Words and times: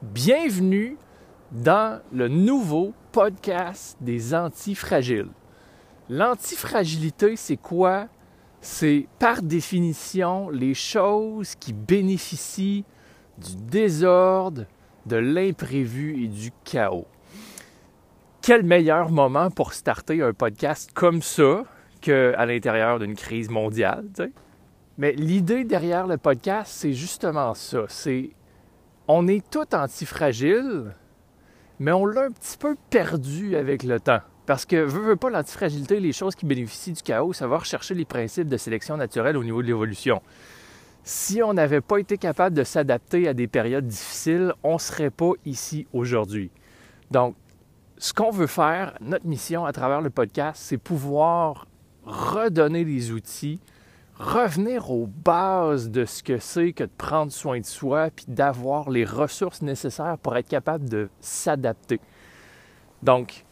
Bienvenue 0.00 0.96
dans 1.50 2.00
le 2.12 2.28
nouveau 2.28 2.94
podcast 3.10 3.96
des 4.00 4.32
antifragiles. 4.32 5.30
L'antifragilité, 6.08 7.34
c'est 7.34 7.56
quoi? 7.56 8.06
C'est 8.60 9.08
par 9.18 9.42
définition 9.42 10.50
les 10.50 10.74
choses 10.74 11.56
qui 11.56 11.72
bénéficient 11.72 12.84
du 13.38 13.56
désordre, 13.56 14.66
de 15.06 15.16
l'imprévu 15.16 16.22
et 16.22 16.28
du 16.28 16.52
chaos. 16.62 17.08
Quel 18.40 18.62
meilleur 18.62 19.10
moment 19.10 19.50
pour 19.50 19.72
starter 19.72 20.22
un 20.22 20.32
podcast 20.32 20.92
comme 20.94 21.22
ça 21.22 21.64
qu'à 22.00 22.46
l'intérieur 22.46 23.00
d'une 23.00 23.16
crise 23.16 23.50
mondiale? 23.50 24.06
Mais 24.96 25.10
l'idée 25.10 25.64
derrière 25.64 26.06
le 26.06 26.18
podcast, 26.18 26.72
c'est 26.72 26.92
justement 26.92 27.54
ça. 27.54 27.80
C'est 27.88 28.30
on 29.08 29.26
est 29.26 29.48
tout 29.50 29.74
antifragile, 29.74 30.94
mais 31.78 31.92
on 31.92 32.04
l'a 32.04 32.24
un 32.24 32.30
petit 32.30 32.58
peu 32.58 32.76
perdu 32.90 33.56
avec 33.56 33.82
le 33.82 33.98
temps. 33.98 34.20
Parce 34.44 34.64
que, 34.64 34.76
veut, 34.76 35.00
veut 35.00 35.16
pas, 35.16 35.30
l'antifragilité, 35.30 35.98
les 35.98 36.12
choses 36.12 36.34
qui 36.34 36.46
bénéficient 36.46 36.92
du 36.92 37.02
chaos, 37.02 37.32
ça 37.32 37.46
va 37.46 37.58
rechercher 37.58 37.94
les 37.94 38.04
principes 38.04 38.48
de 38.48 38.56
sélection 38.56 38.96
naturelle 38.96 39.36
au 39.36 39.44
niveau 39.44 39.62
de 39.62 39.66
l'évolution. 39.66 40.22
Si 41.04 41.42
on 41.42 41.54
n'avait 41.54 41.80
pas 41.80 41.98
été 41.98 42.18
capable 42.18 42.54
de 42.54 42.64
s'adapter 42.64 43.28
à 43.28 43.34
des 43.34 43.46
périodes 43.46 43.86
difficiles, 43.86 44.52
on 44.62 44.74
ne 44.74 44.78
serait 44.78 45.10
pas 45.10 45.32
ici 45.46 45.86
aujourd'hui. 45.92 46.50
Donc, 47.10 47.34
ce 47.96 48.12
qu'on 48.12 48.30
veut 48.30 48.46
faire, 48.46 48.94
notre 49.00 49.26
mission 49.26 49.64
à 49.64 49.72
travers 49.72 50.00
le 50.00 50.10
podcast, 50.10 50.62
c'est 50.62 50.78
pouvoir 50.78 51.66
redonner 52.04 52.84
les 52.84 53.10
outils 53.10 53.58
revenir 54.18 54.90
aux 54.90 55.06
bases 55.06 55.90
de 55.90 56.04
ce 56.04 56.22
que 56.22 56.38
c'est 56.38 56.72
que 56.72 56.84
de 56.84 56.90
prendre 56.96 57.32
soin 57.32 57.60
de 57.60 57.64
soi, 57.64 58.10
puis 58.14 58.26
d'avoir 58.28 58.90
les 58.90 59.04
ressources 59.04 59.62
nécessaires 59.62 60.18
pour 60.18 60.36
être 60.36 60.48
capable 60.48 60.88
de 60.88 61.08
s'adapter. 61.20 62.00
Donc, 63.02 63.44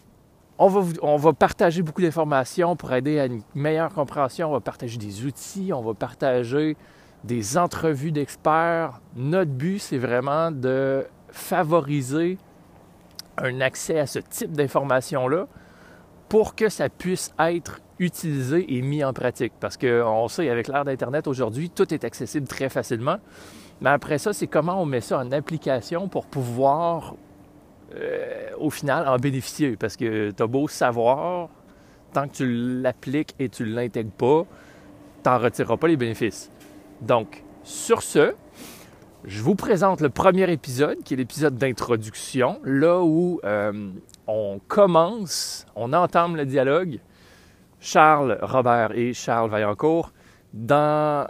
on 0.59 0.69
va, 0.69 0.81
on 1.03 1.17
va 1.17 1.33
partager 1.33 1.83
beaucoup 1.83 2.03
d'informations 2.03 2.77
pour 2.77 2.93
aider 2.93 3.21
à 3.21 3.27
une 3.27 3.43
meilleure 3.55 3.93
compréhension. 3.93 4.49
On 4.49 4.53
va 4.53 4.61
partager 4.61 4.97
des 4.97 5.25
outils, 5.25 5.73
on 5.73 5.83
va 5.83 5.95
partager 5.95 6.77
des 7.25 7.59
entrevues 7.59 8.13
d'experts. 8.13 9.01
Notre 9.15 9.51
but, 9.51 9.79
c'est 9.79 9.99
vraiment 9.99 10.51
de 10.51 11.07
favoriser 11.29 12.39
un 13.39 13.61
accès 13.61 13.99
à 13.99 14.07
ce 14.07 14.19
type 14.19 14.53
d'informations-là 14.53 15.47
pour 16.29 16.55
que 16.55 16.69
ça 16.69 16.89
puisse 16.89 17.33
être 17.39 17.81
utilisé 17.99 18.77
et 18.77 18.83
mis 18.83 19.05
en 19.05 19.13
pratique. 19.13 19.53
Parce 19.61 19.77
qu'on 19.77 20.29
sait, 20.29 20.49
avec 20.51 20.69
l'ère 20.69 20.85
d'Internet 20.85 21.27
aujourd'hui, 21.27 21.71
tout 21.71 21.93
est 21.93 22.05
accessible 22.05 22.47
très 22.47 22.69
facilement. 22.69 23.19
Mais 23.81 23.91
après 23.91 24.19
ça, 24.19 24.33
c'est 24.33 24.47
comment 24.47 24.81
on 24.81 24.87
met 24.87 25.01
ça 25.01 25.19
en 25.19 25.33
application 25.33 26.09
pour 26.09 26.27
pouvoir, 26.27 27.15
euh, 27.95 28.51
au 28.59 28.71
final, 28.71 29.07
en 29.07 29.17
bénéficier? 29.17 29.77
Parce 29.77 29.97
que 29.97 30.31
tu 30.31 30.43
as 30.43 30.47
beau 30.47 30.69
savoir, 30.69 31.49
tant 32.13 32.29
que 32.29 32.35
tu 32.35 32.47
l'appliques 32.83 33.35
et 33.39 33.49
tu 33.49 33.65
ne 33.65 33.75
l'intègres 33.75 34.13
pas, 34.13 34.47
tu 35.23 35.29
n'en 35.29 35.39
retireras 35.39 35.77
pas 35.77 35.89
les 35.89 35.97
bénéfices. 35.97 36.51
Donc, 37.03 37.43
sur 37.63 38.03
ce, 38.03 38.35
je 39.25 39.43
vous 39.43 39.57
présente 39.57 40.01
le 40.01 40.09
premier 40.09 40.51
épisode, 40.51 41.03
qui 41.03 41.15
est 41.15 41.17
l'épisode 41.17 41.57
d'introduction, 41.57 42.61
là 42.65 43.03
où 43.03 43.41
euh, 43.45 43.91
on 44.27 44.61
commence, 44.69 45.67
on 45.75 45.93
entame 45.93 46.37
le 46.37 46.47
dialogue 46.47 47.01
Charles 47.87 48.37
Robert 48.43 48.91
et 48.99 49.15
Charles 49.15 49.49
Vaillancourt 49.49 50.11
dans 50.53 51.29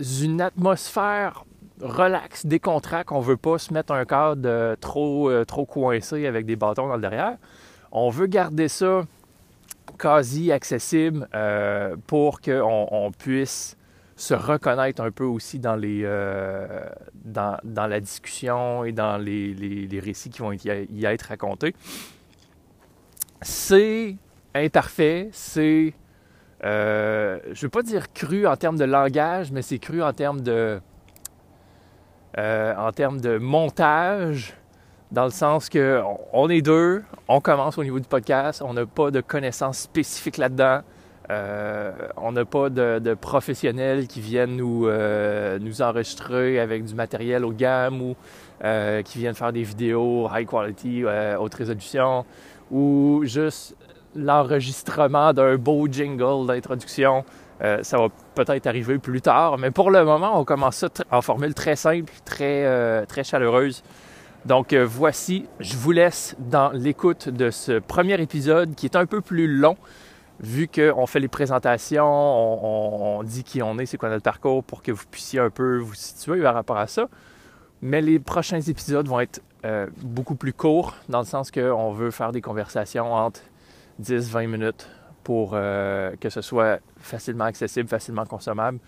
une 0.00 0.40
atmosphère 0.40 1.44
relaxe, 1.80 2.46
décontracte. 2.46 3.12
On 3.12 3.20
veut 3.20 3.36
pas 3.36 3.58
se 3.58 3.72
mettre 3.72 3.92
un 3.92 4.04
cadre 4.04 4.74
trop, 4.80 5.30
euh, 5.30 5.44
trop 5.44 5.64
coincé 5.66 6.26
avec 6.26 6.46
des 6.46 6.56
bâtons 6.56 6.88
dans 6.88 6.96
le 6.96 7.00
derrière. 7.00 7.36
On 7.92 8.10
veut 8.10 8.26
garder 8.26 8.66
ça 8.66 9.02
quasi 9.96 10.50
accessible 10.50 11.28
euh, 11.32 11.94
pour 12.08 12.40
qu'on 12.40 12.88
on 12.90 13.12
puisse 13.12 13.76
se 14.16 14.34
reconnaître 14.34 15.00
un 15.00 15.12
peu 15.12 15.24
aussi 15.24 15.60
dans, 15.60 15.76
les, 15.76 16.00
euh, 16.02 16.88
dans, 17.24 17.60
la 17.64 18.00
discussion 18.00 18.82
et 18.82 18.90
dans 18.90 19.16
les, 19.16 19.54
les 19.54 20.00
récits 20.00 20.30
qui 20.30 20.40
vont 20.40 20.52
y 20.52 21.04
être 21.04 21.22
racontés. 21.22 21.72
C'est 23.42 24.16
imparfait, 24.54 25.28
c'est, 25.32 25.94
euh, 26.64 27.38
je 27.46 27.50
ne 27.50 27.62
veux 27.62 27.68
pas 27.68 27.82
dire 27.82 28.12
cru 28.12 28.46
en 28.46 28.56
termes 28.56 28.76
de 28.78 28.84
langage, 28.84 29.50
mais 29.52 29.62
c'est 29.62 29.78
cru 29.78 30.02
en 30.02 30.12
termes 30.12 30.40
de, 30.40 30.80
euh, 32.38 32.74
en 32.76 32.92
termes 32.92 33.20
de 33.20 33.38
montage, 33.38 34.54
dans 35.12 35.24
le 35.24 35.30
sens 35.30 35.68
que 35.68 36.00
on 36.32 36.48
est 36.48 36.62
deux, 36.62 37.02
on 37.28 37.40
commence 37.40 37.78
au 37.78 37.84
niveau 37.84 38.00
du 38.00 38.08
podcast, 38.08 38.62
on 38.64 38.72
n'a 38.72 38.86
pas 38.86 39.10
de 39.10 39.20
connaissances 39.20 39.78
spécifiques 39.78 40.38
là-dedans. 40.38 40.80
Euh, 41.30 41.92
on 42.18 42.32
n'a 42.32 42.44
pas 42.44 42.68
de, 42.68 43.14
professionnels 43.14 44.08
qui 44.08 44.20
viennent 44.20 44.56
nous, 44.56 44.88
nous 45.60 45.82
enregistrer 45.82 46.58
avec 46.60 46.84
du 46.84 46.94
matériel 46.94 47.44
haut 47.44 47.52
de 47.52 47.58
gamme 47.58 48.02
ou 48.02 48.16
qui 49.04 49.18
viennent 49.18 49.34
faire 49.34 49.52
des 49.52 49.62
vidéos 49.62 50.28
high 50.34 50.46
quality, 50.46 51.04
haute 51.38 51.54
résolution 51.54 52.24
ou 52.70 53.22
juste 53.24 53.76
l'enregistrement 54.14 55.32
d'un 55.32 55.56
beau 55.56 55.88
jingle 55.90 56.46
d'introduction. 56.46 57.24
Euh, 57.62 57.82
ça 57.82 57.98
va 57.98 58.08
peut-être 58.34 58.66
arriver 58.66 58.98
plus 58.98 59.20
tard, 59.20 59.58
mais 59.58 59.70
pour 59.70 59.90
le 59.90 60.04
moment, 60.04 60.38
on 60.38 60.44
commence 60.44 60.76
ça 60.76 60.88
en 61.10 61.22
formule 61.22 61.54
très 61.54 61.76
simple, 61.76 62.12
très, 62.24 62.64
euh, 62.64 63.06
très 63.06 63.22
chaleureuse. 63.22 63.82
Donc 64.44 64.72
euh, 64.72 64.84
voici, 64.84 65.46
je 65.60 65.76
vous 65.76 65.92
laisse 65.92 66.36
dans 66.38 66.70
l'écoute 66.72 67.28
de 67.28 67.50
ce 67.50 67.78
premier 67.78 68.20
épisode 68.20 68.74
qui 68.74 68.86
est 68.86 68.96
un 68.96 69.06
peu 69.06 69.20
plus 69.20 69.46
long, 69.46 69.76
vu 70.40 70.68
qu'on 70.68 71.06
fait 71.06 71.20
les 71.20 71.28
présentations, 71.28 72.04
on, 72.04 73.22
dit 73.22 73.44
qui 73.44 73.62
on 73.62 73.78
est, 73.78 73.86
c'est 73.86 73.96
quoi 73.96 74.10
notre 74.10 74.24
parcours, 74.24 74.64
pour 74.64 74.82
que 74.82 74.90
vous 74.90 75.04
puissiez 75.10 75.38
un 75.38 75.50
peu 75.50 75.78
vous 75.78 75.94
situer 75.94 76.42
par 76.42 76.54
rapport 76.54 76.76
à 76.76 76.88
ça. 76.88 77.08
Mais 77.82 78.02
les 78.02 78.18
prochains 78.18 78.60
épisodes 78.60 79.06
vont 79.06 79.20
être 79.20 79.40
beaucoup 80.02 80.34
plus 80.34 80.52
courts, 80.52 80.94
dans 81.08 81.20
le 81.20 81.24
sens 81.24 81.50
qu'on 81.50 81.92
veut 81.92 82.10
faire 82.10 82.32
des 82.32 82.42
conversations 82.42 83.14
entre 83.14 83.40
10-20 84.02 84.46
minutes 84.46 84.88
pour 85.22 85.52
euh, 85.54 86.14
que 86.16 86.28
ce 86.28 86.42
soit 86.42 86.80
facilement 86.98 87.44
accessible, 87.44 87.88
facilement 87.88 88.26
consommable. 88.26 88.78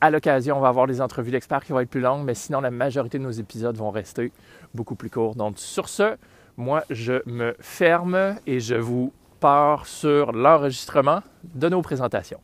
À 0.00 0.10
l'occasion, 0.10 0.56
on 0.56 0.60
va 0.60 0.68
avoir 0.68 0.86
des 0.86 1.00
entrevues 1.00 1.32
d'experts 1.32 1.64
qui 1.64 1.72
vont 1.72 1.80
être 1.80 1.90
plus 1.90 2.00
longues, 2.00 2.24
mais 2.24 2.34
sinon, 2.34 2.60
la 2.60 2.70
majorité 2.70 3.18
de 3.18 3.24
nos 3.24 3.30
épisodes 3.32 3.76
vont 3.76 3.90
rester 3.90 4.30
beaucoup 4.74 4.94
plus 4.94 5.10
courts. 5.10 5.34
Donc, 5.34 5.58
sur 5.58 5.88
ce, 5.88 6.16
moi, 6.56 6.84
je 6.90 7.22
me 7.26 7.56
ferme 7.58 8.36
et 8.46 8.60
je 8.60 8.76
vous 8.76 9.12
pars 9.40 9.86
sur 9.86 10.32
l'enregistrement 10.32 11.22
de 11.42 11.68
nos 11.68 11.82
présentations. 11.82 12.40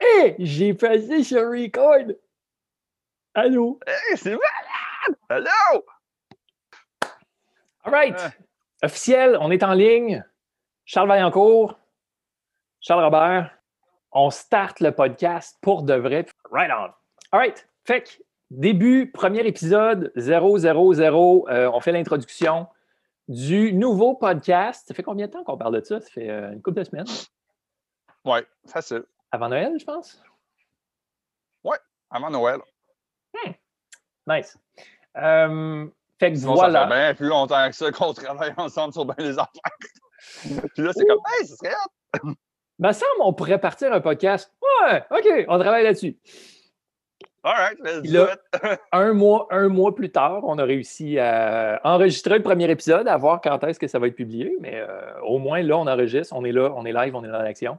Hé, 0.00 0.34
j'ai 0.38 0.74
passé 0.74 1.22
sur 1.22 1.50
record! 1.50 2.14
Allô? 3.34 3.78
Hey, 3.86 4.16
c'est 4.16 4.30
malade! 4.30 5.18
Allô? 5.28 5.84
All 7.84 7.92
right! 7.92 8.47
Officiel, 8.82 9.36
on 9.40 9.50
est 9.50 9.62
en 9.62 9.72
ligne. 9.72 10.24
Charles 10.84 11.08
Vaillancourt, 11.08 11.78
Charles 12.80 13.04
Robert, 13.04 13.50
on 14.12 14.30
start 14.30 14.80
le 14.80 14.92
podcast 14.92 15.58
pour 15.60 15.82
de 15.82 15.94
vrai. 15.94 16.26
Right 16.50 16.70
on. 16.70 16.90
All 17.32 17.40
right. 17.40 17.68
Fait 17.84 18.02
que, 18.02 18.10
début, 18.50 19.10
premier 19.10 19.46
épisode, 19.46 20.12
000, 20.16 20.56
euh, 21.48 21.70
on 21.72 21.80
fait 21.80 21.92
l'introduction 21.92 22.68
du 23.28 23.72
nouveau 23.72 24.14
podcast. 24.14 24.88
Ça 24.88 24.94
fait 24.94 25.02
combien 25.02 25.26
de 25.26 25.32
temps 25.32 25.44
qu'on 25.44 25.58
parle 25.58 25.78
de 25.80 25.84
ça? 25.84 26.00
Ça 26.00 26.08
fait 26.08 26.30
euh, 26.30 26.52
une 26.52 26.62
couple 26.62 26.78
de 26.78 26.84
semaines. 26.84 27.06
Oui, 28.24 28.40
facile. 28.66 29.04
Avant 29.30 29.48
Noël, 29.48 29.74
je 29.78 29.84
pense? 29.84 30.22
Oui, 31.64 31.76
avant 32.10 32.30
Noël. 32.30 32.60
Hmm. 33.34 33.52
Nice. 34.26 34.56
Euh, 35.16 35.86
fait 36.18 36.32
que 36.32 36.38
voilà. 36.38 36.80
Ça 36.80 36.88
fait 36.88 36.94
bien 36.94 37.14
plus 37.14 37.28
longtemps 37.28 37.68
que 37.68 37.76
ça 37.76 37.92
qu'on 37.92 38.12
travaille 38.12 38.52
ensemble 38.56 38.92
sur 38.92 39.04
bien 39.04 39.24
des 39.24 39.38
affaires. 39.38 39.78
Puis 40.74 40.82
là, 40.82 40.90
c'est 40.94 41.06
comme, 41.06 41.20
hey, 41.38 41.46
ce 41.46 41.56
serait 41.56 41.74
hot! 41.74 42.28
Me 42.80 42.92
semble 42.92 43.10
on 43.20 43.32
pourrait 43.32 43.60
partir 43.60 43.92
un 43.92 44.00
podcast. 44.00 44.52
Ouais, 44.62 45.04
OK, 45.10 45.46
on 45.48 45.58
travaille 45.58 45.82
là-dessus. 45.82 46.16
All 47.42 47.54
right, 47.54 47.78
let's 47.80 48.02
do 48.02 48.26
it. 48.26 48.40
un, 48.92 49.12
mois, 49.14 49.46
un 49.50 49.68
mois 49.68 49.94
plus 49.94 50.10
tard, 50.10 50.42
on 50.44 50.58
a 50.58 50.64
réussi 50.64 51.18
à 51.18 51.80
enregistrer 51.82 52.36
le 52.36 52.42
premier 52.42 52.70
épisode, 52.70 53.08
à 53.08 53.16
voir 53.16 53.40
quand 53.40 53.62
est-ce 53.64 53.80
que 53.80 53.88
ça 53.88 53.98
va 53.98 54.08
être 54.08 54.14
publié. 54.14 54.56
Mais 54.60 54.74
euh, 54.74 55.20
au 55.22 55.38
moins, 55.38 55.62
là, 55.62 55.78
on 55.78 55.86
enregistre, 55.86 56.34
on 56.36 56.44
est 56.44 56.52
là, 56.52 56.72
on 56.76 56.84
est 56.84 56.92
live, 56.92 57.14
on 57.16 57.24
est 57.24 57.28
dans 57.28 57.42
l'action. 57.42 57.78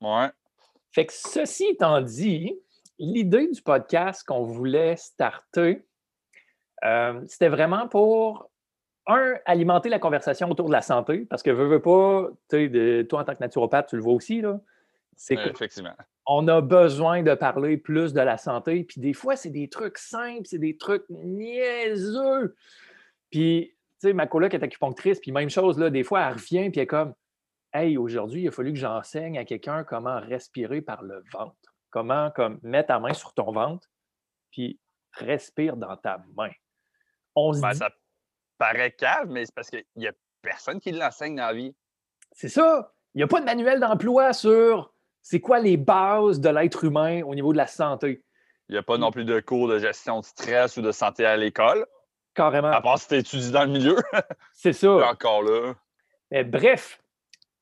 Ouais. 0.00 0.28
Fait 0.92 1.06
que 1.06 1.12
ceci 1.14 1.66
étant 1.66 2.00
dit, 2.00 2.58
l'idée 2.98 3.48
du 3.48 3.62
podcast 3.62 4.24
qu'on 4.26 4.42
voulait 4.42 4.96
starter, 4.96 5.86
euh, 6.84 7.20
c'était 7.26 7.48
vraiment 7.48 7.88
pour, 7.88 8.50
un, 9.06 9.34
alimenter 9.46 9.88
la 9.88 9.98
conversation 9.98 10.50
autour 10.50 10.68
de 10.68 10.72
la 10.72 10.82
santé, 10.82 11.26
parce 11.28 11.42
que 11.42 11.50
veux, 11.50 11.66
veux 11.66 11.82
pas, 11.82 12.28
de, 12.52 13.02
toi 13.02 13.20
en 13.20 13.24
tant 13.24 13.34
que 13.34 13.40
naturopathe, 13.40 13.88
tu 13.88 13.96
le 13.96 14.02
vois 14.02 14.14
aussi, 14.14 14.40
là. 14.40 14.60
C'est 15.20 15.34
Effectivement. 15.34 15.94
on 16.26 16.46
a 16.46 16.60
besoin 16.60 17.24
de 17.24 17.34
parler 17.34 17.76
plus 17.76 18.12
de 18.12 18.20
la 18.20 18.38
santé. 18.38 18.84
Puis 18.84 19.00
des 19.00 19.14
fois, 19.14 19.34
c'est 19.34 19.50
des 19.50 19.68
trucs 19.68 19.98
simples, 19.98 20.44
c'est 20.44 20.60
des 20.60 20.76
trucs 20.76 21.02
niaiseux. 21.10 22.54
Puis, 23.28 23.74
tu 24.00 24.08
sais, 24.08 24.12
ma 24.12 24.28
coloc 24.28 24.54
est 24.54 24.62
acupunctrice, 24.62 25.18
puis 25.18 25.32
même 25.32 25.50
chose, 25.50 25.76
là, 25.76 25.90
des 25.90 26.04
fois, 26.04 26.20
elle 26.20 26.34
revient, 26.34 26.70
puis 26.70 26.78
elle 26.78 26.82
est 26.82 26.86
comme 26.86 27.14
Hey, 27.72 27.98
aujourd'hui, 27.98 28.42
il 28.42 28.48
a 28.48 28.50
fallu 28.50 28.72
que 28.72 28.78
j'enseigne 28.78 29.38
à 29.38 29.44
quelqu'un 29.44 29.84
comment 29.84 30.20
respirer 30.20 30.80
par 30.80 31.02
le 31.02 31.22
ventre. 31.32 31.74
Comment 31.90 32.30
comme 32.30 32.60
mettre 32.62 32.88
ta 32.88 32.98
main 32.98 33.12
sur 33.12 33.34
ton 33.34 33.50
ventre, 33.52 33.88
puis 34.50 34.78
respire 35.12 35.76
dans 35.76 35.96
ta 35.96 36.24
main. 36.36 36.50
On 37.38 37.52
se 37.52 37.60
ben, 37.60 37.74
Ça 37.74 37.90
paraît 38.58 38.92
calme, 38.92 39.32
mais 39.32 39.46
c'est 39.46 39.54
parce 39.54 39.70
qu'il 39.70 39.84
n'y 39.96 40.08
a 40.08 40.12
personne 40.42 40.80
qui 40.80 40.90
l'enseigne 40.92 41.36
dans 41.36 41.46
la 41.46 41.52
vie. 41.52 41.74
C'est 42.32 42.48
ça. 42.48 42.92
Il 43.14 43.18
n'y 43.18 43.22
a 43.22 43.26
pas 43.26 43.40
de 43.40 43.44
manuel 43.44 43.80
d'emploi 43.80 44.32
sur 44.32 44.92
c'est 45.22 45.40
quoi 45.40 45.58
les 45.60 45.76
bases 45.76 46.40
de 46.40 46.48
l'être 46.48 46.84
humain 46.84 47.22
au 47.22 47.34
niveau 47.34 47.52
de 47.52 47.58
la 47.58 47.66
santé. 47.66 48.22
Il 48.68 48.72
n'y 48.72 48.78
a 48.78 48.82
pas 48.82 48.98
non 48.98 49.10
plus 49.10 49.24
de 49.24 49.40
cours 49.40 49.68
de 49.68 49.78
gestion 49.78 50.20
de 50.20 50.24
stress 50.24 50.76
ou 50.76 50.82
de 50.82 50.92
santé 50.92 51.24
à 51.24 51.36
l'école. 51.36 51.86
Carrément. 52.34 52.70
À 52.70 52.80
part 52.80 52.98
si 52.98 53.08
tu 53.08 53.14
étudies 53.16 53.50
dans 53.50 53.64
le 53.64 53.70
milieu. 53.70 53.96
c'est 54.52 54.72
ça. 54.72 54.90
encore 55.10 55.42
là. 55.42 55.74
Mais 56.30 56.44
bref, 56.44 57.02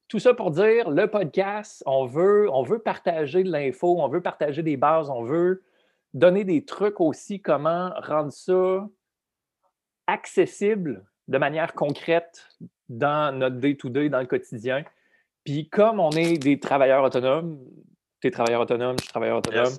tout 0.08 0.18
ça 0.18 0.34
pour 0.34 0.50
dire, 0.50 0.90
le 0.90 1.08
podcast, 1.08 1.82
on 1.86 2.06
veut, 2.06 2.48
on 2.52 2.62
veut 2.62 2.80
partager 2.80 3.42
de 3.42 3.50
l'info, 3.50 4.00
on 4.00 4.08
veut 4.08 4.20
partager 4.20 4.62
des 4.62 4.76
bases, 4.76 5.10
on 5.10 5.22
veut 5.22 5.64
donner 6.14 6.44
des 6.44 6.64
trucs 6.64 7.00
aussi, 7.00 7.40
comment 7.40 7.92
rendre 7.96 8.32
ça 8.32 8.86
accessible 10.06 11.04
de 11.28 11.38
manière 11.38 11.74
concrète 11.74 12.48
dans 12.88 13.36
notre 13.36 13.56
day-to-day, 13.56 14.08
dans 14.08 14.20
le 14.20 14.26
quotidien. 14.26 14.84
Puis 15.44 15.68
comme 15.68 16.00
on 16.00 16.10
est 16.10 16.38
des 16.38 16.58
travailleurs 16.58 17.04
autonomes, 17.04 17.58
tu 18.20 18.28
es 18.28 18.30
travailleur 18.30 18.60
autonome, 18.60 18.96
je 18.98 19.04
suis 19.04 19.10
travailleur 19.10 19.38
autonome, 19.38 19.72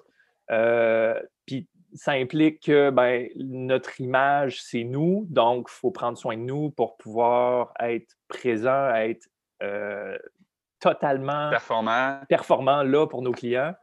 euh, 0.51 1.19
puis 1.45 1.67
ça 1.93 2.11
implique 2.11 2.63
que 2.63 2.89
ben, 2.89 3.27
notre 3.37 3.99
image, 4.01 4.61
c'est 4.61 4.83
nous, 4.83 5.25
donc 5.29 5.67
il 5.69 5.73
faut 5.73 5.91
prendre 5.91 6.17
soin 6.17 6.35
de 6.35 6.41
nous 6.41 6.69
pour 6.69 6.97
pouvoir 6.97 7.73
être 7.79 8.15
présent, 8.27 8.93
être 8.95 9.27
euh, 9.63 10.17
totalement 10.79 11.49
performant. 11.49 12.19
performant 12.29 12.83
là 12.83 13.07
pour 13.07 13.21
nos 13.21 13.31
clients. 13.31 13.73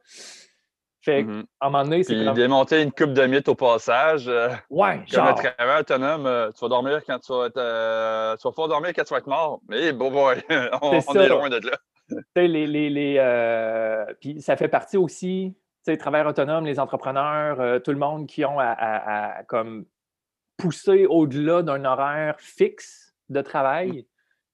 Fait 1.04 1.22
mm-hmm. 1.22 1.44
à 1.60 1.66
un 1.66 1.70
moment 1.70 1.84
donné, 1.84 2.02
c'est. 2.02 2.14
Puis 2.14 2.32
démonter 2.32 2.80
une 2.80 2.90
coupe 2.90 3.12
de 3.12 3.26
mythes 3.26 3.48
au 3.48 3.54
passage. 3.54 4.26
Euh, 4.26 4.48
ouais, 4.70 5.02
comme 5.12 5.26
un 5.26 5.34
travailleur 5.34 5.80
autonome, 5.80 6.26
euh, 6.26 6.50
tu 6.52 6.60
vas 6.62 6.68
dormir 6.68 7.02
quand 7.06 7.18
tu 7.18 7.30
vas 7.30 7.46
être. 7.46 7.58
Euh, 7.58 8.34
tu 8.36 8.48
vas 8.48 8.50
pouvoir 8.52 8.68
dormir 8.68 8.92
quand 8.96 9.04
tu 9.04 9.12
vas 9.12 9.18
être 9.18 9.26
mort. 9.26 9.60
Mais 9.68 9.92
bon, 9.92 10.10
boy, 10.10 10.42
on, 10.80 10.92
est, 10.94 11.28
loin 11.28 11.50
de 11.50 11.58
là. 11.58 11.78
les, 12.36 12.66
les, 12.66 12.88
les 12.88 14.14
Puis 14.18 14.40
ça 14.40 14.56
fait 14.56 14.68
partie 14.68 14.96
aussi, 14.96 15.54
tu 15.84 15.92
sais, 15.92 15.98
travailleurs 15.98 16.28
autonomes, 16.28 16.64
les 16.64 16.80
entrepreneurs, 16.80 17.82
tout 17.82 17.90
le 17.90 17.98
monde 17.98 18.26
qui 18.26 18.46
ont 18.46 18.58
à 18.58 19.42
comme 19.46 19.84
pousser 20.56 21.04
au-delà 21.04 21.60
d'un 21.60 21.84
horaire 21.84 22.36
fixe 22.38 23.14
de 23.28 23.42
travail. 23.42 24.06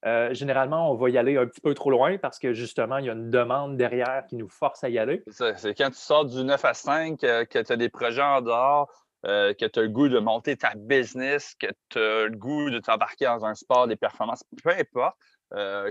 Euh, 0.07 0.33
généralement, 0.33 0.91
on 0.91 0.95
va 0.95 1.11
y 1.11 1.19
aller 1.19 1.37
un 1.37 1.47
petit 1.47 1.61
peu 1.61 1.75
trop 1.75 1.91
loin 1.91 2.17
parce 2.17 2.39
que 2.39 2.55
justement, 2.55 2.99
il 2.99 3.07
y 3.07 3.11
a 3.11 3.13
une 3.13 3.31
demande 3.31 3.77
derrière 3.77 4.25
qui 4.29 4.37
nous 4.37 4.49
force 4.49 4.83
à 4.83 4.89
y 4.89 4.99
aller. 4.99 5.23
C'est 5.29 5.75
quand 5.77 5.91
tu 5.91 5.99
sors 5.99 6.25
du 6.25 6.43
9 6.43 6.65
à 6.65 6.75
5, 6.75 7.23
euh, 7.23 7.45
que 7.45 7.59
tu 7.59 7.73
as 7.73 7.77
des 7.77 7.91
projets 7.91 8.23
en 8.23 8.41
dehors, 8.41 8.91
euh, 9.27 9.53
que 9.53 9.67
tu 9.67 9.79
as 9.79 9.83
le 9.83 9.89
goût 9.89 10.09
de 10.09 10.19
monter 10.19 10.57
ta 10.57 10.73
business, 10.75 11.55
que 11.61 11.67
tu 11.91 11.99
as 11.99 12.25
le 12.25 12.37
goût 12.37 12.71
de 12.71 12.79
t'embarquer 12.79 13.27
dans 13.27 13.45
un 13.45 13.55
sport, 13.55 13.87
des 13.87 13.97
performances, 13.97 14.43
peu 14.63 14.71
importe. 14.71 15.17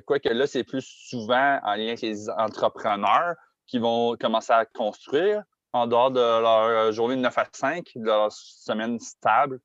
Quoique 0.06 0.30
là, 0.30 0.48
c'est 0.48 0.64
plus 0.64 0.86
souvent 0.86 1.60
en 1.64 1.76
lien 1.76 1.90
avec 1.90 2.02
les 2.02 2.30
entrepreneurs 2.30 3.36
qui 3.68 3.78
vont 3.78 4.16
commencer 4.16 4.54
à 4.54 4.66
construire 4.66 5.44
en 5.74 5.86
dehors 5.86 6.12
de 6.12 6.20
leur 6.20 6.92
journée 6.94 7.18
de 7.18 7.22
9 7.22 7.38
à 7.38 7.46
5, 7.52 7.92
de 7.96 8.06
leur 8.06 8.32
semaine 8.32 9.00
stable. 9.00 9.60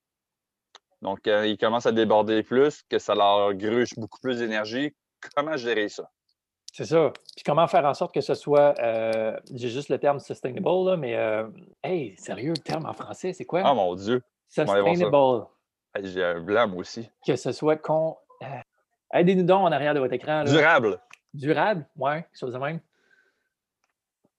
Donc, 1.02 1.26
euh, 1.26 1.46
ils 1.46 1.58
commencent 1.58 1.86
à 1.86 1.92
déborder 1.92 2.42
plus, 2.42 2.82
que 2.88 2.98
ça 2.98 3.14
leur 3.14 3.54
gruge 3.54 3.94
beaucoup 3.96 4.20
plus 4.20 4.38
d'énergie. 4.38 4.94
Comment 5.34 5.56
gérer 5.56 5.88
ça? 5.88 6.10
C'est 6.72 6.86
ça. 6.86 7.12
Puis 7.36 7.44
comment 7.44 7.66
faire 7.68 7.84
en 7.84 7.94
sorte 7.94 8.12
que 8.12 8.20
ce 8.20 8.34
soit, 8.34 8.74
euh, 8.80 9.36
j'ai 9.52 9.68
juste 9.68 9.88
le 9.90 9.98
terme 9.98 10.18
sustainable, 10.18 10.68
là, 10.84 10.96
mais 10.96 11.14
euh, 11.16 11.46
hey, 11.82 12.16
sérieux, 12.16 12.52
le 12.56 12.62
terme 12.62 12.86
en 12.86 12.92
français, 12.92 13.32
c'est 13.32 13.44
quoi? 13.44 13.62
Ah 13.64 13.74
mon 13.74 13.94
Dieu! 13.94 14.22
Sustainable. 14.48 15.46
j'ai 16.02 16.24
un 16.24 16.40
blanc, 16.40 16.72
aussi. 16.76 17.08
Que 17.26 17.36
ce 17.36 17.52
soit 17.52 17.76
con. 17.76 18.16
Aidez-nous 19.12 19.44
donc 19.44 19.60
en 19.60 19.72
arrière 19.72 19.94
de 19.94 20.00
votre 20.00 20.14
écran. 20.14 20.42
Durable. 20.44 21.00
Durable, 21.32 21.86
ouais, 21.96 22.22
quelque 22.22 22.38
chose 22.38 22.52
de 22.52 22.58
même. 22.58 22.80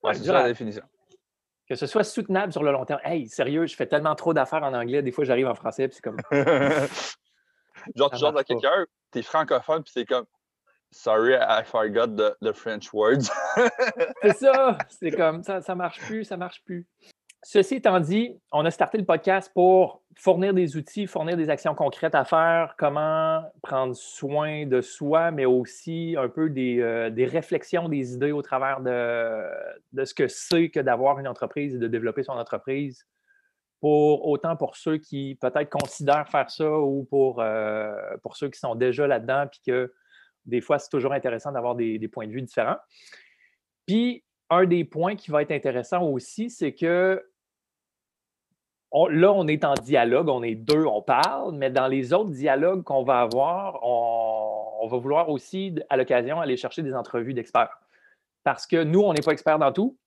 Ouais, 0.04 0.13
c'est 0.13 0.24
ça 0.24 0.34
la 0.34 0.48
définition 0.48 0.84
que 1.67 1.75
ce 1.75 1.88
soit 1.88 2.03
soutenable 2.03 2.51
sur 2.51 2.63
le 2.63 2.71
long 2.71 2.85
terme. 2.85 3.01
Hey, 3.03 3.27
sérieux, 3.27 3.65
je 3.65 3.75
fais 3.75 3.88
tellement 3.88 4.15
trop 4.15 4.33
d'affaires 4.33 4.63
en 4.63 4.73
anglais, 4.73 5.01
des 5.01 5.12
fois 5.12 5.23
j'arrive 5.25 5.47
en 5.47 5.56
français, 5.56 5.88
puis 5.88 5.95
c'est 5.95 6.01
comme. 6.01 6.17
genre, 7.95 8.12
tu 8.12 8.17
genre 8.17 8.38
à 8.38 8.44
quelqu'un, 8.44 8.85
t'es 9.12 9.21
francophone, 9.21 9.83
puis 9.83 9.91
c'est 9.94 10.06
comme. 10.06 10.25
Sorry, 10.91 11.33
I 11.33 11.63
forgot 11.65 12.07
the, 12.07 12.38
the 12.41 12.53
French 12.53 12.94
words. 12.94 13.29
c'est 14.21 14.38
ça, 14.38 14.77
c'est 14.89 15.12
comme 15.12 15.44
ça, 15.44 15.62
ça 15.62 15.75
marche 15.75 16.00
plus, 16.00 16.23
ça 16.23 16.38
marche 16.38 16.63
plus. 16.63 16.88
Ceci 17.47 17.75
étant 17.75 18.00
dit, 18.00 18.36
on 18.51 18.65
a 18.65 18.71
starté 18.71 18.97
le 18.97 19.06
podcast 19.06 19.51
pour 19.53 20.01
fournir 20.18 20.51
des 20.51 20.77
outils, 20.77 21.06
fournir 21.06 21.38
des 21.38 21.51
actions 21.51 21.75
concrètes 21.75 22.15
à 22.15 22.25
faire, 22.25 22.74
comment 22.75 23.44
prendre 23.62 23.95
soin 23.95 24.65
de 24.65 24.81
soi, 24.81 25.30
mais 25.30 25.45
aussi 25.45 26.15
un 26.18 26.27
peu 26.27 26.50
des, 26.50 26.80
euh, 26.80 27.12
réflexions, 27.15 27.88
des 27.88 28.15
idées 28.15 28.31
au 28.31 28.42
travers 28.42 28.81
de, 28.81 30.03
ce 30.03 30.15
que 30.15 30.27
c'est 30.27 30.69
que 30.69 30.80
d'avoir 30.80 31.19
une 31.19 31.27
entreprise 31.27 31.75
et 31.75 31.77
de 31.77 31.88
développer 31.88 32.24
son 32.24 32.33
entreprise. 32.33 33.06
Pour, 33.80 34.27
autant 34.27 34.56
pour 34.56 34.75
ceux 34.75 34.97
qui 34.97 35.38
peut-être 35.39 35.69
considèrent 35.69 36.27
faire 36.27 36.50
ça 36.50 36.80
ou 36.80 37.03
pour, 37.03 37.42
euh, 37.42 37.94
pour 38.24 38.38
ceux 38.38 38.50
qui 38.50 38.57
sont 38.59 38.74
déjà 38.74 39.06
là-dedans, 39.06 39.45
puis 39.51 39.62
que 39.68 39.94
des 40.47 40.62
fois, 40.62 40.80
c'est 40.80 40.89
toujours 40.89 41.13
intéressant 41.13 41.51
d'avoir 41.51 41.75
des, 41.75 42.00
des 42.00 42.07
points 42.07 42.25
de 42.25 42.31
vue 42.31 42.42
différents. 42.42 42.77
Puis, 43.86 44.24
un 44.50 44.65
des 44.65 44.83
points 44.83 45.15
qui 45.15 45.30
va 45.30 45.44
être 45.44 45.51
intéressant 45.51 46.01
aussi, 46.09 46.50
c'est 46.50 46.74
que 46.74 47.24
là, 49.09 49.31
on 49.33 49.47
est 49.47 49.65
en 49.65 49.74
dialogue, 49.74 50.30
on 50.30 50.42
est 50.44 50.56
deux, 50.56 50.86
on 50.86 51.01
parle, 51.01 51.56
mais 51.56 51.69
dans 51.69 51.88
les 51.88 52.13
autres 52.13 52.31
dialogues 52.31 52.83
qu'on 52.83 53.03
va 53.03 53.21
avoir, 53.21 53.80
on, 53.83 54.88
va 54.88 54.97
vouloir 54.97 55.30
aussi, 55.30 55.75
à 55.89 55.97
l'occasion, 55.97 56.39
aller 56.39 56.57
chercher 56.57 56.81
des 56.81 56.94
entrevues 56.94 57.33
d'experts. 57.33 57.77
Parce 58.44 58.65
que 58.65 58.83
nous, 58.83 59.01
on 59.01 59.13
n'est 59.13 59.21
pas 59.21 59.31
experts 59.31 59.59
dans 59.59 59.71
tout. 59.71 59.97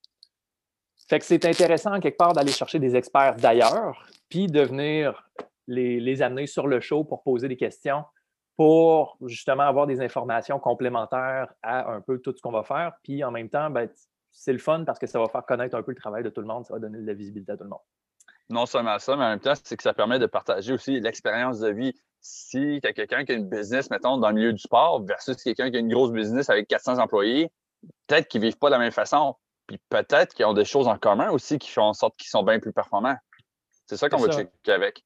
Fait 1.07 1.19
que 1.19 1.25
c'est 1.25 1.45
intéressant, 1.45 1.99
quelque 1.99 2.17
part, 2.17 2.33
d'aller 2.33 2.51
chercher 2.51 2.79
des 2.79 2.95
experts 2.95 3.35
d'ailleurs, 3.35 4.07
puis 4.29 4.47
de 4.47 4.61
venir 4.61 5.29
les, 5.67 6.21
amener 6.21 6.47
sur 6.47 6.67
le 6.67 6.79
show 6.79 7.03
pour 7.03 7.23
poser 7.23 7.47
des 7.47 7.57
questions, 7.57 8.03
pour 8.55 9.17
justement 9.25 9.63
avoir 9.63 9.85
des 9.87 10.01
informations 10.01 10.59
complémentaires 10.59 11.53
à 11.61 11.91
un 11.91 12.01
peu 12.01 12.19
tout 12.19 12.33
ce 12.35 12.41
qu'on 12.41 12.51
va 12.51 12.63
faire. 12.63 12.93
Puis 13.03 13.23
en 13.23 13.31
même 13.31 13.49
temps, 13.49 13.69
ben, 13.69 13.89
c'est 14.31 14.53
le 14.53 14.59
fun 14.59 14.83
parce 14.83 14.99
que 14.99 15.07
ça 15.07 15.19
va 15.19 15.27
faire 15.27 15.45
connaître 15.45 15.75
un 15.75 15.83
peu 15.83 15.91
le 15.91 15.97
travail 15.97 16.23
de 16.23 16.29
tout 16.29 16.41
le 16.41 16.47
monde, 16.47 16.65
ça 16.65 16.73
va 16.73 16.79
donner 16.79 16.99
de 16.99 17.07
la 17.07 17.13
visibilité 17.13 17.51
à 17.51 17.57
tout 17.57 17.63
le 17.63 17.69
monde 17.69 17.81
non 18.49 18.65
seulement 18.65 18.97
ça, 18.99 19.15
mais 19.15 19.23
en 19.23 19.29
même 19.29 19.39
temps, 19.39 19.53
c'est 19.63 19.77
que 19.77 19.83
ça 19.83 19.93
permet 19.93 20.19
de 20.19 20.25
partager 20.25 20.73
aussi 20.73 20.99
l'expérience 20.99 21.59
de 21.59 21.69
vie. 21.69 21.93
Si 22.21 22.79
tu 22.81 22.87
as 22.87 22.93
quelqu'un 22.93 23.23
qui 23.23 23.31
a 23.31 23.35
une 23.35 23.47
business, 23.47 23.89
mettons, 23.89 24.17
dans 24.17 24.29
le 24.29 24.35
milieu 24.35 24.53
du 24.53 24.59
sport 24.59 25.03
versus 25.05 25.41
quelqu'un 25.41 25.69
qui 25.69 25.77
a 25.77 25.79
une 25.79 25.93
grosse 25.93 26.11
business 26.11 26.49
avec 26.49 26.67
400 26.67 26.97
employés, 26.97 27.51
peut-être 28.07 28.27
qu'ils 28.27 28.41
ne 28.41 28.47
vivent 28.47 28.57
pas 28.57 28.67
de 28.67 28.73
la 28.73 28.79
même 28.79 28.91
façon. 28.91 29.35
Puis 29.67 29.79
peut-être 29.89 30.33
qu'ils 30.33 30.45
ont 30.45 30.53
des 30.53 30.65
choses 30.65 30.87
en 30.87 30.97
commun 30.97 31.29
aussi 31.29 31.59
qui 31.59 31.69
font 31.69 31.83
en 31.83 31.93
sorte 31.93 32.17
qu'ils 32.17 32.29
sont 32.29 32.43
bien 32.43 32.59
plus 32.59 32.73
performants. 32.73 33.15
C'est 33.85 33.97
ça 33.97 34.09
qu'on 34.09 34.17
va 34.17 34.31
checker 34.31 34.71
avec. 34.71 35.05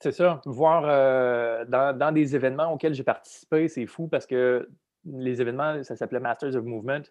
C'est 0.00 0.12
ça. 0.12 0.42
Voir 0.44 0.84
euh, 0.86 1.64
dans, 1.64 2.12
des 2.12 2.36
événements 2.36 2.72
auxquels 2.72 2.94
j'ai 2.94 3.02
participé, 3.02 3.68
c'est 3.68 3.86
fou 3.86 4.08
parce 4.08 4.26
que 4.26 4.68
les 5.04 5.40
événements, 5.40 5.82
ça 5.82 5.96
s'appelait 5.96 6.20
Masters 6.20 6.54
of 6.56 6.64
Movement. 6.64 7.02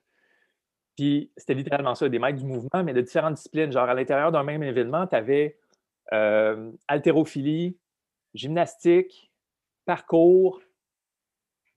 Puis 0.96 1.32
c'était 1.36 1.54
littéralement 1.54 1.96
ça, 1.96 2.08
des 2.08 2.20
maîtres 2.20 2.40
du 2.40 2.46
mouvement, 2.46 2.84
mais 2.84 2.94
de 2.94 3.02
différentes 3.02 3.36
disciplines. 3.36 3.72
Genre 3.72 3.90
à 3.90 3.94
l'intérieur 3.94 4.32
d'un 4.32 4.44
même 4.44 4.64
événement, 4.64 5.08
tu 5.08 5.16
avais 5.16 5.58
euh, 6.14 6.72
haltérophilie, 6.88 7.78
gymnastique, 8.34 9.32
parcours, 9.86 10.62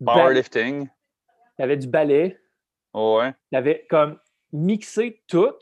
powerlifting. 0.04 0.88
Tu 1.56 1.62
avais 1.62 1.76
du 1.76 1.88
ballet. 1.88 2.40
ouais. 2.94 3.34
Tu 3.50 3.56
avais 3.56 3.86
comme 3.90 4.18
mixé 4.52 5.22
tout. 5.26 5.58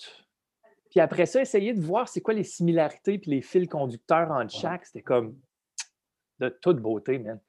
Puis 0.90 1.00
après 1.00 1.26
ça, 1.26 1.40
essayer 1.40 1.72
de 1.72 1.80
voir 1.80 2.08
c'est 2.08 2.20
quoi 2.20 2.34
les 2.34 2.44
similarités 2.44 3.18
puis 3.18 3.30
les 3.30 3.42
fils 3.42 3.68
conducteurs 3.68 4.30
entre 4.30 4.52
chaque. 4.52 4.86
C'était 4.86 5.02
comme 5.02 5.38
de 6.38 6.48
toute 6.48 6.78
beauté, 6.78 7.18
man. 7.18 7.40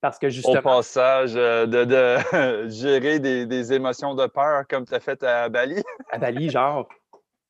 Parce 0.00 0.18
que 0.18 0.28
justement. 0.28 0.58
Au 0.58 0.62
passage, 0.62 1.32
euh, 1.36 1.66
de, 1.66 2.68
gérer 2.70 3.18
des, 3.18 3.72
émotions 3.72 4.14
de 4.14 4.26
peur 4.26 4.64
comme 4.68 4.86
tu 4.86 4.94
as 4.94 5.00
fait 5.00 5.22
à 5.22 5.48
Bali. 5.48 5.82
à 6.10 6.18
Bali, 6.18 6.50
genre. 6.50 6.88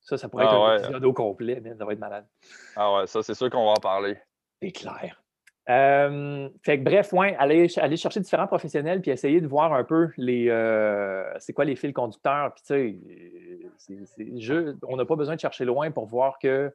Ça, 0.00 0.16
ça 0.16 0.28
pourrait 0.28 0.46
être 0.46 0.54
ah 0.54 0.70
un 0.70 0.78
épisode 0.78 1.04
au 1.04 1.12
complet, 1.12 1.60
mais 1.62 1.74
ça 1.74 1.84
va 1.84 1.92
être 1.92 1.98
malade. 1.98 2.26
Ah 2.74 2.94
ouais, 2.94 3.06
ça, 3.06 3.22
c'est 3.22 3.34
sûr 3.34 3.50
qu'on 3.50 3.66
va 3.66 3.72
en 3.72 3.74
parler. 3.74 4.16
C'est 4.60 4.72
clair. 4.72 5.22
Euh, 5.68 6.48
fait 6.64 6.78
que 6.78 6.84
bref, 6.84 7.12
ouais, 7.12 7.36
aller, 7.38 7.68
aller 7.76 7.96
chercher 7.96 8.18
différents 8.18 8.46
professionnels 8.46 9.02
puis 9.02 9.10
essayer 9.10 9.40
de 9.40 9.46
voir 9.46 9.72
un 9.72 9.84
peu 9.84 10.08
les 10.16 10.48
euh, 10.48 11.22
c'est 11.38 11.52
quoi 11.52 11.64
les 11.64 11.76
fils 11.76 11.92
conducteurs. 11.92 12.54
Puis 12.54 12.64
tu 12.66 13.68
sais, 13.78 14.78
on 14.82 14.96
n'a 14.96 15.04
pas 15.04 15.16
besoin 15.16 15.36
de 15.36 15.40
chercher 15.40 15.64
loin 15.64 15.90
pour 15.90 16.06
voir 16.06 16.38
que 16.40 16.74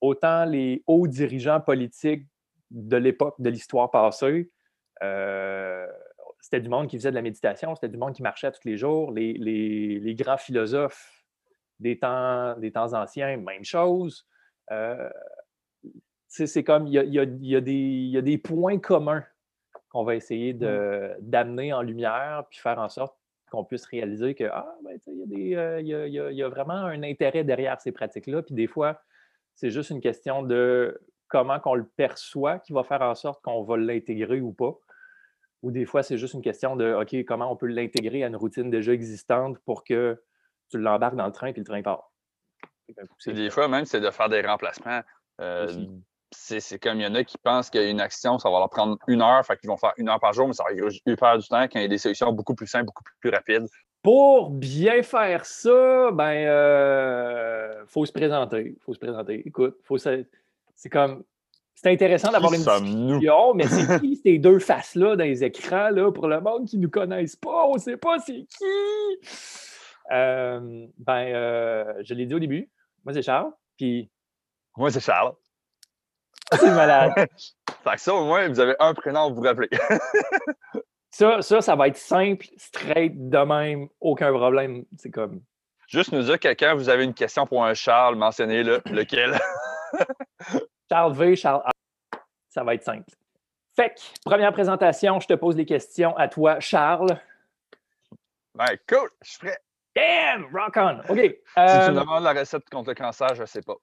autant 0.00 0.44
les 0.44 0.82
hauts 0.86 1.06
dirigeants 1.06 1.60
politiques 1.60 2.26
de 2.70 2.96
l'époque 2.96 3.36
de 3.38 3.48
l'histoire 3.48 3.90
passée, 3.90 4.50
euh, 5.04 5.86
c'était 6.40 6.60
du 6.60 6.68
monde 6.68 6.88
qui 6.88 6.96
faisait 6.96 7.10
de 7.10 7.14
la 7.14 7.22
méditation, 7.22 7.74
c'était 7.74 7.88
du 7.88 7.96
monde 7.96 8.14
qui 8.14 8.22
marchait 8.22 8.50
tous 8.52 8.66
les 8.66 8.76
jours. 8.76 9.12
Les, 9.12 10.14
grands 10.18 10.36
philosophes 10.36 11.24
des 11.80 11.98
temps, 11.98 12.56
des 12.58 12.72
temps 12.72 12.92
anciens, 12.92 13.36
même 13.36 13.64
chose 13.64 14.26
c'est 16.42 16.64
comme, 16.64 16.86
il 16.86 16.94
y 16.94 17.56
a, 17.56 17.60
des 17.60 18.38
points 18.38 18.78
communs 18.78 19.24
qu'on 19.90 20.04
va 20.04 20.16
essayer 20.16 20.52
mmh. 20.52 21.16
d'amener 21.20 21.72
en 21.72 21.82
lumière, 21.82 22.44
puis 22.50 22.58
faire 22.58 22.78
en 22.78 22.88
sorte 22.88 23.16
qu'on 23.50 23.64
puisse 23.64 23.86
réaliser 23.86 24.34
que, 24.34 24.44
ah, 24.44 24.74
ben, 24.82 24.98
il 25.06 25.86
y, 25.86 26.42
a 26.42 26.48
vraiment 26.48 26.74
un 26.74 27.02
intérêt 27.04 27.44
derrière 27.44 27.80
ces 27.80 27.92
pratiques-là. 27.92 28.42
Puis 28.42 28.54
des 28.54 28.66
fois, 28.66 29.00
c'est 29.54 29.70
juste 29.70 29.90
une 29.90 30.00
question 30.00 30.42
de 30.42 31.00
comment 31.28 31.60
qu'on 31.60 31.74
le 31.74 31.86
perçoit 31.96 32.58
qui 32.58 32.72
va 32.72 32.82
faire 32.82 33.02
en 33.02 33.14
sorte 33.14 33.40
qu'on 33.42 33.62
va 33.62 33.76
l'intégrer 33.76 34.40
ou 34.40 34.52
pas. 34.52 34.74
Ou 35.64 35.70
des 35.70 35.86
fois, 35.86 36.02
c'est 36.02 36.18
juste 36.18 36.34
une 36.34 36.42
question 36.42 36.76
de, 36.76 36.92
OK, 36.92 37.24
comment 37.26 37.50
on 37.50 37.56
peut 37.56 37.66
l'intégrer 37.66 38.22
à 38.22 38.26
une 38.26 38.36
routine 38.36 38.68
déjà 38.68 38.92
existante 38.92 39.58
pour 39.64 39.82
que 39.82 40.22
tu 40.70 40.78
l'embarques 40.78 41.16
dans 41.16 41.24
le 41.24 41.32
train 41.32 41.52
puis 41.52 41.62
le 41.62 41.66
train 41.66 41.80
part? 41.80 42.12
Des 43.26 43.48
fois, 43.48 43.66
même, 43.66 43.86
c'est 43.86 44.02
de 44.02 44.10
faire 44.10 44.28
des 44.28 44.42
remplacements. 44.42 45.00
Euh, 45.40 45.86
c'est 46.32 46.78
comme 46.78 47.00
il 47.00 47.04
y 47.04 47.06
en 47.06 47.14
a 47.14 47.24
qui 47.24 47.38
pensent 47.38 47.70
qu'une 47.70 47.98
action, 47.98 48.38
ça 48.38 48.50
va 48.50 48.58
leur 48.58 48.68
prendre 48.68 48.98
une 49.08 49.22
heure, 49.22 49.42
fait 49.46 49.56
qu'ils 49.56 49.70
vont 49.70 49.78
faire 49.78 49.94
une 49.96 50.10
heure 50.10 50.20
par 50.20 50.34
jour, 50.34 50.46
mais 50.46 50.52
ça 50.52 50.64
va 50.64 51.16
faire 51.16 51.38
du 51.38 51.48
temps 51.48 51.62
quand 51.62 51.78
il 51.78 51.82
y 51.82 51.86
a 51.86 51.88
des 51.88 51.96
solutions 51.96 52.30
beaucoup 52.30 52.54
plus 52.54 52.66
simples, 52.66 52.84
beaucoup 52.84 53.02
plus 53.20 53.30
rapides. 53.30 53.66
Pour 54.02 54.50
bien 54.50 55.02
faire 55.02 55.46
ça, 55.46 56.10
ben, 56.12 56.46
euh, 56.46 57.86
faut 57.86 58.04
se 58.04 58.12
présenter. 58.12 58.76
faut 58.84 58.92
se 58.92 58.98
présenter. 58.98 59.42
Écoute, 59.46 59.78
faut 59.82 59.96
c'est 59.96 60.28
comme. 60.90 61.24
C'est 61.74 61.90
intéressant 61.90 62.30
d'avoir 62.30 62.52
une 62.52 62.60
discussion, 62.60 63.54
mais 63.54 63.66
c'est 63.66 64.00
qui 64.00 64.13
ces 64.24 64.38
deux 64.38 64.58
faces-là 64.58 65.16
dans 65.16 65.24
les 65.24 65.44
écrans 65.44 65.90
là, 65.90 66.10
pour 66.10 66.28
le 66.28 66.40
monde 66.40 66.66
qui 66.66 66.78
ne 66.78 66.82
nous 66.82 66.90
connaissent 66.90 67.36
pas? 67.36 67.66
On 67.66 67.74
ne 67.74 67.78
sait 67.78 67.96
pas 67.96 68.18
c'est 68.18 68.46
qui. 68.46 69.28
Euh, 70.12 70.86
ben, 70.98 71.26
euh, 71.34 71.94
je 72.02 72.14
l'ai 72.14 72.26
dit 72.26 72.34
au 72.34 72.38
début. 72.38 72.70
Moi, 73.04 73.12
c'est 73.14 73.22
Charles. 73.22 73.52
Puis. 73.76 74.10
Moi, 74.76 74.90
c'est 74.90 75.00
Charles. 75.00 75.34
C'est 76.52 76.74
malade. 76.74 77.12
fait 77.84 77.94
que 77.94 78.00
ça, 78.00 78.14
au 78.14 78.26
moins, 78.26 78.46
vous 78.48 78.60
avez 78.60 78.76
un 78.78 78.92
prénom, 78.92 79.30
vous 79.30 79.36
vous 79.36 79.42
rappelez. 79.42 79.68
ça, 81.10 81.40
ça, 81.40 81.60
ça 81.62 81.74
va 81.74 81.88
être 81.88 81.96
simple, 81.96 82.46
straight, 82.58 83.12
de 83.28 83.38
même, 83.38 83.88
aucun 83.98 84.30
problème. 84.30 84.84
C'est 84.98 85.10
comme. 85.10 85.40
Juste 85.88 86.12
nous 86.12 86.22
dire 86.22 86.38
que 86.38 86.48
quand 86.48 86.76
vous 86.76 86.90
avez 86.90 87.04
une 87.04 87.14
question 87.14 87.46
pour 87.46 87.64
un 87.64 87.74
Charles, 87.74 88.16
mentionnez-le. 88.16 88.82
Lequel? 88.92 89.36
Charles 90.90 91.14
V, 91.14 91.34
Charles 91.34 91.62
A. 91.64 91.70
Ça 92.50 92.62
va 92.62 92.74
être 92.74 92.84
simple. 92.84 93.10
Fait 93.76 93.90
que, 93.90 94.00
première 94.24 94.52
présentation, 94.52 95.18
je 95.20 95.26
te 95.26 95.34
pose 95.34 95.56
les 95.56 95.66
questions 95.66 96.16
à 96.16 96.28
toi, 96.28 96.60
Charles. 96.60 97.18
Ben, 98.54 98.76
cool, 98.88 99.10
je 99.22 99.30
suis 99.30 99.38
prêt. 99.38 99.58
Damn, 99.96 100.46
rock 100.52 100.76
on. 100.76 101.00
OK. 101.08 101.18
Si 101.18 101.54
tu 101.54 101.60
me 101.60 101.60
euh, 101.60 101.88
demandes 101.90 102.24
la 102.24 102.32
recette 102.32 102.68
contre 102.70 102.90
le 102.90 102.94
cancer, 102.94 103.34
je 103.34 103.42
ne 103.42 103.46
sais 103.46 103.62
pas. 103.62 103.74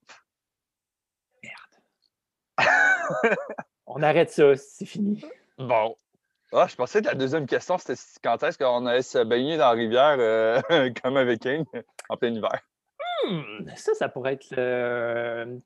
on 3.86 4.02
arrête 4.02 4.32
ça, 4.32 4.56
c'est 4.56 4.86
fini. 4.86 5.24
Bon. 5.58 5.96
Ah, 6.54 6.68
je 6.70 6.76
pensais 6.76 7.02
que 7.02 7.08
la 7.08 7.16
deuxième 7.16 7.46
question, 7.46 7.78
c'était 7.78 8.00
quand 8.22 8.44
est-ce 8.44 8.58
qu'on 8.58 8.86
allait 8.86 9.02
se 9.02 9.24
baigner 9.24 9.58
dans 9.58 9.68
la 9.68 9.72
rivière 9.72 10.18
euh, 10.20 10.62
comme 11.02 11.16
un 11.16 11.24
viking 11.24 11.64
en 12.10 12.18
plein 12.18 12.34
hiver? 12.34 12.62
Hmm, 13.26 13.68
ça, 13.76 13.94
ça 13.94 14.10
pourrait 14.10 14.34
être 14.34 14.54
euh, 14.58 15.60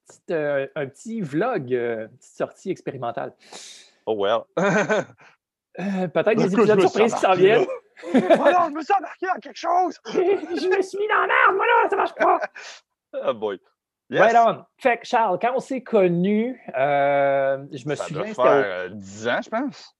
un, 0.76 0.86
petit, 0.88 1.22
vlog, 1.22 1.74
euh, 1.74 2.04
une 2.04 2.18
petite 2.18 2.38
sortie 2.38 2.70
expérimentale. 2.70 3.34
Oh 4.06 4.16
well. 4.16 4.44
Peut-être 5.78 6.36
des 6.36 6.54
épisodes 6.54 6.80
surprises 6.80 7.14
qui 7.14 7.20
s'en 7.20 7.34
viennent. 7.34 7.66
voilà, 8.14 8.68
je 8.70 8.74
me 8.74 8.82
suis 8.82 8.94
embarqué 8.94 9.26
dans 9.28 9.40
quelque 9.40 9.58
chose. 9.58 10.00
je 10.06 10.68
me 10.68 10.82
suis 10.82 10.98
mis 10.98 11.08
dans 11.08 11.22
la 11.22 11.28
merde, 11.28 11.56
moi 11.56 11.66
là, 11.66 11.90
ça 11.90 11.96
marche 11.96 12.16
pas. 12.16 12.40
oh 13.14 13.34
boy. 13.34 13.60
Right 14.12 14.36
on. 14.36 14.64
Fait 14.78 15.00
que 15.00 15.08
Charles, 15.08 15.40
quand 15.42 15.54
on 15.56 15.60
s'est 15.60 15.82
connus, 15.82 16.62
euh, 16.78 17.66
je 17.72 17.88
me 17.88 17.96
ça 17.96 18.06
souviens. 18.06 18.34
Ça 18.34 18.64
fait 18.64 18.90
10 18.92 19.28
ans, 19.28 19.40
je 19.44 19.50
pense. 19.50 19.96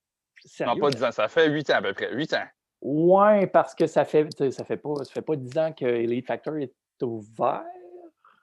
Non, 0.60 0.78
pas 0.78 0.90
10 0.90 1.04
ans, 1.04 1.12
ça 1.12 1.28
fait 1.28 1.48
8 1.48 1.70
ans 1.70 1.76
à 1.76 1.82
peu 1.82 1.92
près. 1.92 2.14
8 2.14 2.34
ans. 2.34 2.46
Ouais, 2.82 3.46
parce 3.48 3.74
que 3.74 3.86
ça 3.86 4.04
fait, 4.04 4.28
ça 4.52 4.64
fait 4.64 4.76
pas, 4.76 4.94
ça 5.02 5.12
fait 5.12 5.22
pas 5.22 5.34
10 5.34 5.58
ans 5.58 5.72
que 5.72 5.84
Elite 5.84 6.26
Factor 6.26 6.56
est 6.56 6.72
ouvert. 7.02 7.64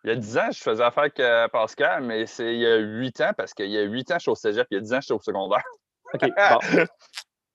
Il 0.04 0.10
y 0.10 0.14
a 0.14 0.16
10 0.16 0.38
ans, 0.38 0.52
je 0.52 0.62
faisais 0.62 0.84
affaire 0.84 1.04
avec 1.04 1.20
euh, 1.20 1.48
Pascal, 1.48 2.04
mais 2.04 2.26
c'est 2.26 2.54
il 2.54 2.60
y 2.60 2.68
a 2.68 2.78
8 2.78 3.22
ans, 3.22 3.32
parce 3.38 3.54
qu'il 3.54 3.70
y 3.70 3.78
a 3.78 3.84
8 3.84 4.12
ans, 4.12 4.16
je 4.16 4.20
suis 4.20 4.32
au 4.32 4.36
cégep, 4.36 4.68
il 4.72 4.76
y 4.76 4.78
a 4.78 4.82
10 4.82 4.94
ans, 4.94 5.02
je 5.02 5.06
suis 5.06 5.14
au 5.14 5.20
secondaire. 5.20 5.64
OK, 6.14 6.22
bon. 6.22 6.86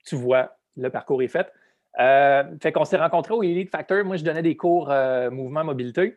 tu 0.06 0.16
vois, 0.16 0.56
le 0.76 0.90
parcours 0.90 1.22
est 1.22 1.28
fait. 1.28 1.52
Euh, 2.00 2.44
fait 2.62 2.72
qu'on 2.72 2.84
s'est 2.84 2.96
rencontrés 2.96 3.34
au 3.34 3.42
Elite 3.42 3.70
Factor. 3.70 4.04
Moi, 4.04 4.16
je 4.16 4.24
donnais 4.24 4.42
des 4.42 4.56
cours 4.56 4.92
mouvement 5.30 5.64
mobilité. 5.64 6.16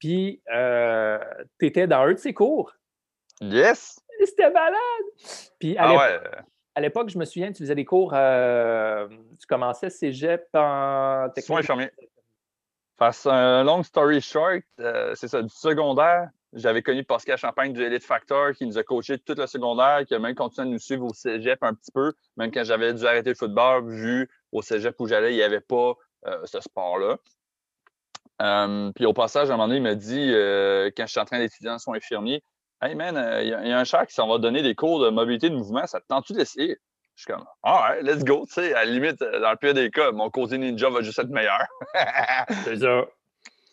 Puis, 0.00 0.42
euh, 0.52 1.18
tu 1.58 1.66
étais 1.66 1.86
dans 1.86 2.00
un 2.00 2.14
de 2.14 2.18
ses 2.18 2.32
cours. 2.32 2.72
Yes! 3.40 4.00
C'était 4.24 4.50
malade! 4.50 4.76
Puis, 5.58 5.76
ah 5.78 6.20
à 6.76 6.80
l'époque, 6.80 7.10
je 7.10 7.18
me 7.18 7.24
souviens, 7.24 7.52
tu 7.52 7.62
faisais 7.62 7.74
des 7.74 7.84
cours, 7.84 8.12
euh, 8.14 9.08
tu 9.38 9.46
commençais 9.46 9.90
cégep 9.90 10.46
en 10.54 11.26
technique. 11.34 11.46
Soins 11.46 11.58
infirmiers. 11.58 11.90
Face 13.00 13.26
un 13.26 13.64
long 13.64 13.82
story 13.82 14.20
short, 14.20 14.62
euh, 14.78 15.14
c'est 15.16 15.26
ça, 15.26 15.42
du 15.42 15.48
secondaire, 15.48 16.28
j'avais 16.52 16.82
connu 16.82 17.02
Pascal 17.02 17.38
Champagne 17.38 17.72
du 17.72 17.82
Elite 17.82 18.04
Factor 18.04 18.52
qui 18.52 18.66
nous 18.66 18.78
a 18.78 18.84
coaché 18.84 19.18
tout 19.18 19.34
le 19.36 19.46
secondaire, 19.48 20.04
qui 20.06 20.14
a 20.14 20.20
même 20.20 20.36
continué 20.36 20.68
à 20.68 20.70
nous 20.70 20.78
suivre 20.78 21.06
au 21.06 21.14
cégep 21.14 21.62
un 21.62 21.74
petit 21.74 21.90
peu, 21.92 22.12
même 22.36 22.52
quand 22.52 22.62
j'avais 22.62 22.94
dû 22.94 23.04
arrêter 23.06 23.30
le 23.30 23.34
football, 23.34 23.90
vu 23.90 24.30
au 24.52 24.62
cégep 24.62 24.94
où 25.00 25.08
j'allais, 25.08 25.32
il 25.32 25.36
n'y 25.36 25.42
avait 25.42 25.60
pas 25.60 25.94
ce 26.44 26.60
sport-là. 26.60 27.16
Euh, 28.40 28.90
puis 28.94 29.06
au 29.06 29.12
passage, 29.12 29.50
à 29.50 29.54
un 29.54 29.56
moment 29.56 29.68
donné, 29.68 29.78
il 29.78 29.82
m'a 29.82 29.94
dit, 29.94 30.32
euh, 30.32 30.90
quand 30.96 31.06
je 31.06 31.10
suis 31.10 31.20
en 31.20 31.24
train 31.24 31.38
d'étudier 31.38 31.70
en 31.70 31.78
soins 31.78 31.96
infirmiers, 31.96 32.42
Hey 32.82 32.94
man, 32.94 33.14
euh, 33.18 33.42
il 33.42 33.48
y, 33.48 33.72
a 33.72 33.78
un 33.78 33.84
chat 33.84 34.06
qui 34.06 34.14
s'en 34.14 34.26
va 34.26 34.38
donner 34.38 34.62
des 34.62 34.74
cours 34.74 35.00
de 35.00 35.10
mobilité 35.10 35.50
de 35.50 35.54
mouvement, 35.54 35.86
ça 35.86 36.00
te 36.00 36.06
tente-tu 36.06 36.32
d'essayer? 36.32 36.78
Je 37.20 37.24
suis 37.24 37.32
comme, 37.34 37.44
ah 37.62 37.90
ouais, 37.90 38.02
let's 38.02 38.24
go, 38.24 38.46
tu 38.46 38.54
sais, 38.54 38.72
à 38.72 38.86
la 38.86 38.90
limite, 38.90 39.20
dans 39.20 39.50
le 39.50 39.56
pire 39.56 39.74
des 39.74 39.90
cas, 39.90 40.10
mon 40.10 40.30
côté 40.30 40.56
ninja 40.56 40.88
va 40.88 41.02
juste 41.02 41.18
être 41.18 41.28
meilleur. 41.28 41.66
c'est 42.64 42.78
ça. 42.78 43.04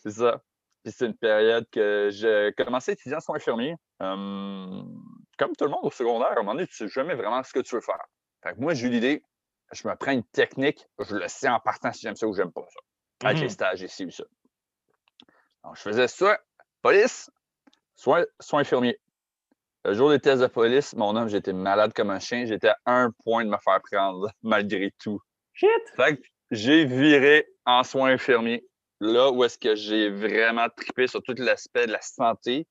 C'est 0.02 0.10
ça. 0.10 0.42
Puis 0.84 0.92
c'est 0.92 1.06
une 1.06 1.16
période 1.16 1.66
que 1.72 2.10
j'ai 2.12 2.52
commencé 2.62 2.90
à 2.90 2.92
étudier 2.92 3.16
en 3.16 3.20
soins 3.20 3.36
infirmiers. 3.36 3.74
comme 3.98 5.56
tout 5.56 5.64
le 5.64 5.70
monde 5.70 5.80
au 5.84 5.90
secondaire, 5.90 6.28
à 6.28 6.32
un 6.32 6.36
moment 6.36 6.52
donné, 6.52 6.66
tu 6.66 6.74
sais 6.74 6.88
jamais 6.88 7.14
vraiment 7.14 7.42
ce 7.42 7.54
que 7.54 7.60
tu 7.60 7.74
veux 7.74 7.80
faire. 7.80 8.04
Fait 8.42 8.52
que 8.52 8.60
moi, 8.60 8.74
j'ai 8.74 8.88
eu 8.88 8.90
l'idée, 8.90 9.22
je 9.72 9.88
me 9.88 9.96
prends 9.96 10.12
une 10.12 10.24
technique, 10.24 10.86
je 10.98 11.16
le 11.16 11.26
sais 11.28 11.48
en 11.48 11.58
partant 11.58 11.90
si 11.90 12.02
j'aime 12.02 12.16
ça 12.16 12.26
ou 12.26 12.34
j'aime 12.34 12.52
pas 12.52 12.66
ça. 12.68 13.28
Avec 13.28 13.40
les 13.40 13.46
mm-hmm. 13.46 13.50
stages 13.50 13.80
ici 13.80 14.04
ou 14.04 14.10
ça 14.10 14.24
je 15.74 15.80
faisais 15.80 16.08
soit 16.08 16.38
police, 16.82 17.30
soit, 17.94 18.26
soit 18.40 18.60
infirmier. 18.60 18.98
Le 19.88 19.94
jour 19.94 20.10
des 20.10 20.20
tests 20.20 20.42
de 20.42 20.46
police, 20.48 20.94
mon 20.94 21.16
homme, 21.16 21.30
j'étais 21.30 21.54
malade 21.54 21.94
comme 21.94 22.10
un 22.10 22.18
chien. 22.18 22.44
J'étais 22.44 22.68
à 22.68 22.76
un 22.84 23.10
point 23.24 23.42
de 23.42 23.48
me 23.48 23.56
faire 23.56 23.80
prendre, 23.90 24.30
malgré 24.42 24.92
tout. 25.02 25.18
Shit! 25.54 25.70
Fait 25.96 26.16
que 26.16 26.22
j'ai 26.50 26.84
viré 26.84 27.46
en 27.64 27.82
soins 27.84 28.10
infirmiers. 28.10 28.66
Là 29.00 29.30
où 29.30 29.42
est-ce 29.44 29.56
que 29.56 29.74
j'ai 29.76 30.10
vraiment 30.10 30.66
trippé 30.76 31.06
sur 31.06 31.22
tout 31.22 31.34
l'aspect 31.38 31.86
de 31.86 31.92
la 31.92 32.02
santé. 32.02 32.66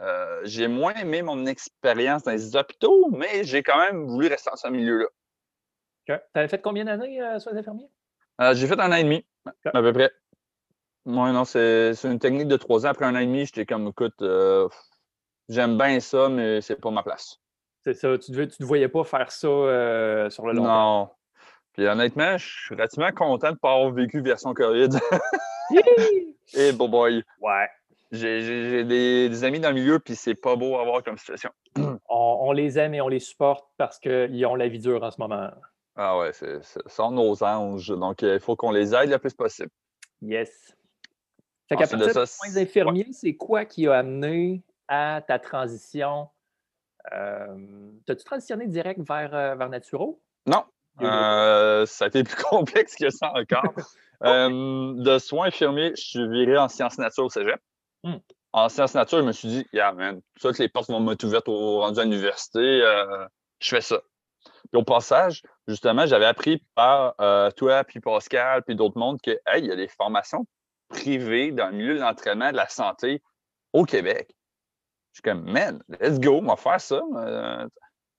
Euh, 0.00 0.40
j'ai 0.42 0.66
moins 0.66 0.92
aimé 0.94 1.22
mon 1.22 1.46
expérience 1.46 2.24
dans 2.24 2.32
les 2.32 2.56
hôpitaux, 2.56 3.10
mais 3.12 3.44
j'ai 3.44 3.62
quand 3.62 3.78
même 3.78 4.04
voulu 4.08 4.26
rester 4.26 4.50
dans 4.50 4.56
ce 4.56 4.66
milieu-là. 4.66 5.06
Tu 6.06 6.14
avais 6.34 6.48
fait 6.48 6.60
combien 6.60 6.84
d'années 6.84 7.22
euh, 7.22 7.38
soins 7.38 7.54
infirmiers? 7.54 7.88
Euh, 8.40 8.54
j'ai 8.54 8.66
fait 8.66 8.80
un 8.80 8.90
an 8.90 8.96
et 8.96 9.04
demi, 9.04 9.24
à 9.66 9.80
peu 9.80 9.92
près. 9.92 10.10
Oui, 11.04 11.30
non, 11.30 11.44
c'est 11.44 11.92
une 12.02 12.18
technique 12.18 12.48
de 12.48 12.56
trois 12.56 12.86
ans. 12.86 12.88
Après 12.88 13.06
un 13.06 13.14
an 13.14 13.20
et 13.20 13.26
demi, 13.26 13.46
j'étais 13.46 13.66
comme, 13.66 13.86
écoute, 13.86 14.20
j'aime 15.48 15.78
bien 15.78 16.00
ça, 16.00 16.28
mais 16.28 16.60
c'est 16.60 16.80
pas 16.80 16.90
ma 16.90 17.02
place. 17.02 17.40
C'est 17.82 17.94
ça. 17.94 18.18
Tu 18.18 18.32
ne 18.32 18.44
te 18.44 18.64
voyais 18.64 18.88
pas 18.88 19.04
faire 19.04 19.30
ça 19.30 19.46
euh, 19.46 20.28
sur 20.30 20.46
le 20.46 20.54
long 20.54 20.64
terme? 20.64 20.74
Non. 20.74 21.10
Puis 21.72 21.86
honnêtement, 21.86 22.36
je 22.38 22.46
suis 22.46 22.74
relativement 22.74 23.12
content 23.12 23.48
de 23.48 23.52
ne 23.52 23.58
pas 23.58 23.74
avoir 23.74 23.92
vécu 23.92 24.20
version 24.20 24.54
COVID. 24.54 24.88
Et 26.54 26.72
bon 26.72 26.88
boy. 26.88 27.22
Ouais. 27.40 27.68
J'ai 28.12 28.84
des, 28.84 29.44
amis 29.44 29.60
dans 29.60 29.68
le 29.68 29.74
milieu, 29.74 29.98
puis 29.98 30.14
c'est 30.14 30.34
pas 30.34 30.56
beau 30.56 30.78
à 30.78 30.84
voir 30.84 31.02
comme 31.02 31.18
situation. 31.18 31.50
On, 32.08 32.52
les 32.52 32.78
aime 32.78 32.94
et 32.94 33.00
on 33.00 33.08
les 33.08 33.18
supporte 33.18 33.66
parce 33.76 33.98
qu'ils 33.98 34.46
ont 34.46 34.54
la 34.54 34.68
vie 34.68 34.78
dure 34.78 35.02
en 35.02 35.10
ce 35.10 35.20
moment. 35.20 35.50
Ah 35.96 36.16
ouais, 36.18 36.32
c'est 36.32 36.62
sont 36.86 37.10
nos 37.10 37.42
anges. 37.42 37.88
Donc, 37.88 38.22
il 38.22 38.38
faut 38.38 38.54
qu'on 38.54 38.70
les 38.70 38.94
aide 38.94 39.10
le 39.10 39.18
plus 39.18 39.34
possible. 39.34 39.70
Yes. 40.22 40.76
Fait 41.68 41.76
qu'à 41.76 41.86
partir 41.86 41.98
de 41.98 42.24
soins 42.24 42.56
infirmiers, 42.56 43.08
c'est 43.12 43.34
quoi 43.34 43.64
qui 43.64 43.88
a 43.88 43.94
amené 43.94 44.62
à 44.88 45.22
ta 45.26 45.38
transition 45.38 46.28
euh, 47.12 47.90
T'as-tu 48.06 48.24
transitionné 48.24 48.66
direct 48.66 49.00
vers, 49.06 49.34
euh, 49.34 49.54
vers 49.54 49.68
Naturo? 49.68 50.20
Non. 50.46 50.64
Euh, 51.02 51.84
ça 51.86 52.06
a 52.06 52.08
été 52.08 52.24
plus 52.24 52.36
complexe 52.50 52.96
que 52.96 53.10
ça 53.10 53.32
encore. 53.34 53.74
Euh, 54.24 54.94
de 54.96 55.18
soins 55.18 55.48
infirmiers, 55.48 55.92
je 55.94 56.02
suis 56.02 56.28
viré 56.30 56.56
en 56.56 56.68
sciences 56.68 56.96
nature 56.96 57.26
au 57.26 57.28
cégep. 57.28 57.60
Hmm. 58.02 58.16
En 58.54 58.70
sciences 58.70 58.94
nature, 58.94 59.18
je 59.18 59.24
me 59.24 59.32
suis 59.32 59.46
dit, 59.46 59.66
yeah, 59.74 59.92
man, 59.92 60.22
toutes 60.40 60.58
les 60.58 60.70
portes 60.70 60.88
vont 60.88 61.00
m'être 61.00 61.22
ouvertes 61.24 61.50
au 61.50 61.80
rendu 61.80 62.00
à 62.00 62.04
l'université. 62.04 62.80
je 63.60 63.68
fais 63.68 63.82
ça. 63.82 64.00
Puis 64.72 64.80
au 64.80 64.84
passage, 64.84 65.42
justement, 65.68 66.06
j'avais 66.06 66.24
appris 66.24 66.64
par 66.74 67.14
toi, 67.56 67.84
puis 67.84 68.00
Pascal, 68.00 68.62
puis 68.62 68.74
d'autres 68.74 68.98
mondes 68.98 69.20
que, 69.20 69.32
hey, 69.48 69.58
il 69.58 69.66
y 69.66 69.70
a 69.70 69.76
des 69.76 69.88
formations 69.88 70.46
privées 70.88 71.52
dans 71.52 71.66
le 71.66 71.76
milieu 71.76 71.96
de 71.96 72.00
l'entraînement 72.00 72.52
de 72.52 72.56
la 72.56 72.70
santé 72.70 73.22
au 73.74 73.84
Québec. 73.84 74.34
Je 75.16 75.22
suis 75.22 75.22
comme, 75.22 75.50
man, 75.50 75.82
let's 75.98 76.20
go, 76.20 76.40
on 76.42 76.46
va 76.46 76.56
faire 76.56 76.78
ça. 76.78 77.00
Euh, 77.16 77.66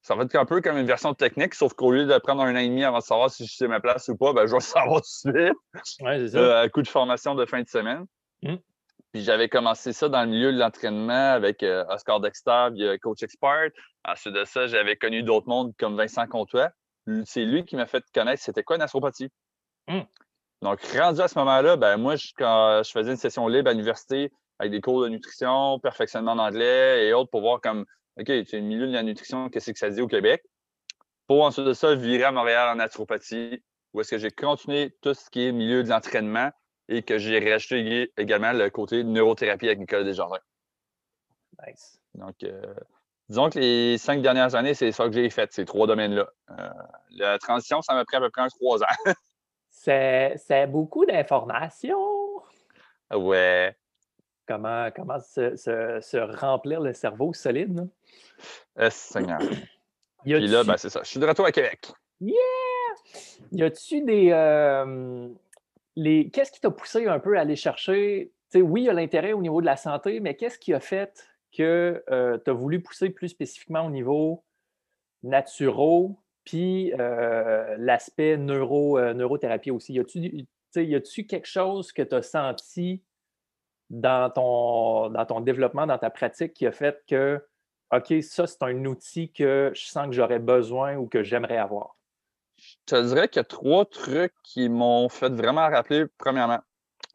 ça 0.01 0.16
va 0.16 0.24
être 0.24 0.36
un 0.36 0.46
peu 0.46 0.62
comme 0.62 0.77
une 0.77 0.88
version 0.88 1.13
technique, 1.13 1.54
sauf 1.54 1.75
qu'au 1.75 1.92
lieu 1.92 2.08
de 2.08 2.18
prendre 2.18 2.42
un 2.42 2.56
an 2.56 2.58
et 2.58 2.68
demi 2.68 2.84
avant 2.84 2.98
de 2.98 3.04
savoir 3.04 3.30
si 3.30 3.46
je 3.46 3.56
sais 3.56 3.68
ma 3.68 3.80
place 3.80 4.08
ou 4.08 4.18
pas, 4.18 4.34
ben, 4.34 4.48
je 4.48 4.54
vais 4.54 4.60
savoir 4.62 5.01
tout 5.04 5.32
de 5.32 5.38
suite. 5.38 5.58
Ouais, 6.01 6.18
c'est 6.18 6.30
ça. 6.30 6.39
Euh, 6.39 6.70
coup 6.70 6.82
de 6.82 6.88
formation 6.88 7.36
de 7.36 7.46
fin 7.46 7.62
de 7.62 7.68
semaine. 7.68 8.08
Mm. 8.42 8.56
Puis 9.13 9.22
j'avais 9.22 9.48
commencé 9.48 9.94
ça 9.94 10.10
dans 10.10 10.24
le 10.24 10.30
milieu 10.30 10.51
de 10.51 10.58
l'entraînement 10.58 11.34
avec 11.34 11.62
euh, 11.62 11.86
Oscar 11.88 12.20
Dexter, 12.20 12.70
Coach 13.04 13.22
Expert. 13.22 13.70
Ensuite 14.04 14.34
de 14.34 14.44
ça, 14.44 14.66
j'avais 14.66 14.96
connu 14.96 15.22
d'autres 15.22 15.48
mondes 15.48 15.75
comme 15.77 15.96
Vincent 15.98 16.25
Comtois. 16.25 16.72
C'est 17.25 17.46
lui 17.46 17.63
qui 17.63 17.75
m'a 17.75 17.86
fait 17.86 18.04
connaître 18.12 18.42
c'était 18.42 18.63
quoi 18.63 18.77
une 18.77 18.82
astropathie. 18.82 19.30
Mm. 19.88 20.00
Donc, 20.63 20.82
rendu 21.00 21.22
à 21.22 21.27
ce 21.27 21.38
moment-là, 21.38 21.77
ben 21.77 21.98
moi, 21.98 22.16
quand 22.39 22.82
je 22.84 22.89
faisais 22.89 23.12
une 23.12 23.18
session 23.18 23.48
libre 23.48 23.70
à 23.70 23.74
l'université 23.74 24.32
avec 24.60 24.72
des 24.72 24.82
cours 24.82 25.04
de 25.04 25.10
nutrition, 25.10 25.80
perfectionnement 25.80 26.36
d'anglais 26.36 27.08
et 27.08 27.14
autres 27.14 27.30
pour 27.30 27.42
voir 27.42 27.62
comme, 27.62 27.86
OK, 28.20 28.26
c'est 28.26 28.54
le 28.54 28.62
milieu 28.62 28.88
de 28.88 28.94
la 28.94 29.04
nutrition, 29.04 29.50
qu'est-ce 29.50 29.72
que 29.72 29.80
ça 29.80 29.90
dit 29.90 30.02
au 30.02 30.08
Québec? 30.08 30.44
Pour 31.28 31.44
ensuite 31.44 31.66
de 31.66 31.74
ça, 31.74 31.94
virer 31.94 32.24
à 32.24 32.32
Montréal 32.32 32.70
en 32.70 32.76
naturopathie, 32.76 33.64
où 33.94 34.02
est-ce 34.02 34.12
que 34.12 34.18
j'ai 34.18 34.32
continué 34.32 34.96
tout 35.02 35.14
ce 35.14 35.30
qui 35.30 35.46
est 35.46 35.52
milieu 35.52 35.84
de 35.84 35.90
l'entraînement 35.90 36.52
et 36.90 37.04
que 37.04 37.18
j'ai 37.18 37.40
rajouté 37.52 38.12
également 38.18 38.54
le 38.54 38.70
côté 38.70 39.04
neurothérapie 39.04 39.68
avec 39.68 39.80
Nicolas 39.80 40.04
Desjardins. 40.04 40.40
Nice. 41.66 42.00
Donc, 42.16 42.44
euh, 42.44 42.74
disons 43.30 43.50
que 43.50 43.60
les 43.60 43.98
cinq 43.98 44.22
dernières 44.22 44.56
années, 44.56 44.74
c'est 44.74 44.92
ça 44.92 45.06
que 45.06 45.12
j'ai 45.12 45.30
fait, 45.30 45.52
ces 45.52 45.66
trois 45.66 45.86
domaines-là. 45.86 46.28
Euh, 46.52 46.70
la 47.12 47.38
transition, 47.40 47.82
ça 47.82 47.94
m'a 47.94 48.06
pris 48.06 48.18
à 48.18 48.20
peu 48.22 48.30
près 48.30 48.42
un 48.42 48.48
trois 48.48 48.82
ans. 48.82 48.96
c'est 49.70 50.68
beaucoup 50.68 51.06
d'informations. 51.06 52.42
Ouais. 53.14 53.76
Comment, 54.48 54.89
comment 54.96 55.20
se, 55.20 56.39
remplir 56.39 56.80
le 56.80 56.94
cerveau 56.94 57.34
solide? 57.34 57.88
Euh, 58.80 58.89
Seigneur. 58.89 59.39
Puis 60.24 60.48
là, 60.48 60.63
ben, 60.63 60.77
c'est 60.77 60.89
ça. 60.89 61.01
Je 61.04 61.10
suis 61.10 61.20
de 61.20 61.25
retour 61.25 61.46
à 61.46 61.51
Québec. 61.51 61.88
Yeah! 62.22 62.34
Y 63.51 63.63
a-tu 63.63 64.01
des. 64.04 64.30
Euh, 64.32 65.30
les... 65.96 66.30
Qu'est-ce 66.30 66.51
qui 66.51 66.62
t'a 66.62 66.72
poussé 66.72 67.08
un 67.08 67.20
peu 67.20 67.38
à 67.38 67.42
aller 67.42 67.56
chercher? 67.56 68.32
oui, 68.56 68.84
il 68.84 68.86
y 68.86 68.89
a 68.89 68.94
l'intérêt 68.94 69.34
au 69.34 69.42
niveau 69.42 69.60
de 69.60 69.66
la 69.66 69.75
santé, 69.75 70.22
mais 70.22 70.36
qu'est-ce 70.36 70.58
qui 70.58 70.74
a 70.74 70.80
fait 70.80 71.27
que 71.51 72.01
euh, 72.10 72.38
tu 72.44 72.50
as 72.50 72.54
voulu 72.54 72.82
pousser 72.82 73.10
plus 73.10 73.27
spécifiquement 73.27 73.86
au 73.86 73.89
niveau 73.89 74.46
naturaux, 75.22 76.18
puis 76.46 76.94
euh, 76.98 77.75
l'aspect 77.77 78.38
neuro, 78.38 79.00
neurothérapie 79.13 79.72
aussi? 79.72 79.94
Y 79.94 80.96
a-tu 80.96 81.27
quelque 81.27 81.48
chose 81.48 81.92
que 81.92 82.01
tu 82.01 82.16
as 82.16 82.22
senti 82.22 83.04
dans 83.89 84.29
ton, 84.29 85.10
dans 85.10 85.25
ton 85.25 85.41
développement, 85.41 85.88
dans 85.88 85.98
ta 85.98 86.10
pratique 86.10 86.53
qui 86.53 86.67
a 86.67 86.72
fait 86.72 87.03
que, 87.08 87.44
OK, 87.94 88.13
ça, 88.22 88.48
c'est 88.48 88.63
un 88.63 88.86
outil 88.86 89.32
que 89.32 89.72
je 89.74 89.86
sens 89.88 90.08
que 90.08 90.13
j'aurais 90.13 90.39
besoin 90.39 90.96
ou 90.98 91.08
que 91.08 91.24
j'aimerais 91.24 91.58
avoir? 91.58 91.96
Je 92.58 92.75
te 92.86 93.08
dirais 93.08 93.27
qu'il 93.29 93.39
y 93.39 93.41
a 93.41 93.46
trois 93.46 93.86
trucs 93.86 94.34
qui 94.44 94.67
m'ont 94.67 95.10
fait 95.10 95.29
vraiment 95.29 95.70
rappeler, 95.70 96.06
premièrement. 96.17 96.60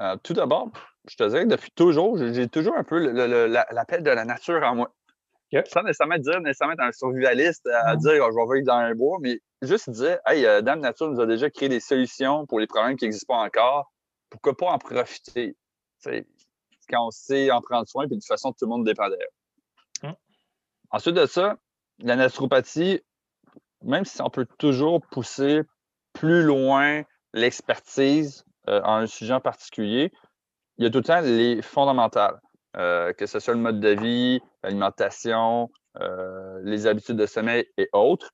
Euh, 0.01 0.17
tout 0.23 0.33
d'abord, 0.33 0.71
je 1.09 1.17
te 1.17 1.25
dirais 1.25 1.45
que 1.45 1.51
depuis 1.51 1.71
toujours, 1.73 2.17
j'ai 2.17 2.49
toujours 2.49 2.77
un 2.77 2.85
peu 2.85 2.99
l'appel 2.99 4.03
de 4.03 4.11
la 4.11 4.25
nature 4.25 4.63
en 4.63 4.75
moi. 4.75 4.95
Sans 5.67 5.83
nécessairement 5.83 6.17
dire, 6.17 6.41
nécessairement 6.41 6.75
être 6.75 6.81
un 6.83 6.93
survivaliste 6.93 7.67
à 7.67 7.95
mm. 7.95 7.99
dire 7.99 8.25
oh, 8.27 8.31
je 8.31 8.37
vais 8.37 8.55
vivre 8.55 8.67
dans 8.67 8.79
un 8.79 8.95
bois, 8.95 9.19
mais 9.21 9.39
juste 9.61 9.91
dire 9.91 10.19
Hey, 10.27 10.47
euh, 10.47 10.63
Dame 10.63 10.81
Nature 10.81 11.11
nous 11.11 11.21
a 11.21 11.27
déjà 11.27 11.51
créé 11.51 11.69
des 11.69 11.81
solutions 11.81 12.47
pour 12.47 12.59
les 12.59 12.67
problèmes 12.67 12.97
qui 12.97 13.05
n'existent 13.05 13.35
pas 13.35 13.43
encore. 13.43 13.93
Pourquoi 14.31 14.57
pas 14.57 14.67
en 14.69 14.79
profiter? 14.79 15.55
Quand 16.93 17.07
on 17.07 17.11
sait 17.11 17.51
en 17.51 17.61
prendre 17.61 17.89
soin, 17.89 18.07
puis 18.07 18.17
de 18.17 18.21
toute 18.21 18.29
façon, 18.29 18.53
tout 18.53 18.67
le 18.67 18.71
monde 18.71 18.85
dépend 18.85 19.09
d'elle. 19.09 19.29
Hum. 20.03 20.15
Ensuite 20.91 21.15
de 21.15 21.27
ça, 21.27 21.57
la 22.01 22.17
naturopathie, 22.17 23.01
même 23.83 24.05
si 24.05 24.21
on 24.23 24.31
peut 24.31 24.47
toujours 24.59 25.01
pousser 25.11 25.63
plus 26.13 26.43
loin 26.43 27.03
l'expertise 27.33 28.45
euh, 28.69 28.81
en 28.83 28.97
un 28.97 29.07
sujet 29.07 29.35
en 29.35 29.41
particulier, 29.41 30.13
il 30.79 30.85
y 30.85 30.87
a 30.87 30.91
tout 30.91 30.99
le 30.99 31.05
temps 31.05 31.21
les 31.21 31.63
fondamentales, 31.63 32.41
euh, 32.77 33.13
que 33.13 33.27
ce 33.27 33.39
soit 33.39 33.55
le 33.55 33.61
mode 33.61 33.81
de 33.81 33.91
vie, 33.91 34.41
l'alimentation, 34.63 35.71
euh, 36.01 36.61
les 36.63 36.87
habitudes 36.87 37.17
de 37.17 37.27
sommeil 37.27 37.67
et 37.77 37.89
autres. 37.93 38.31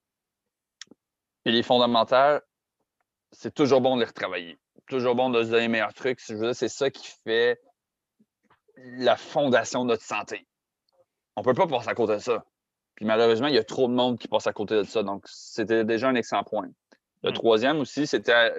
Et 1.44 1.52
les 1.52 1.62
fondamentales, 1.62 2.42
c'est 3.32 3.54
toujours 3.54 3.80
bon 3.80 3.96
de 3.96 4.00
les 4.00 4.06
retravailler. 4.06 4.58
Toujours 4.86 5.14
bon 5.14 5.30
de 5.30 5.42
se 5.42 5.48
donner 5.48 5.62
les 5.62 5.68
meilleurs 5.68 5.94
trucs. 5.94 6.20
Je 6.26 6.34
veux 6.34 6.46
dire, 6.46 6.54
c'est 6.54 6.68
ça 6.68 6.90
qui 6.90 7.08
fait 7.24 7.60
la 8.84 9.16
fondation 9.16 9.84
de 9.84 9.90
notre 9.90 10.02
santé. 10.02 10.46
On 11.36 11.40
ne 11.40 11.44
peut 11.44 11.54
pas 11.54 11.66
passer 11.66 11.88
à 11.88 11.94
côté 11.94 12.14
de 12.14 12.18
ça. 12.18 12.44
Puis 12.94 13.04
malheureusement, 13.04 13.46
il 13.46 13.54
y 13.54 13.58
a 13.58 13.64
trop 13.64 13.86
de 13.86 13.92
monde 13.92 14.18
qui 14.18 14.28
passe 14.28 14.46
à 14.46 14.52
côté 14.52 14.74
de 14.74 14.82
ça. 14.82 15.02
Donc, 15.02 15.24
c'était 15.26 15.84
déjà 15.84 16.08
un 16.08 16.14
excellent 16.14 16.44
point. 16.44 16.68
Le 17.22 17.30
hmm. 17.30 17.34
troisième 17.34 17.80
aussi, 17.80 18.06
c'était 18.06 18.52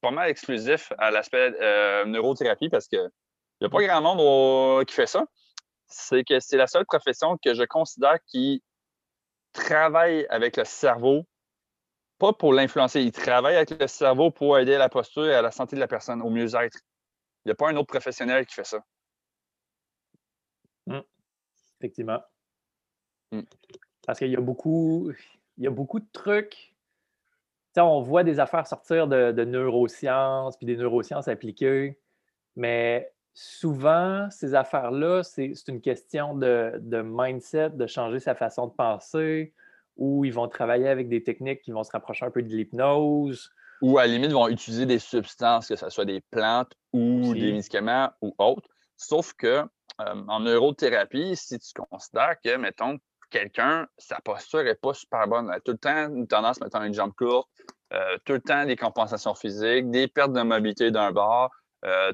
pas 0.00 0.10
mal 0.10 0.30
exclusif 0.30 0.92
à 0.98 1.10
l'aspect 1.10 1.52
euh, 1.60 2.04
neurothérapie 2.04 2.68
parce 2.68 2.86
qu'il 2.86 3.10
n'y 3.60 3.66
a 3.66 3.70
pas 3.70 3.82
grand 3.82 4.00
monde 4.00 4.84
qui 4.84 4.94
fait 4.94 5.06
ça. 5.06 5.24
C'est 5.86 6.24
que 6.24 6.38
c'est 6.38 6.56
la 6.56 6.68
seule 6.68 6.86
profession 6.86 7.36
que 7.36 7.54
je 7.54 7.64
considère 7.64 8.18
qui 8.26 8.62
travaille 9.52 10.26
avec 10.30 10.56
le 10.56 10.64
cerveau, 10.64 11.26
pas 12.18 12.32
pour 12.32 12.52
l'influencer, 12.52 13.00
il 13.00 13.12
travaille 13.12 13.56
avec 13.56 13.70
le 13.70 13.86
cerveau 13.86 14.30
pour 14.30 14.58
aider 14.58 14.74
à 14.74 14.78
la 14.78 14.88
posture 14.88 15.26
et 15.26 15.34
à 15.34 15.42
la 15.42 15.50
santé 15.50 15.74
de 15.74 15.80
la 15.80 15.88
personne, 15.88 16.22
au 16.22 16.30
mieux-être. 16.30 16.78
Il 17.44 17.48
n'y 17.48 17.52
a 17.52 17.54
pas 17.54 17.68
un 17.70 17.76
autre 17.76 17.88
professionnel 17.88 18.46
qui 18.46 18.54
fait 18.54 18.64
ça. 18.64 18.80
Mmh. 20.90 21.00
Effectivement. 21.78 22.20
Mmh. 23.32 23.40
Parce 24.06 24.18
qu'il 24.18 24.30
y 24.30 24.36
a 24.36 24.40
beaucoup, 24.40 25.12
il 25.56 25.64
y 25.64 25.66
a 25.66 25.70
beaucoup 25.70 26.00
de 26.00 26.08
trucs. 26.12 26.74
on 27.76 28.02
voit 28.02 28.24
des 28.24 28.40
affaires 28.40 28.66
sortir 28.66 29.06
de, 29.06 29.44
neurosciences, 29.44 30.56
puis 30.56 30.66
des 30.66 30.76
neurosciences 30.76 31.28
appliquées, 31.28 31.98
mais 32.56 33.12
souvent, 33.32 34.28
ces 34.30 34.54
affaires-là, 34.54 35.22
c'est 35.22 35.54
une 35.68 35.80
question 35.80 36.34
de, 36.34 37.02
mindset, 37.02 37.70
de 37.70 37.86
changer 37.86 38.18
sa 38.18 38.34
façon 38.34 38.66
de 38.66 38.72
penser, 38.72 39.54
ou 39.96 40.24
ils 40.24 40.32
vont 40.32 40.48
travailler 40.48 40.88
avec 40.88 41.08
des 41.08 41.22
techniques 41.22 41.62
qui 41.62 41.72
vont 41.72 41.84
se 41.84 41.92
rapprocher 41.92 42.26
un 42.26 42.30
peu 42.30 42.42
de 42.42 42.48
l'hypnose. 42.48 43.52
Ou 43.82 43.98
à 43.98 44.06
la 44.06 44.12
limite, 44.12 44.32
vont 44.32 44.48
utiliser 44.48 44.86
des 44.86 44.98
substances, 44.98 45.68
que 45.68 45.76
ce 45.76 45.88
soit 45.88 46.04
des 46.04 46.20
plantes 46.30 46.72
ou 46.92 47.32
des 47.34 47.52
médicaments 47.52 48.10
ou 48.20 48.34
autres. 48.38 48.68
Sauf 48.96 49.32
que 49.34 49.64
euh, 50.00 50.22
en 50.28 50.40
neurothérapie, 50.40 51.36
si 51.36 51.58
tu 51.58 51.72
considères 51.74 52.36
que, 52.42 52.56
mettons, 52.56 52.98
quelqu'un, 53.30 53.86
sa 53.98 54.20
posture 54.20 54.64
n'est 54.64 54.74
pas 54.74 54.94
super 54.94 55.26
bonne, 55.28 55.52
tout 55.64 55.72
le 55.72 55.78
temps 55.78 56.08
une 56.08 56.26
tendance, 56.26 56.60
mettons, 56.60 56.82
une 56.82 56.94
jambe 56.94 57.12
courte, 57.16 57.48
euh, 57.92 58.18
tout 58.24 58.32
le 58.34 58.40
temps 58.40 58.64
des 58.64 58.76
compensations 58.76 59.34
physiques, 59.34 59.90
des 59.90 60.08
pertes 60.08 60.32
de 60.32 60.42
mobilité 60.42 60.90
d'un 60.90 61.12
bord, 61.12 61.50
euh, 61.84 62.12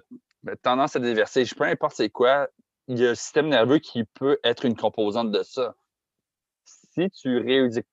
tendance 0.63 0.97
à 0.97 1.01
déverser, 1.01 1.45
peu 1.57 1.65
importe 1.65 1.97
c'est 1.97 2.11
quoi, 2.11 2.49
il 2.89 2.99
y 2.99 3.07
a 3.07 3.11
le 3.11 3.15
système 3.15 3.49
nerveux 3.49 3.79
qui 3.79 4.05
peut 4.15 4.39
être 4.43 4.65
une 4.65 4.77
composante 4.77 5.31
de 5.31 5.43
ça. 5.43 5.75
Si 6.65 7.11
tu, 7.11 7.45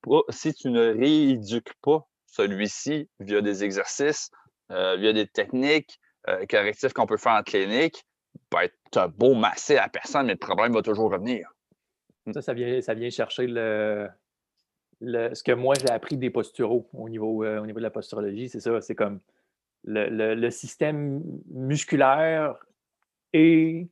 pas, 0.02 0.22
si 0.30 0.54
tu 0.54 0.70
ne 0.70 0.94
rééduques 0.94 1.74
pas 1.82 2.08
celui-ci 2.28 3.10
via 3.20 3.42
des 3.42 3.64
exercices, 3.64 4.32
via 4.70 5.14
des 5.14 5.28
techniques 5.28 6.00
correctives 6.50 6.94
qu'on 6.94 7.06
peut 7.06 7.18
faire 7.18 7.34
en 7.34 7.44
clinique, 7.44 8.06
tu 8.92 9.00
as 9.00 9.08
beau 9.08 9.34
masser 9.34 9.78
à 9.78 9.90
personne, 9.90 10.28
mais 10.28 10.34
le 10.34 10.40
problème 10.40 10.74
va 10.74 10.82
toujours 10.82 11.12
revenir. 11.12 11.54
Ça, 12.34 12.42
ça 12.42 12.54
vient, 12.54 12.82
ça 12.82 12.94
vient 12.94 13.10
chercher 13.10 13.48
le, 13.48 14.10
ce 15.02 15.44
que 15.44 15.52
moi 15.52 15.76
j'ai 15.80 15.90
appris 15.90 16.18
des 16.18 16.30
posturaux 16.30 16.90
au 16.94 17.10
niveau, 17.10 17.44
euh, 17.44 17.60
au 17.60 17.66
niveau 17.66 17.80
de 17.80 17.84
la 17.84 17.90
posturologie, 17.90 18.50
c'est 18.50 18.60
ça, 18.60 18.80
c'est 18.82 18.96
comme 18.96 19.20
le, 19.84 20.50
système 20.50 21.22
musculaire 21.52 22.56
et 23.34 23.88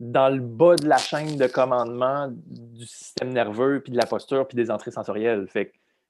dans 0.00 0.34
le 0.34 0.40
bas 0.40 0.76
de 0.76 0.88
la 0.88 0.96
chaîne 0.96 1.36
de 1.36 1.46
commandement 1.46 2.28
du 2.30 2.86
système 2.86 3.32
nerveux, 3.32 3.80
puis 3.82 3.92
de 3.92 3.98
la 3.98 4.06
posture, 4.06 4.48
puis 4.48 4.56
des 4.56 4.70
entrées 4.70 4.90
sensorielles. 4.90 5.46
Fait 5.48 5.66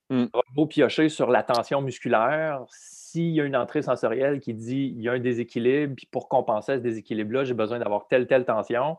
que, 0.09 0.15
mm. 0.15 0.29
beau 0.55 0.67
piocher 0.67 1.09
sur 1.09 1.31
la 1.31 1.43
tension 1.43 1.83
musculaire, 1.83 2.65
s'il 3.13 3.35
y 3.35 3.41
a 3.43 3.45
une 3.45 3.57
entrée 3.57 3.83
sensorielle 3.83 4.41
qui 4.41 4.55
dit 4.55 4.95
il 4.97 5.03
y 5.03 5.09
a 5.09 5.13
un 5.13 5.19
déséquilibre, 5.19 5.95
puis 5.95 6.07
pour 6.07 6.29
compenser 6.29 6.77
ce 6.77 6.81
déséquilibre-là, 6.81 7.45
j'ai 7.45 7.53
besoin 7.53 7.79
d'avoir 7.79 8.09
telle, 8.09 8.27
telle 8.27 8.47
tension, 8.47 8.97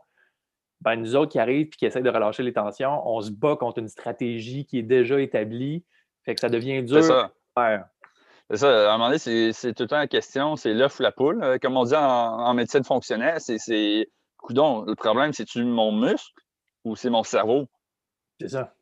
ben, 0.82 0.94
nous 0.96 1.16
autres 1.16 1.32
qui 1.32 1.40
arrivent 1.40 1.66
et 1.66 1.70
qui 1.70 1.84
essaient 1.84 2.02
de 2.02 2.10
relâcher 2.10 2.44
les 2.44 2.52
tensions, 2.52 3.02
on 3.08 3.20
se 3.20 3.32
bat 3.32 3.56
contre 3.56 3.78
une 3.78 3.88
stratégie 3.88 4.66
qui 4.66 4.78
est 4.78 4.82
déjà 4.82 5.20
établie. 5.20 5.84
Fait 6.24 6.34
que 6.34 6.40
ça 6.40 6.48
devient 6.48 6.82
dur 6.84 7.02
ça. 7.02 7.32
C'est 8.50 8.58
ça. 8.58 8.90
À 8.90 8.94
un 8.94 8.98
moment 8.98 9.06
donné, 9.08 9.18
c'est 9.18 9.74
tout 9.74 9.82
le 9.82 9.88
temps 9.88 9.96
la 9.96 10.06
question, 10.06 10.54
c'est 10.54 10.74
l'œuf 10.74 11.00
ou 11.00 11.02
la 11.02 11.10
poule. 11.10 11.42
Euh, 11.42 11.58
comme 11.60 11.76
on 11.76 11.84
dit 11.84 11.94
en, 11.96 12.54
médecine 12.54 12.84
fonctionnelle, 12.84 13.38
c'est 13.40 14.08
coudon. 14.36 14.84
Le 14.84 14.94
problème, 14.94 15.32
c'est-tu 15.32 15.64
mon 15.64 15.90
muscle 15.90 16.40
ou 16.84 16.94
c'est 16.94 17.10
mon 17.10 17.24
cerveau? 17.24 17.66
C'est 18.40 18.48
ça. 18.48 18.74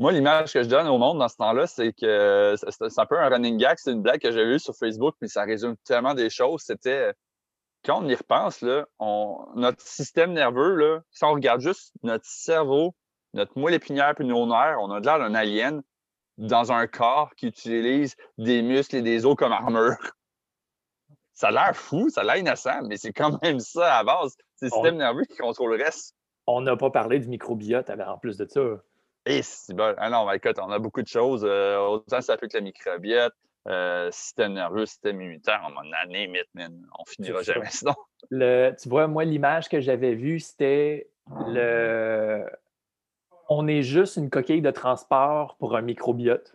Moi, 0.00 0.12
l'image 0.12 0.54
que 0.54 0.62
je 0.62 0.68
donne 0.68 0.88
au 0.88 0.96
monde 0.96 1.18
dans 1.18 1.28
ce 1.28 1.36
temps-là, 1.36 1.66
c'est 1.66 1.92
que 1.92 2.54
c'est 2.56 2.98
un 2.98 3.04
peu 3.04 3.18
un 3.18 3.28
running 3.28 3.58
gag. 3.58 3.76
C'est 3.76 3.92
une 3.92 4.00
blague 4.00 4.18
que 4.18 4.32
j'ai 4.32 4.46
vue 4.46 4.58
sur 4.58 4.74
Facebook, 4.74 5.14
puis 5.20 5.28
ça 5.28 5.42
résume 5.42 5.76
tellement 5.84 6.14
des 6.14 6.30
choses. 6.30 6.62
C'était 6.62 7.12
quand 7.84 8.02
on 8.02 8.08
y 8.08 8.14
repense, 8.14 8.62
là, 8.62 8.86
notre 9.56 9.82
système 9.82 10.32
nerveux, 10.32 10.74
là, 10.74 11.00
si 11.10 11.22
on 11.24 11.32
regarde 11.32 11.60
juste 11.60 11.92
notre 12.02 12.24
cerveau, 12.24 12.94
notre 13.34 13.58
moelle 13.58 13.74
épinière 13.74 14.14
puis 14.14 14.24
nos 14.24 14.46
nerfs, 14.46 14.78
on 14.80 14.90
a 14.90 15.00
de 15.00 15.04
l'air 15.04 15.18
d'un 15.18 15.34
alien 15.34 15.82
dans 16.38 16.72
un 16.72 16.86
corps 16.86 17.34
qui 17.36 17.48
utilise 17.48 18.16
des 18.38 18.62
muscles 18.62 18.96
et 18.96 19.02
des 19.02 19.26
os 19.26 19.36
comme 19.36 19.52
armure. 19.52 19.98
Ça 21.34 21.48
a 21.48 21.50
l'air 21.50 21.76
fou, 21.76 22.08
ça 22.08 22.22
a 22.22 22.24
l'air 22.24 22.36
innocent, 22.38 22.84
mais 22.88 22.96
c'est 22.96 23.12
quand 23.12 23.38
même 23.42 23.60
ça 23.60 23.98
à 23.98 24.02
base. 24.02 24.34
C'est 24.56 24.64
le 24.64 24.70
système 24.70 24.96
nerveux 24.96 25.24
qui 25.24 25.36
contrôle 25.36 25.76
le 25.76 25.84
reste. 25.84 26.16
On 26.46 26.62
n'a 26.62 26.74
pas 26.74 26.88
parlé 26.88 27.18
du 27.18 27.28
microbiote 27.28 27.90
en 27.90 28.16
plus 28.16 28.38
de 28.38 28.46
ça. 28.48 28.62
Et 29.30 29.42
c'est 29.42 29.74
bon. 29.74 29.94
Ah 29.98 30.10
non, 30.10 30.30
écoute, 30.32 30.58
on 30.58 30.70
a 30.70 30.78
beaucoup 30.78 31.02
de 31.02 31.08
choses. 31.08 31.44
Euh, 31.44 31.78
autant 31.78 32.20
ça 32.20 32.36
fait 32.36 32.48
que 32.48 32.56
le 32.56 32.64
microbiote, 32.64 33.34
euh, 33.68 34.10
système 34.10 34.54
nerveux, 34.54 34.86
système 34.86 35.20
immunitaire, 35.20 35.60
on 35.64 35.76
en 35.76 35.92
a 35.92 36.04
limite, 36.06 36.48
On 36.56 37.04
finira 37.04 37.42
jamais 37.42 37.66
sinon. 37.70 37.94
Le, 38.30 38.72
tu 38.80 38.88
vois, 38.88 39.06
moi, 39.06 39.24
l'image 39.24 39.68
que 39.68 39.80
j'avais 39.80 40.14
vue, 40.14 40.40
c'était 40.40 41.10
le. 41.46 42.44
On 43.48 43.66
est 43.66 43.82
juste 43.82 44.16
une 44.16 44.30
coquille 44.30 44.62
de 44.62 44.70
transport 44.70 45.56
pour 45.58 45.76
un 45.76 45.82
microbiote. 45.82 46.54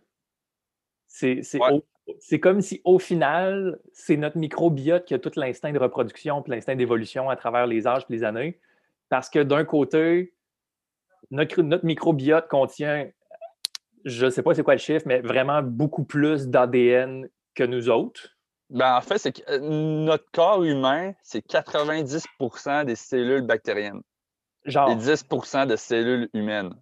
C'est 1.07 2.39
comme 2.41 2.61
si, 2.61 2.81
au 2.83 2.99
final, 2.99 3.79
c'est 3.93 4.17
notre 4.17 4.38
microbiote 4.38 5.05
qui 5.05 5.13
a 5.13 5.19
tout 5.19 5.31
l'instinct 5.35 5.71
de 5.71 5.79
reproduction 5.79 6.43
et 6.43 6.49
l'instinct 6.51 6.75
d'évolution 6.75 7.29
à 7.29 7.35
travers 7.35 7.67
les 7.67 7.88
âges 7.88 8.03
et 8.09 8.13
les 8.13 8.23
années. 8.23 8.59
Parce 9.09 9.29
que 9.29 9.39
d'un 9.39 9.65
côté, 9.65 10.35
notre, 11.31 11.61
notre 11.61 11.85
microbiote 11.85 12.47
contient 12.47 13.07
je 14.05 14.25
ne 14.25 14.29
sais 14.29 14.43
pas 14.43 14.53
c'est 14.53 14.63
quoi 14.63 14.75
le 14.75 14.79
chiffre, 14.79 15.05
mais 15.07 15.19
vraiment 15.19 15.61
beaucoup 15.63 16.05
plus 16.05 16.47
d'ADN 16.47 17.27
que 17.55 17.63
nous 17.63 17.89
autres. 17.89 18.29
Ben, 18.69 18.95
en 18.95 19.01
fait, 19.01 19.17
c'est 19.17 19.31
que 19.31 19.51
euh, 19.51 19.59
notre 19.59 20.25
corps 20.31 20.63
humain, 20.63 21.13
c'est 21.23 21.45
90% 21.45 22.85
des 22.85 22.95
cellules 22.95 23.41
bactériennes. 23.41 24.01
Genre. 24.65 24.89
Et 24.89 24.95
10% 24.95 25.67
de 25.67 25.75
cellules 25.75 26.29
humaines. 26.33 26.73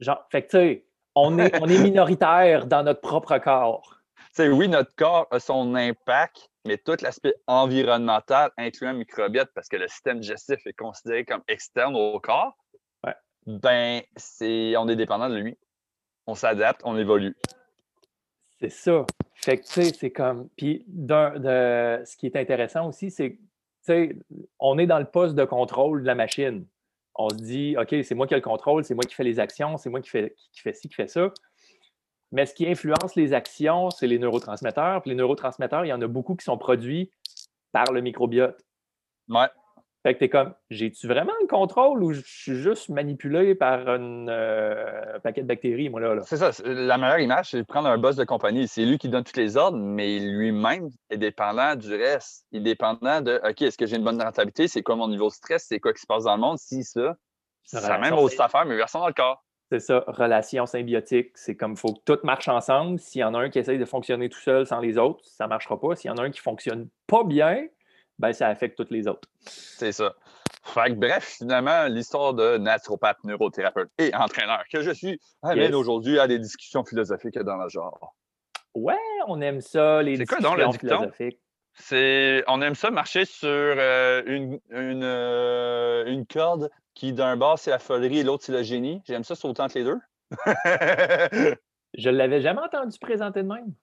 Genre, 0.00 0.22
fait 0.30 0.42
que 0.42 0.48
tu 0.48 0.56
sais, 0.56 0.86
on 1.14 1.38
est, 1.38 1.54
on 1.62 1.68
est 1.68 1.78
minoritaire 1.82 2.66
dans 2.66 2.82
notre 2.82 3.00
propre 3.00 3.38
corps. 3.38 3.98
sais, 4.32 4.48
oui, 4.48 4.68
notre 4.68 4.94
corps 4.96 5.26
a 5.30 5.40
son 5.40 5.74
impact, 5.74 6.50
mais 6.66 6.78
tout 6.78 6.96
l'aspect 7.00 7.34
environnemental, 7.46 8.50
incluant 8.58 8.92
le 8.92 8.98
microbiote, 8.98 9.50
parce 9.54 9.68
que 9.68 9.76
le 9.76 9.88
système 9.88 10.20
digestif 10.20 10.66
est 10.66 10.74
considéré 10.74 11.24
comme 11.24 11.42
externe 11.48 11.96
au 11.96 12.18
corps. 12.20 12.56
Ben, 13.46 14.00
c'est, 14.16 14.76
on 14.76 14.88
est 14.88 14.96
dépendant 14.96 15.28
de 15.28 15.36
lui 15.36 15.56
on 16.26 16.34
s'adapte, 16.34 16.82
on 16.84 16.96
évolue. 16.96 17.36
C'est 18.60 18.70
ça. 18.70 19.04
Fait 19.34 19.58
que, 19.58 19.64
tu 19.64 19.72
sais, 19.72 19.92
c'est 19.92 20.10
comme. 20.12 20.48
Puis, 20.56 20.84
de... 20.86 22.02
ce 22.04 22.16
qui 22.16 22.26
est 22.26 22.36
intéressant 22.36 22.88
aussi, 22.88 23.10
c'est, 23.10 23.30
tu 23.32 23.38
sais, 23.82 24.16
on 24.58 24.78
est 24.78 24.86
dans 24.86 24.98
le 24.98 25.04
poste 25.04 25.34
de 25.34 25.44
contrôle 25.44 26.02
de 26.02 26.06
la 26.06 26.14
machine. 26.14 26.66
On 27.14 27.28
se 27.28 27.36
dit, 27.36 27.76
OK, 27.76 27.94
c'est 28.02 28.14
moi 28.14 28.26
qui 28.26 28.34
ai 28.34 28.36
le 28.36 28.42
contrôle, 28.42 28.84
c'est 28.84 28.94
moi 28.94 29.04
qui 29.04 29.14
fais 29.14 29.24
les 29.24 29.40
actions, 29.40 29.76
c'est 29.76 29.90
moi 29.90 30.00
qui 30.00 30.08
fais, 30.08 30.34
qui 30.52 30.60
fait 30.60 30.72
ci, 30.72 30.88
qui 30.88 30.94
fait 30.94 31.08
ça. 31.08 31.32
Mais 32.30 32.46
ce 32.46 32.54
qui 32.54 32.66
influence 32.66 33.14
les 33.16 33.34
actions, 33.34 33.90
c'est 33.90 34.06
les 34.06 34.18
neurotransmetteurs. 34.18 35.02
Puis 35.02 35.10
les 35.10 35.16
neurotransmetteurs, 35.16 35.84
il 35.84 35.88
y 35.88 35.92
en 35.92 36.00
a 36.00 36.06
beaucoup 36.06 36.34
qui 36.34 36.44
sont 36.44 36.56
produits 36.56 37.10
par 37.72 37.92
le 37.92 38.00
microbiote. 38.00 38.64
Ouais. 39.28 39.48
Fait 40.02 40.14
que 40.14 40.18
t'es 40.18 40.28
comme, 40.28 40.52
j'ai-tu 40.68 41.06
vraiment 41.06 41.32
le 41.40 41.46
contrôle 41.46 42.02
ou 42.02 42.12
je 42.12 42.22
suis 42.24 42.56
juste 42.56 42.88
manipulé 42.88 43.54
par 43.54 43.84
euh, 43.86 45.14
un 45.14 45.20
paquet 45.20 45.42
de 45.42 45.46
bactéries, 45.46 45.90
moi, 45.90 46.00
là? 46.00 46.20
C'est 46.24 46.38
ça. 46.38 46.50
La 46.64 46.98
meilleure 46.98 47.20
image, 47.20 47.50
c'est 47.50 47.58
de 47.58 47.62
prendre 47.62 47.88
un 47.88 47.98
boss 47.98 48.16
de 48.16 48.24
compagnie. 48.24 48.66
C'est 48.66 48.84
lui 48.84 48.98
qui 48.98 49.08
donne 49.08 49.22
tous 49.22 49.36
les 49.36 49.56
ordres, 49.56 49.78
mais 49.78 50.18
lui-même 50.18 50.88
est 51.08 51.18
dépendant 51.18 51.76
du 51.76 51.94
reste. 51.94 52.46
Il 52.50 52.62
est 52.62 52.72
dépendant 52.72 53.20
de, 53.20 53.40
OK, 53.48 53.62
est-ce 53.62 53.78
que 53.78 53.86
j'ai 53.86 53.96
une 53.96 54.02
bonne 54.02 54.20
rentabilité? 54.20 54.66
C'est 54.66 54.82
quoi 54.82 54.96
mon 54.96 55.06
niveau 55.06 55.28
de 55.28 55.34
stress? 55.34 55.66
C'est 55.68 55.78
quoi 55.78 55.92
qui 55.92 56.00
se 56.00 56.06
passe 56.06 56.24
dans 56.24 56.34
le 56.34 56.40
monde? 56.40 56.58
Si, 56.58 56.82
ça. 56.82 57.16
C'est 57.62 57.80
la 57.80 57.98
même 57.98 58.14
affaire, 58.14 58.64
mais 58.66 58.76
version 58.76 58.98
dans 58.98 59.06
le 59.06 59.12
corps. 59.12 59.44
C'est 59.70 59.80
ça, 59.80 60.04
relation 60.08 60.66
symbiotique. 60.66 61.30
C'est 61.36 61.56
comme 61.56 61.72
il 61.72 61.78
faut 61.78 61.94
que 61.94 62.00
tout 62.04 62.18
marche 62.24 62.48
ensemble. 62.48 62.98
S'il 62.98 63.20
y 63.20 63.24
en 63.24 63.34
a 63.34 63.38
un 63.38 63.50
qui 63.50 63.60
essaye 63.60 63.78
de 63.78 63.84
fonctionner 63.84 64.28
tout 64.28 64.40
seul 64.40 64.66
sans 64.66 64.80
les 64.80 64.98
autres, 64.98 65.24
ça 65.24 65.44
ne 65.44 65.48
marchera 65.48 65.80
pas. 65.80 65.94
S'il 65.94 66.10
y 66.10 66.12
en 66.12 66.18
a 66.18 66.22
un 66.22 66.30
qui 66.30 66.40
ne 66.40 66.42
fonctionne 66.42 66.88
pas 67.06 67.24
bien, 67.24 67.64
ben, 68.22 68.32
ça 68.32 68.46
affecte 68.46 68.76
toutes 68.76 68.92
les 68.92 69.08
autres. 69.08 69.28
C'est 69.40 69.90
ça. 69.90 70.14
Fait 70.62 70.94
bref, 70.94 71.38
finalement, 71.38 71.86
l'histoire 71.88 72.34
de 72.34 72.56
naturopathe, 72.56 73.18
neurothérapeute 73.24 73.90
et 73.98 74.14
entraîneur 74.14 74.62
que 74.72 74.80
je 74.80 74.92
suis 74.92 75.20
amène 75.42 75.74
aujourd'hui 75.74 76.20
à 76.20 76.28
des 76.28 76.38
discussions 76.38 76.84
philosophiques 76.84 77.36
dans 77.40 77.56
le 77.56 77.68
genre. 77.68 78.14
Ouais, 78.74 78.94
on 79.26 79.40
aime 79.40 79.60
ça, 79.60 80.02
les 80.02 80.16
discussions 80.16 80.54
quoi, 80.54 80.72
philosophiques. 80.72 81.40
C'est, 81.74 82.44
on 82.46 82.62
aime 82.62 82.76
ça 82.76 82.92
marcher 82.92 83.24
sur 83.24 83.48
euh, 83.48 84.22
une, 84.26 84.60
une, 84.70 85.02
euh, 85.02 86.04
une, 86.06 86.24
corde 86.24 86.70
qui, 86.94 87.12
d'un 87.12 87.36
bord, 87.36 87.58
c'est 87.58 87.70
la 87.70 87.80
folerie 87.80 88.20
et 88.20 88.22
l'autre, 88.22 88.44
c'est 88.44 88.52
le 88.52 88.62
génie. 88.62 89.02
J'aime 89.04 89.24
ça 89.24 89.34
sauter 89.34 89.62
entre 89.62 89.78
les 89.78 89.84
deux. 89.84 89.98
je 91.98 92.08
ne 92.08 92.16
l'avais 92.16 92.40
jamais 92.40 92.60
entendu 92.60 92.96
présenter 93.00 93.42
de 93.42 93.48
même. 93.48 93.74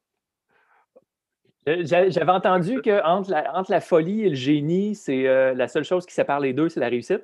J'avais 1.86 2.32
entendu 2.32 2.82
que 2.82 3.04
entre 3.04 3.32
la, 3.32 3.56
entre 3.56 3.72
la, 3.72 3.82
folie 3.82 4.24
et 4.24 4.30
le 4.30 4.36
génie, 4.36 4.96
c'est 4.96 5.28
euh, 5.28 5.54
la 5.54 5.68
seule 5.68 5.84
chose 5.84 6.06
qui 6.06 6.14
sépare 6.14 6.40
les 6.40 6.54
deux, 6.54 6.70
c'est 6.70 6.80
la 6.80 6.90
réussite. 6.90 7.24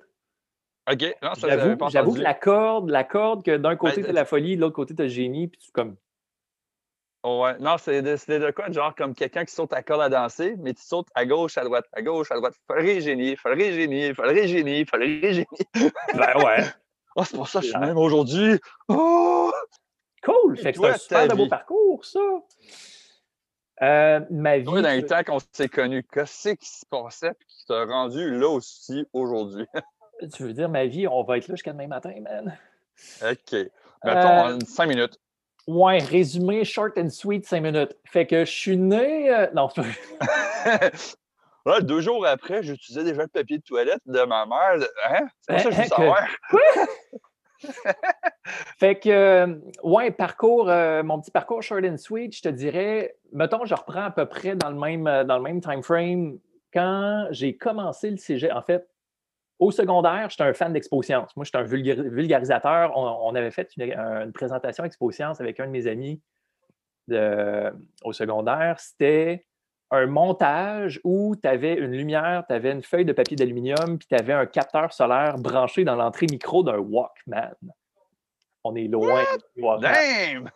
OK. 0.91 1.15
J'avoue 1.88 2.13
que 2.13 2.19
la 2.19 2.34
corde, 2.34 2.89
la 2.89 3.03
corde 3.03 3.43
que 3.43 3.58
d'un 3.58 3.75
côté, 3.75 4.03
tu 4.03 4.10
as 4.10 4.13
la 4.13 4.25
folie, 4.25 4.55
de 4.55 4.62
l'autre 4.62 4.75
côté, 4.75 4.93
tu 4.93 5.01
as 5.01 5.05
le 5.05 5.10
génie, 5.10 5.47
puis 5.47 5.60
tu 5.60 5.71
comme. 5.71 5.95
Oh, 7.23 7.41
ouais. 7.43 7.58
Non, 7.60 7.77
c'est 7.79 8.03
de, 8.03 8.12
de, 8.12 8.51
quoi? 8.51 8.71
Genre 8.71 8.93
comme 8.93 9.15
quelqu'un 9.15 9.45
qui 9.45 9.53
saute 9.53 9.73
à 9.73 9.81
corde 9.81 10.01
à 10.01 10.10
danser, 10.10 10.55
mais 10.60 10.75
tu 10.75 10.84
sautes 10.84 11.08
à 11.15 11.25
gauche, 11.25 11.58
à 11.58 11.63
droite, 11.63 11.86
à 11.93 12.03
gauche, 12.03 12.31
à 12.31 12.36
droite. 12.36 12.53
Faudrait 12.67 13.01
génie, 13.01 13.36
faudrait 13.36 13.71
génie, 13.71 14.13
faudrait 14.13 14.47
génie, 14.47 14.86
faudrait 14.86 15.34
génie. 15.34 15.45
ben 15.73 16.43
ouais. 16.45 16.63
Oh, 17.15 17.23
c'est 17.23 17.36
pour 17.36 17.47
ça 17.47 17.62
que 17.62 17.65
je 17.65 17.71
suis 17.71 17.79
même 17.79 17.97
aujourd'hui. 17.97 18.60
Oh! 18.89 19.51
Cool! 20.21 20.58
Fait 20.58 20.73
que 20.73 20.79
c'est 20.79 20.88
un 20.88 20.97
super 20.97 21.36
beau 21.36 21.47
parcours, 21.47 22.05
ça. 22.05 22.19
Euh, 23.81 24.21
ma 24.29 24.57
vie. 24.57 24.65
dans 24.65 24.81
le 24.81 25.05
temps 25.05 25.23
qu'on 25.23 25.39
s'est 25.51 25.67
connus, 25.67 26.05
qu'est-ce 26.11 26.49
qui 26.49 26.67
se 26.67 26.85
passait 26.85 27.27
et 27.27 27.45
qui 27.47 27.65
t'a 27.67 27.85
rendu 27.85 28.38
là 28.38 28.47
aussi 28.47 29.05
aujourd'hui? 29.11 29.65
tu 30.33 30.43
veux 30.43 30.53
dire, 30.53 30.69
ma 30.69 30.85
vie, 30.85 31.07
on 31.07 31.23
va 31.23 31.38
être 31.38 31.47
là 31.47 31.55
jusqu'à 31.55 31.73
demain 31.73 31.88
matin, 31.88 32.13
man? 32.21 32.57
OK. 33.21 33.69
Mettons 34.03 34.47
euh, 34.47 34.59
cinq 34.65 34.88
minutes. 34.88 35.19
Ouais, 35.67 35.97
résumé 35.97 36.63
short 36.63 36.97
and 36.97 37.09
sweet, 37.09 37.45
cinq 37.45 37.61
minutes. 37.61 37.97
Fait 38.05 38.25
que 38.27 38.45
je 38.45 38.51
suis 38.51 38.77
né. 38.77 39.33
Euh, 39.33 39.47
non, 39.53 39.67
ouais, 41.65 41.81
deux 41.81 42.01
jours 42.01 42.25
après, 42.25 42.63
j'utilisais 42.63 43.03
déjà 43.03 43.23
le 43.23 43.27
papier 43.27 43.57
de 43.57 43.63
toilette 43.63 44.01
de 44.05 44.21
ma 44.21 44.45
mère. 44.45 44.88
Hein? 45.09 45.27
C'est 45.41 45.53
pas 45.53 45.59
ça 45.59 45.69
que 45.69 45.75
je 45.75 45.81
veux 45.81 45.88
savoir. 45.88 46.27
fait 48.77 48.99
que, 48.99 49.09
euh, 49.09 49.55
ouais, 49.83 50.11
parcours, 50.11 50.69
euh, 50.69 51.03
mon 51.03 51.19
petit 51.19 51.31
parcours 51.31 51.61
short 51.63 51.83
and 51.85 51.97
sweet, 51.97 52.35
je 52.35 52.41
te 52.41 52.49
dirais, 52.49 53.15
mettons, 53.31 53.65
je 53.65 53.73
reprends 53.73 54.03
à 54.03 54.11
peu 54.11 54.25
près 54.25 54.55
dans 54.55 54.69
le 54.69 54.77
même, 54.77 55.07
euh, 55.07 55.23
dans 55.23 55.37
le 55.37 55.43
même 55.43 55.61
time 55.61 55.81
frame. 55.81 56.37
Quand 56.73 57.27
j'ai 57.31 57.55
commencé 57.55 58.11
le 58.11 58.17
cégep, 58.17 58.51
en 58.53 58.61
fait, 58.61 58.87
au 59.59 59.71
secondaire, 59.71 60.29
j'étais 60.29 60.43
un 60.43 60.53
fan 60.53 60.73
d'Expo 60.73 61.01
Science. 61.01 61.35
Moi, 61.35 61.45
j'étais 61.45 61.57
un 61.57 61.63
vulgarisateur. 61.63 62.91
On, 62.97 63.33
avait 63.35 63.51
fait 63.51 63.69
une, 63.77 64.33
présentation 64.33 64.83
Expo 64.83 65.11
Science 65.11 65.39
avec 65.39 65.61
un 65.61 65.67
de 65.67 65.71
mes 65.71 65.87
amis 65.87 66.21
au 68.03 68.11
secondaire. 68.11 68.77
C'était 68.81 69.45
un 69.91 70.07
montage 70.07 70.99
où 71.03 71.35
tu 71.35 71.47
avais 71.47 71.75
une 71.75 71.91
lumière, 71.91 72.43
tu 72.47 72.53
avais 72.53 72.71
une 72.71 72.83
feuille 72.83 73.05
de 73.05 73.13
papier 73.13 73.35
d'aluminium, 73.35 73.97
puis 73.97 74.07
tu 74.07 74.15
avais 74.15 74.33
un 74.33 74.45
capteur 74.45 74.93
solaire 74.93 75.37
branché 75.37 75.83
dans 75.83 75.95
l'entrée 75.95 76.27
micro 76.29 76.63
d'un 76.63 76.77
Walkman. 76.77 77.55
On 78.63 78.75
est 78.75 78.87
loin 78.87 79.23
du 79.55 79.61
Walkman. 79.61 79.91
Damn! 79.91 80.51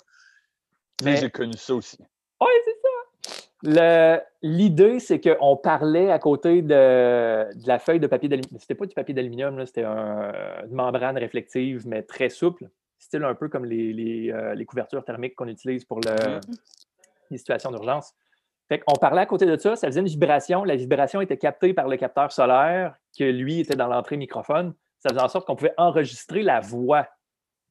Mais 1.03 1.17
j'ai 1.17 1.29
connu 1.29 1.53
ça 1.53 1.75
aussi. 1.75 1.97
Oui, 2.41 2.47
c'est 2.65 2.75
ça. 2.81 4.23
L'idée, 4.41 4.99
c'est 4.99 5.19
qu'on 5.19 5.57
parlait 5.57 6.11
à 6.11 6.19
côté 6.19 6.61
de, 6.61 7.45
la 7.67 7.79
feuille 7.79 7.99
de 7.99 8.07
papier 8.07 8.29
d'aluminium. 8.29 8.59
C'était 8.59 8.75
pas 8.75 8.85
du 8.85 8.95
papier 8.95 9.13
d'aluminium, 9.13 9.65
c'était 9.65 9.83
une 9.83 10.71
membrane 10.71 11.17
réflective, 11.17 11.87
mais 11.87 12.01
très 12.03 12.29
souple. 12.29 12.69
Style 12.97 13.23
un 13.23 13.35
peu 13.35 13.47
comme 13.47 13.63
les, 13.65 14.31
euh, 14.33 14.65
couvertures 14.65 15.03
thermiques 15.05 15.35
qu'on 15.35 15.47
utilise 15.47 15.85
pour 15.85 16.01
mm-hmm. 16.01 16.41
les 17.31 17.37
situations 17.37 17.71
d'urgence. 17.71 18.13
Fait 18.69 18.84
on 18.86 18.93
parlait 18.93 19.21
à 19.21 19.25
côté 19.25 19.47
de 19.47 19.58
ça, 19.58 19.75
ça 19.75 19.88
faisait 19.88 19.99
une 19.99 20.08
vibration. 20.08 20.63
La 20.63 20.75
vibration 20.75 21.21
était 21.21 21.38
captée 21.38 21.73
par 21.73 21.88
le 21.88 21.97
capteur 21.97 22.32
solaire, 22.32 22.95
que 23.17 23.23
lui 23.23 23.62
était 23.62 23.75
dans 23.75 23.88
l'entrée 23.88 24.15
microphone. 24.15 24.75
ça 24.99 25.10
faisait 25.10 25.21
en 25.21 25.27
sorte 25.27 25.47
qu'on 25.47 25.55
pouvait 25.55 25.73
enregistrer 25.77 26.43
la 26.43 26.60
voix 26.60 27.08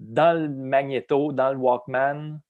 dans 0.01 0.39
le 0.39 0.49
magnéto, 0.49 1.33
dans 1.33 1.51
le 1.53 1.57
Walkman, 1.57 2.41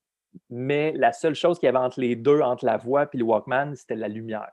mais 0.48 0.92
la 0.92 1.12
seule 1.12 1.34
chose 1.34 1.58
qu'il 1.58 1.66
y 1.66 1.68
avait 1.68 1.78
entre 1.78 2.00
les 2.00 2.16
deux, 2.16 2.40
entre 2.40 2.64
la 2.64 2.78
voix 2.78 3.06
et 3.12 3.16
le 3.16 3.24
Walkman, 3.24 3.74
c'était 3.76 3.96
la 3.96 4.08
lumière. 4.08 4.50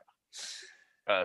Ah, 1.07 1.23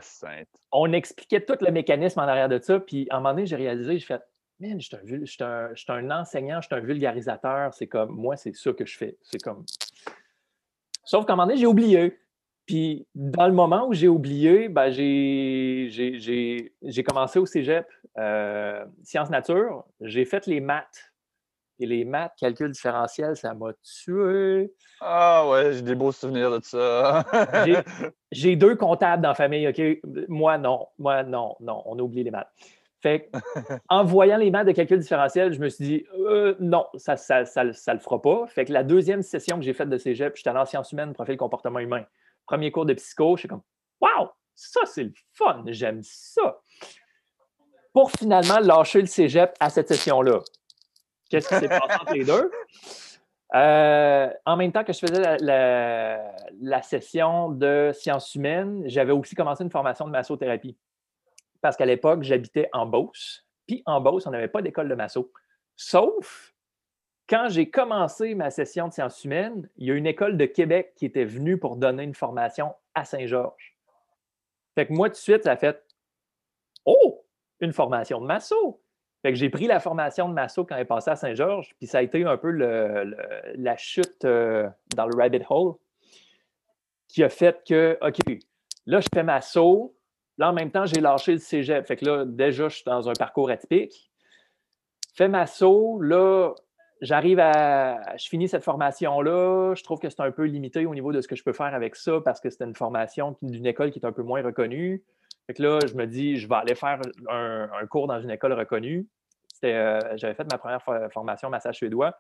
On 0.73 0.93
expliquait 0.93 1.41
tout 1.41 1.57
le 1.61 1.73
mécanisme 1.73 2.21
en 2.21 2.25
arrière 2.25 2.49
de 2.49 2.59
ça, 2.59 2.79
puis 2.79 3.07
à 3.11 3.17
un 3.17 3.21
moment 3.21 3.31
donné, 3.31 3.47
j'ai 3.47 3.57
réalisé, 3.57 3.99
j'ai 3.99 4.07
fait, 4.07 4.23
man, 4.61 4.81
je 4.81 5.25
suis 5.25 5.43
un, 5.43 5.73
un, 5.89 6.11
enseignant, 6.11 6.61
je 6.61 6.67
suis 6.67 6.77
un 6.77 6.81
vulgarisateur, 6.81 7.73
c'est 7.73 7.87
comme, 7.87 8.11
moi, 8.11 8.37
c'est 8.37 8.55
ça 8.55 8.73
que 8.73 8.85
je 8.85 8.97
fais. 8.97 9.17
C'est 9.23 9.41
comme. 9.41 9.65
Sauf 11.03 11.25
qu'à 11.25 11.33
un 11.33 11.37
moment 11.37 11.47
donné, 11.47 11.59
j'ai 11.59 11.67
oublié. 11.67 12.19
Puis 12.71 13.05
dans 13.17 13.49
le 13.49 13.53
moment 13.53 13.89
où 13.89 13.95
j'ai 13.95 14.07
oublié, 14.07 14.69
ben, 14.69 14.91
j'ai 14.93 15.91
commencé 17.05 17.41
au 17.41 17.45
cégep 17.45 17.85
euh, 18.17 18.85
sciences 19.03 19.29
nature. 19.29 19.83
J'ai 20.01 20.25
fait 20.25 20.47
les 20.47 20.61
maths. 20.61 21.13
Et 21.81 21.87
les 21.87 22.05
maths, 22.05 22.31
calcul 22.39 22.71
différentiel, 22.71 23.35
ça 23.35 23.55
m'a 23.55 23.73
tué. 23.83 24.73
Ah 25.01 25.49
ouais, 25.51 25.73
j'ai 25.73 25.83
des 25.83 25.97
beaux 25.97 26.13
souvenirs 26.13 26.53
de 26.53 26.61
ça. 26.63 27.25
j'ai 28.31 28.55
deux 28.57 28.77
comptables 28.77 29.21
dans 29.21 29.31
la 29.31 29.35
famille, 29.35 29.67
OK? 29.67 29.83
Moi, 30.29 30.57
non. 30.59 30.87
Moi, 30.97 31.25
non, 31.25 31.57
non. 31.59 31.83
On 31.87 31.99
a 31.99 32.03
oublié 32.03 32.23
les 32.23 32.31
maths. 32.31 32.53
Fait 33.01 33.33
en 33.89 34.05
voyant 34.05 34.37
les 34.37 34.53
maths 34.53 34.69
de 34.69 34.73
calcul 34.73 35.01
différentiel, 35.01 35.53
je 35.53 35.59
me 35.59 35.69
suis 35.71 35.85
dit, 35.85 36.05
euh, 36.21 36.55
non, 36.61 36.87
ça 36.95 37.15
ne 37.15 37.45
ça, 37.47 37.65
le 37.65 37.99
fera 37.99 38.23
pas. 38.23 38.47
Fait 38.47 38.65
que 38.65 38.73
la 38.73 38.85
deuxième 38.85 39.23
session 39.23 39.57
que 39.57 39.65
j'ai 39.65 39.73
faite 39.73 39.89
de 39.89 39.99
cégep, 39.99 40.37
j'étais 40.37 40.51
en 40.51 40.65
sciences 40.67 40.93
humaines, 40.93 41.15
profil 41.15 41.37
comportement 41.37 41.81
humain. 41.81 42.05
Premier 42.51 42.73
cours 42.73 42.85
de 42.85 42.95
psycho, 42.95 43.37
je 43.37 43.43
suis 43.43 43.49
comme, 43.49 43.63
waouh, 44.01 44.29
ça, 44.57 44.81
c'est 44.85 45.05
le 45.05 45.13
fun, 45.35 45.63
j'aime 45.69 46.01
ça. 46.03 46.61
Pour 47.93 48.11
finalement 48.11 48.59
lâcher 48.59 49.01
le 49.01 49.07
cégep 49.07 49.55
à 49.61 49.71
cette 49.71 49.87
session-là. 49.87 50.41
Qu'est-ce 51.31 51.49
qui 51.49 51.55
s'est 51.55 51.69
passé 51.69 51.95
entre 52.01 52.13
les 52.13 52.25
deux? 52.25 52.51
Euh, 53.55 54.29
en 54.47 54.57
même 54.57 54.73
temps 54.73 54.83
que 54.83 54.93
je 54.93 54.99
faisais 54.99 55.37
la, 55.41 56.83
session 56.83 57.51
de 57.51 57.93
sciences 57.95 58.35
humaines, 58.35 58.83
j'avais 58.87 59.13
aussi 59.13 59.37
commencé 59.37 59.63
une 59.63 59.71
formation 59.71 60.07
de 60.07 60.11
massothérapie 60.11 60.77
parce 61.61 61.77
qu'à 61.77 61.87
l'époque, 61.87 62.25
j'habitais 62.25 62.69
en 62.73 62.85
Beauce. 62.85 63.47
Puis 63.69 63.85
en 63.87 64.01
Beauce, 64.01 64.27
on 64.27 64.33
n'avait 64.33 64.49
pas 64.49 64.61
d'école 64.61 64.89
de 64.89 64.97
masso. 64.97 65.33
Sauf 65.77 66.53
quand 67.31 67.49
j'ai 67.49 67.71
commencé 67.71 68.35
ma 68.35 68.51
session 68.51 68.89
de 68.89 68.93
sciences 68.93 69.25
humaines, 69.25 69.69
il 69.77 69.87
y 69.87 69.91
a 69.93 69.95
une 69.95 70.07
école 70.07 70.37
de 70.37 70.47
Québec 70.47 70.93
qui 70.97 71.07
était 71.07 71.25
venue 71.25 71.59
pour 71.59 71.77
donner 71.77 72.03
une 72.03 72.15
formation 72.15 72.75
à 72.95 73.05
Saint-Georges. 73.05 73.77
Fait 74.75 74.87
que 74.87 74.93
moi, 74.93 75.09
tout 75.09 75.15
de 75.15 75.19
suite, 75.19 75.45
ça 75.45 75.53
a 75.53 75.57
fait 75.57 75.83
Oh, 76.85 77.25
une 77.61 77.73
formation 77.73 78.21
de 78.21 78.27
masso. 78.27 78.83
Fait 79.23 79.31
que 79.31 79.39
j'ai 79.39 79.51
pris 79.51 79.67
la 79.67 79.79
formation 79.79 80.29
de 80.29 80.35
masso 80.35 80.65
quand 80.65 80.75
elle 80.75 80.83
est 80.83 80.87
passée 80.87 81.11
à 81.11 81.17
Saint-Georges, 81.17 81.75
puis 81.79 81.87
ça 81.87 81.99
a 81.99 82.03
été 82.03 82.25
un 82.25 82.37
peu 82.37 82.51
la 82.51 83.77
chute 83.77 84.25
euh, 84.25 84.69
dans 84.97 85.07
le 85.07 85.17
rabbit 85.17 85.43
hole 85.49 85.75
qui 87.07 87.23
a 87.23 87.29
fait 87.29 87.63
que, 87.67 87.99
OK, 88.01 88.19
là, 88.87 89.01
je 89.01 89.09
fais 89.13 89.23
masso, 89.23 89.95
Là, 90.41 90.49
en 90.49 90.53
même 90.55 90.71
temps, 90.71 90.87
j'ai 90.87 91.03
lâché 91.03 91.33
le 91.33 91.39
cégep. 91.39 91.87
Fait 91.87 91.97
que 91.97 92.07
là, 92.07 92.25
déjà, 92.25 92.71
je 92.71 92.77
suis 92.77 92.85
dans 92.87 93.11
un 93.11 93.13
parcours 93.13 93.51
atypique. 93.51 94.11
Fais 95.13 95.29
ma 95.29 95.47
saut. 95.47 96.01
Là, 96.01 96.55
j'arrive 97.01 97.39
à. 97.39 98.17
Je 98.17 98.29
finis 98.29 98.49
cette 98.49 98.65
formation-là. 98.65 99.75
Je 99.75 99.83
trouve 99.83 99.99
que 99.99 100.09
c'est 100.09 100.21
un 100.21 100.31
peu 100.31 100.45
limité 100.45 100.87
au 100.87 100.95
niveau 100.95 101.13
de 101.13 101.21
ce 101.21 101.29
que 101.29 101.37
je 101.37 101.43
peux 101.43 101.53
faire 101.53 101.75
avec 101.75 101.97
ça 101.97 102.21
parce 102.25 102.41
que 102.41 102.51
c'était 102.51 102.65
une 102.65 102.75
formation 102.75 103.37
d'une 103.43 103.67
école 103.67 103.91
qui 103.91 103.99
est 103.99 104.07
un 104.07 104.13
peu 104.13 104.23
moins 104.23 104.43
reconnue. 104.43 105.03
Fait 105.47 105.55
que 105.55 105.63
là, 105.63 105.79
je 105.87 105.95
me 105.95 106.07
dis, 106.07 106.37
je 106.37 106.49
vais 106.49 106.57
aller 106.57 106.75
faire 106.75 107.01
un, 107.29 107.69
cours 107.89 108.07
dans 108.07 108.21
une 108.21 108.31
école 108.31 108.53
reconnue. 108.53 109.09
Euh, 109.65 110.01
j'avais 110.17 110.35
fait 110.35 110.51
ma 110.51 110.59
première 110.59 110.83
formation 111.13 111.51
massage 111.51 111.77
suédois. 111.77 112.19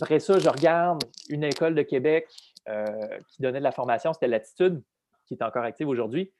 Après 0.00 0.20
ça, 0.20 0.38
je 0.38 0.48
regarde 0.48 1.02
une 1.28 1.44
école 1.44 1.74
de 1.74 1.82
Québec 1.82 2.28
euh, 2.68 2.86
qui 3.28 3.42
donnait 3.42 3.58
de 3.58 3.64
la 3.64 3.72
formation, 3.72 4.12
c'était 4.12 4.28
Latitude, 4.28 4.82
qui 5.26 5.34
est 5.34 5.42
encore 5.42 5.64
active 5.64 5.88
aujourd'hui. 5.88 6.32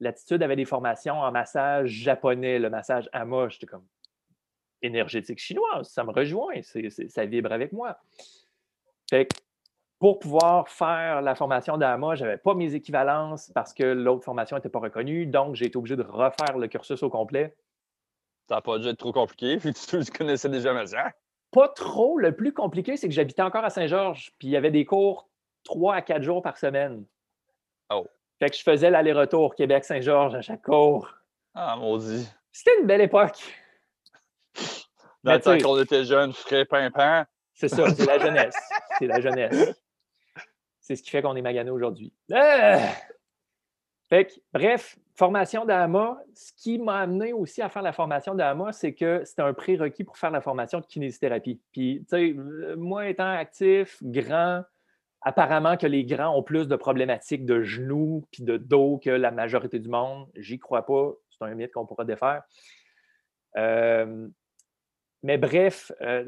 L'attitude 0.00 0.42
avait 0.42 0.56
des 0.56 0.64
formations 0.64 1.20
en 1.20 1.30
massage 1.30 1.90
japonais, 1.90 2.58
le 2.58 2.68
massage 2.68 3.08
Ama. 3.12 3.48
J'étais 3.48 3.66
comme 3.66 3.86
énergétique 4.86 5.38
chinoise, 5.38 5.88
ça 5.88 6.04
me 6.04 6.12
rejoint, 6.12 6.60
ça 6.62 7.24
vibre 7.26 7.52
avec 7.52 7.72
moi. 7.72 7.98
Fait 9.08 9.28
pour 9.98 10.18
pouvoir 10.18 10.68
faire 10.68 11.22
la 11.22 11.34
formation 11.34 11.78
d'AMA, 11.78 12.16
je 12.16 12.24
n'avais 12.24 12.36
pas 12.36 12.54
mes 12.54 12.74
équivalences 12.74 13.50
parce 13.54 13.72
que 13.72 13.84
l'autre 13.84 14.24
formation 14.24 14.56
n'était 14.56 14.68
pas 14.68 14.78
reconnue. 14.78 15.26
Donc, 15.26 15.54
j'ai 15.54 15.66
été 15.66 15.76
obligé 15.78 15.96
de 15.96 16.02
refaire 16.02 16.58
le 16.58 16.68
cursus 16.68 17.02
au 17.02 17.08
complet. 17.08 17.54
Ça 18.48 18.56
n'a 18.56 18.60
pas 18.60 18.78
dû 18.78 18.88
être 18.88 18.98
trop 18.98 19.12
compliqué, 19.12 19.56
puis 19.56 19.72
tu, 19.72 20.04
connaissais 20.16 20.48
déjà 20.48 20.72
massage? 20.72 21.12
Pas 21.50 21.68
trop. 21.68 22.18
Le 22.18 22.32
plus 22.32 22.52
compliqué, 22.52 22.96
c'est 22.96 23.08
que 23.08 23.14
j'habitais 23.14 23.42
encore 23.42 23.64
à 23.64 23.70
Saint-Georges, 23.70 24.32
puis 24.38 24.48
il 24.48 24.50
y 24.50 24.56
avait 24.56 24.70
des 24.70 24.84
cours 24.84 25.28
trois 25.64 25.94
à 25.94 26.02
quatre 26.02 26.22
jours 26.22 26.42
par 26.42 26.58
semaine. 26.58 27.04
Oh. 27.90 28.06
Fait 28.38 28.50
que 28.50 28.56
je 28.56 28.62
faisais 28.62 28.90
l'aller-retour 28.90 29.54
Québec-Saint-Georges 29.54 30.34
à 30.34 30.42
chaque 30.42 30.62
cours. 30.62 31.08
Ah, 31.54 31.76
maudit. 31.76 32.28
C'était 32.52 32.78
une 32.80 32.86
belle 32.86 33.00
époque. 33.00 33.38
Dans 35.26 35.34
le 35.34 35.40
temps 35.40 35.58
qu'on 35.58 35.82
était 35.82 36.04
jeunes, 36.04 36.32
frais, 36.32 36.64
pimpant. 36.64 37.24
C'est 37.52 37.68
ça, 37.68 37.90
c'est 37.90 38.06
la 38.06 38.18
jeunesse. 38.18 38.56
C'est 38.98 39.06
la 39.06 39.20
jeunesse. 39.20 39.82
C'est 40.80 40.96
ce 40.96 41.02
qui 41.02 41.10
fait 41.10 41.20
qu'on 41.20 41.36
est 41.36 41.42
magané 41.42 41.70
aujourd'hui. 41.70 42.12
Fait 44.08 44.26
que, 44.26 44.32
bref, 44.52 44.96
formation 45.16 45.64
d'AMA. 45.64 46.18
Ce 46.34 46.52
qui 46.56 46.78
m'a 46.78 47.00
amené 47.00 47.32
aussi 47.32 47.60
à 47.60 47.68
faire 47.68 47.82
la 47.82 47.92
formation 47.92 48.34
d'AMA, 48.34 48.72
c'est 48.72 48.94
que 48.94 49.24
c'était 49.24 49.42
un 49.42 49.52
prérequis 49.52 50.04
pour 50.04 50.16
faire 50.16 50.30
la 50.30 50.40
formation 50.40 50.80
de 50.80 50.86
kinésithérapie. 50.86 51.60
Puis, 51.72 52.06
tu 52.08 52.16
sais, 52.16 52.76
moi 52.76 53.08
étant 53.08 53.30
actif, 53.30 53.98
grand, 54.02 54.62
apparemment 55.22 55.76
que 55.76 55.86
les 55.86 56.04
grands 56.04 56.38
ont 56.38 56.42
plus 56.42 56.68
de 56.68 56.76
problématiques 56.76 57.44
de 57.44 57.62
genoux 57.62 58.24
puis 58.30 58.44
de 58.44 58.56
dos 58.56 58.98
que 59.02 59.10
la 59.10 59.32
majorité 59.32 59.78
du 59.80 59.88
monde. 59.88 60.28
J'y 60.36 60.58
crois 60.58 60.86
pas. 60.86 61.12
C'est 61.30 61.44
un 61.44 61.54
mythe 61.54 61.72
qu'on 61.72 61.84
pourra 61.84 62.04
défaire. 62.04 62.44
Euh, 63.56 64.28
mais 65.22 65.38
bref, 65.38 65.92
euh, 66.02 66.24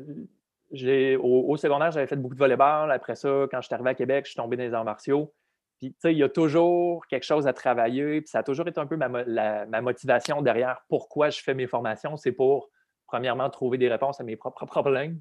au, 1.21 1.57
secondaire, 1.57 1.91
j'avais 1.91 2.07
fait 2.07 2.17
beaucoup 2.17 2.35
de 2.35 2.39
volleyball. 2.39 2.91
Après 2.91 3.15
ça, 3.15 3.47
quand 3.51 3.61
je 3.61 3.67
suis 3.67 3.75
arrivé 3.75 3.91
à 3.91 3.95
Québec, 3.95 4.25
je 4.27 4.31
suis 4.31 4.37
tombé 4.37 4.57
dans 4.57 4.65
les 4.65 4.75
arts 4.75 4.85
martiaux. 4.85 5.33
Puis, 5.79 5.93
tu 5.93 5.97
sais, 6.01 6.13
il 6.13 6.19
y 6.19 6.23
a 6.25 6.29
toujours 6.29 7.07
quelque 7.07 7.25
chose 7.25 7.47
à 7.47 7.53
travailler. 7.53 8.21
Puis, 8.21 8.31
ça 8.31 8.41
a 8.41 8.43
toujours 8.43 8.67
été 8.67 8.81
un 8.81 8.87
peu 8.87 8.97
ma, 8.97 9.81
motivation 9.81 10.43
derrière 10.43 10.83
pourquoi 10.89 11.31
je 11.31 11.41
fais 11.41 11.55
mes 11.55 11.67
formations. 11.67 12.17
C'est 12.17 12.33
pour, 12.33 12.69
premièrement, 13.07 13.49
trouver 13.51 13.79
des 13.79 13.89
réponses 13.89 14.21
à 14.21 14.25
mes 14.25 14.37
propres 14.37 14.67
problèmes 14.67 15.21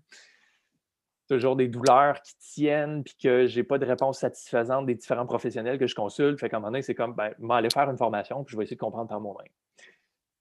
toujours 1.27 1.55
des 1.55 1.67
douleurs 1.67 2.21
qui 2.21 2.37
tiennent, 2.37 3.03
puis 3.03 3.15
que 3.21 3.47
je 3.47 3.57
n'ai 3.57 3.63
pas 3.63 3.77
de 3.77 3.85
réponse 3.85 4.19
satisfaisante 4.19 4.85
des 4.85 4.95
différents 4.95 5.25
professionnels 5.25 5.77
que 5.77 5.87
je 5.87 5.95
consulte. 5.95 6.39
Fait 6.39 6.49
qu'à 6.49 6.57
un 6.57 6.59
moment 6.59 6.71
donné, 6.71 6.81
c'est 6.81 6.95
comme, 6.95 7.13
ben, 7.13 7.33
je 7.37 7.45
vais 7.45 7.53
aller 7.53 7.69
faire 7.69 7.89
une 7.89 7.97
formation, 7.97 8.43
puis 8.43 8.53
je 8.53 8.57
vais 8.57 8.63
essayer 8.63 8.75
de 8.75 8.81
comprendre 8.81 9.09
par 9.09 9.19
moi-même. 9.19 9.51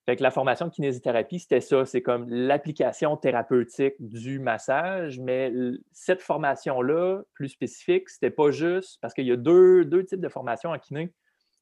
Fait 0.07 0.15
que 0.15 0.23
la 0.23 0.31
formation 0.31 0.67
de 0.67 0.71
kinésithérapie, 0.71 1.41
c'était 1.41 1.61
ça, 1.61 1.85
c'est 1.85 2.01
comme 2.01 2.29
l'application 2.29 3.17
thérapeutique 3.17 3.97
du 3.99 4.39
massage, 4.39 5.19
mais 5.19 5.53
cette 5.91 6.23
formation-là, 6.23 7.23
plus 7.35 7.49
spécifique, 7.49 8.09
c'était 8.09 8.31
pas 8.31 8.53
juste, 8.53 9.01
parce 9.03 9.15
qu'il 9.15 9.27
y 9.27 9.33
a 9.33 9.37
deux, 9.37 9.85
deux, 9.85 10.05
types 10.05 10.21
de 10.21 10.29
formations 10.29 10.71
en 10.71 10.79
kiné. 10.79 11.13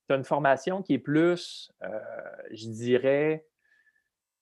Tu 0.09 0.15
as 0.15 0.19
une 0.19 0.25
formation 0.25 0.83
qui 0.83 0.93
est 0.93 0.99
plus, 0.99 1.73
euh, 1.83 1.89
je 2.53 2.69
dirais, 2.69 3.47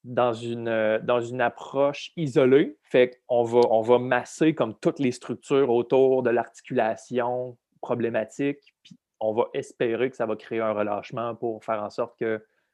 dans 0.02 0.32
une, 0.32 0.66
euh, 0.66 0.98
dans 0.98 1.20
une 1.20 1.40
approche 1.40 2.10
isolée. 2.16 2.76
Fait 2.82 3.22
qu'on 3.28 3.44
va, 3.44 3.60
on 3.70 3.82
va 3.82 4.00
masser 4.00 4.52
comme 4.52 4.76
toutes 4.80 4.98
les 4.98 5.12
structures 5.12 5.70
autour 5.70 6.24
de 6.24 6.30
l'articulation 6.30 7.56
problématique, 7.80 8.58
puis 8.82 8.98
on 9.20 9.32
va 9.32 9.44
espérer 9.54 10.10
que 10.10 10.16
ça 10.16 10.26
va 10.26 10.34
créer 10.34 10.60
un 10.60 10.72
relâchement 10.72 11.36
pour 11.36 11.64
faire 11.64 11.80
en 11.80 11.90
sorte 11.90 12.18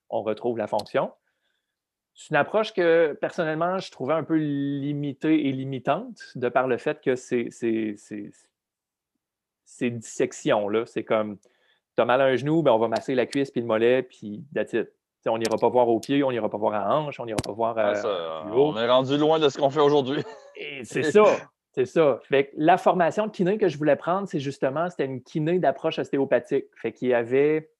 qu'on 0.08 0.22
retrouve 0.22 0.58
la 0.58 0.66
fonction. 0.66 1.12
C'est 2.14 2.30
une 2.30 2.36
approche 2.36 2.72
que, 2.72 3.16
personnellement, 3.20 3.78
je 3.78 3.90
trouvais 3.92 4.14
un 4.14 4.24
peu 4.24 4.36
limitée 4.36 5.46
et 5.46 5.52
limitante, 5.52 6.20
de 6.34 6.48
par 6.48 6.66
le 6.66 6.76
fait 6.76 7.00
que 7.00 7.14
c'est 7.14 7.48
ces 9.64 9.90
dissections-là. 9.90 10.84
C'est 10.86 11.04
comme, 11.04 11.38
tu 11.38 12.02
as 12.02 12.04
mal 12.04 12.20
à 12.20 12.24
un 12.24 12.36
genou, 12.36 12.62
ben 12.62 12.72
on 12.72 12.78
va 12.78 12.88
masser 12.88 13.14
la 13.14 13.26
cuisse 13.26 13.50
puis 13.50 13.60
le 13.60 13.66
mollet, 13.66 14.02
puis 14.02 14.44
that's 14.54 14.74
on 15.26 15.38
n'ira 15.38 15.56
pas 15.56 15.68
voir 15.68 15.88
au 15.88 16.00
pied, 16.00 16.22
on 16.22 16.30
n'ira 16.30 16.48
pas 16.48 16.58
voir 16.58 16.74
à 16.74 16.96
hanche, 16.96 17.18
on 17.20 17.26
n'ira 17.26 17.38
pas 17.44 17.52
voir 17.52 17.78
à. 17.78 17.94
Euh, 18.04 18.42
on 18.50 18.76
est 18.76 18.88
rendu 18.88 19.16
loin 19.16 19.38
de 19.38 19.48
ce 19.48 19.58
qu'on 19.58 19.70
fait 19.70 19.80
aujourd'hui. 19.80 20.22
c'est 20.84 21.02
ça. 21.02 21.24
C'est 21.72 21.86
ça. 21.86 22.18
Fait 22.24 22.50
la 22.56 22.78
formation 22.78 23.26
de 23.26 23.30
kiné 23.30 23.58
que 23.58 23.68
je 23.68 23.78
voulais 23.78 23.96
prendre, 23.96 24.26
c'est 24.26 24.40
justement, 24.40 24.88
c'était 24.90 25.04
une 25.04 25.22
kiné 25.22 25.58
d'approche 25.58 25.98
ostéopathique. 25.98 26.66
Fait 26.76 26.92
qu'il 26.92 27.08
y 27.08 27.14
avait 27.14 27.70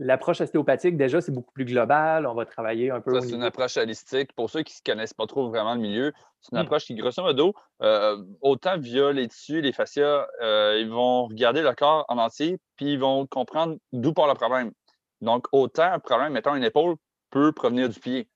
l'approche 0.00 0.40
ostéopathique, 0.40 0.96
déjà, 0.96 1.20
c'est 1.20 1.30
beaucoup 1.30 1.52
plus 1.52 1.66
global. 1.66 2.26
On 2.26 2.34
va 2.34 2.46
travailler 2.46 2.90
un 2.90 3.00
peu. 3.00 3.20
c'est 3.20 3.34
une 3.34 3.42
approche 3.42 3.76
holistique. 3.76 4.32
Pour 4.32 4.50
ceux 4.50 4.62
qui 4.62 4.74
ne 4.84 4.92
connaissent 4.92 5.14
pas 5.14 5.26
trop 5.26 5.48
vraiment 5.48 5.74
le 5.74 5.80
milieu, 5.80 6.12
c'est 6.40 6.52
une 6.52 6.58
hmm. 6.58 6.62
approche 6.62 6.86
qui, 6.86 6.94
grosso 6.94 7.22
modo, 7.22 7.54
euh, 7.82 8.16
autant 8.40 8.78
via 8.78 9.12
les 9.12 9.28
tissus, 9.28 9.60
les 9.60 9.72
fascias, 9.72 10.26
euh, 10.42 10.78
ils 10.80 10.88
vont 10.88 11.26
regarder 11.26 11.62
le 11.62 11.72
corps 11.74 12.06
en 12.08 12.18
entier, 12.18 12.58
puis 12.76 12.94
ils 12.94 12.98
vont 12.98 13.26
comprendre 13.26 13.76
d'où 13.92 14.12
part 14.12 14.26
le 14.26 14.34
problème. 14.34 14.72
Donc, 15.20 15.46
autant 15.52 15.92
un 15.92 15.98
problème, 15.98 16.32
mettons, 16.32 16.54
une 16.54 16.64
épaule 16.64 16.96
peut 17.30 17.52
provenir 17.52 17.88
du 17.90 18.00
pied. 18.00 18.28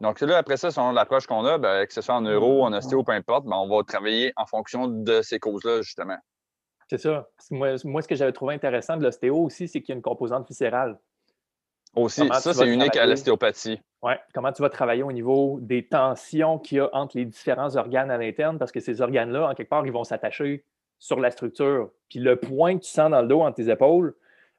Donc 0.00 0.20
là, 0.20 0.36
après 0.36 0.58
ça, 0.58 0.70
selon 0.70 0.92
l'approche 0.92 1.26
qu'on 1.26 1.46
a, 1.46 1.56
ben, 1.56 1.86
que 1.86 1.92
ce 1.94 2.02
soit 2.02 2.16
en 2.16 2.22
euro, 2.22 2.64
en 2.64 2.72
ostéo, 2.74 3.02
peu 3.04 3.12
importe, 3.12 3.46
ben, 3.46 3.56
on 3.56 3.68
va 3.68 3.82
travailler 3.84 4.32
en 4.36 4.44
fonction 4.44 4.86
de 4.86 5.22
ces 5.22 5.38
causes-là, 5.38 5.80
justement. 5.80 6.18
C'est 6.88 6.98
ça. 6.98 7.28
Moi, 7.50 7.74
moi, 7.84 8.02
ce 8.02 8.08
que 8.08 8.14
j'avais 8.14 8.32
trouvé 8.32 8.54
intéressant 8.54 8.96
de 8.96 9.02
l'ostéo 9.02 9.36
aussi, 9.36 9.68
c'est 9.68 9.80
qu'il 9.80 9.90
y 9.90 9.92
a 9.92 9.96
une 9.96 10.02
composante 10.02 10.46
viscérale. 10.48 10.98
Aussi, 11.96 12.28
ça, 12.32 12.52
c'est 12.52 12.68
unique 12.68 12.96
à 12.96 13.06
l'ostéopathie. 13.06 13.80
Oui. 14.02 14.12
Comment 14.34 14.52
tu 14.52 14.62
vas 14.62 14.68
travailler 14.68 15.02
au 15.02 15.12
niveau 15.12 15.58
des 15.60 15.86
tensions 15.86 16.58
qu'il 16.58 16.78
y 16.78 16.80
a 16.80 16.90
entre 16.92 17.16
les 17.16 17.24
différents 17.24 17.76
organes 17.76 18.10
à 18.10 18.18
l'interne, 18.18 18.58
parce 18.58 18.72
que 18.72 18.80
ces 18.80 19.00
organes-là, 19.00 19.48
en 19.48 19.54
quelque 19.54 19.70
part, 19.70 19.86
ils 19.86 19.92
vont 19.92 20.04
s'attacher 20.04 20.64
sur 20.98 21.20
la 21.20 21.30
structure. 21.30 21.90
Puis 22.08 22.18
le 22.18 22.36
point 22.36 22.76
que 22.76 22.82
tu 22.84 22.90
sens 22.90 23.10
dans 23.10 23.22
le 23.22 23.28
dos 23.28 23.40
entre 23.40 23.56
tes 23.56 23.70
épaules, 23.70 24.14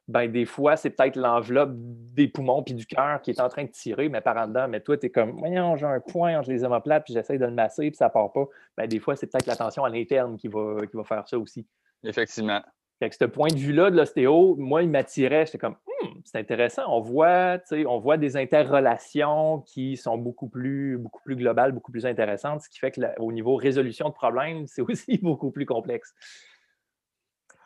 ben 0.08 0.30
des 0.30 0.44
fois, 0.44 0.76
c'est 0.76 0.90
peut-être 0.90 1.16
l'enveloppe 1.16 1.72
des 1.74 2.28
poumons 2.28 2.62
puis 2.62 2.74
du 2.74 2.86
cœur 2.86 3.20
qui 3.22 3.32
est 3.32 3.40
en 3.40 3.48
train 3.48 3.64
de 3.64 3.70
tirer, 3.70 4.08
mais 4.08 4.20
par 4.20 4.36
en 4.36 4.46
dedans. 4.46 4.68
Mais 4.68 4.80
toi, 4.80 4.96
tu 4.96 5.06
es 5.06 5.10
comme, 5.10 5.32
voyons, 5.32 5.76
j'ai 5.76 5.86
un 5.86 6.00
point 6.00 6.38
entre 6.38 6.50
les 6.50 6.62
omoplates, 6.62 7.04
puis 7.04 7.14
j'essaie 7.14 7.38
de 7.38 7.44
le 7.44 7.50
masser, 7.50 7.90
puis 7.90 7.96
ça 7.96 8.08
part 8.08 8.32
pas. 8.32 8.46
Ben, 8.76 8.86
des 8.86 9.00
fois, 9.00 9.16
c'est 9.16 9.26
peut-être 9.26 9.46
la 9.46 9.56
tension 9.56 9.84
à 9.84 9.88
l'interne 9.88 10.36
qui 10.36 10.48
va, 10.48 10.86
qui 10.88 10.96
va 10.96 11.02
faire 11.02 11.26
ça 11.26 11.38
aussi. 11.38 11.66
Effectivement. 12.04 12.62
Fait 12.98 13.10
que 13.10 13.16
ce 13.16 13.26
point 13.26 13.48
de 13.48 13.58
vue-là 13.58 13.90
de 13.90 13.96
l'ostéo, 13.96 14.56
moi, 14.56 14.82
il 14.82 14.88
m'attirait. 14.88 15.44
J'étais 15.44 15.58
comme, 15.58 15.76
hmm, 15.86 16.20
c'est 16.24 16.38
intéressant. 16.38 16.84
On 16.88 17.00
voit, 17.00 17.58
on 17.70 17.98
voit 17.98 18.16
des 18.16 18.38
interrelations 18.38 19.60
qui 19.66 19.98
sont 19.98 20.16
beaucoup 20.16 20.48
plus, 20.48 20.96
beaucoup 20.96 21.20
plus 21.22 21.36
globales, 21.36 21.72
beaucoup 21.72 21.92
plus 21.92 22.06
intéressantes, 22.06 22.62
ce 22.62 22.70
qui 22.70 22.78
fait 22.78 22.92
qu'au 22.92 23.32
niveau 23.32 23.56
résolution 23.56 24.08
de 24.08 24.14
problèmes, 24.14 24.66
c'est 24.66 24.82
aussi 24.82 25.18
beaucoup 25.18 25.50
plus 25.50 25.66
complexe. 25.66 26.14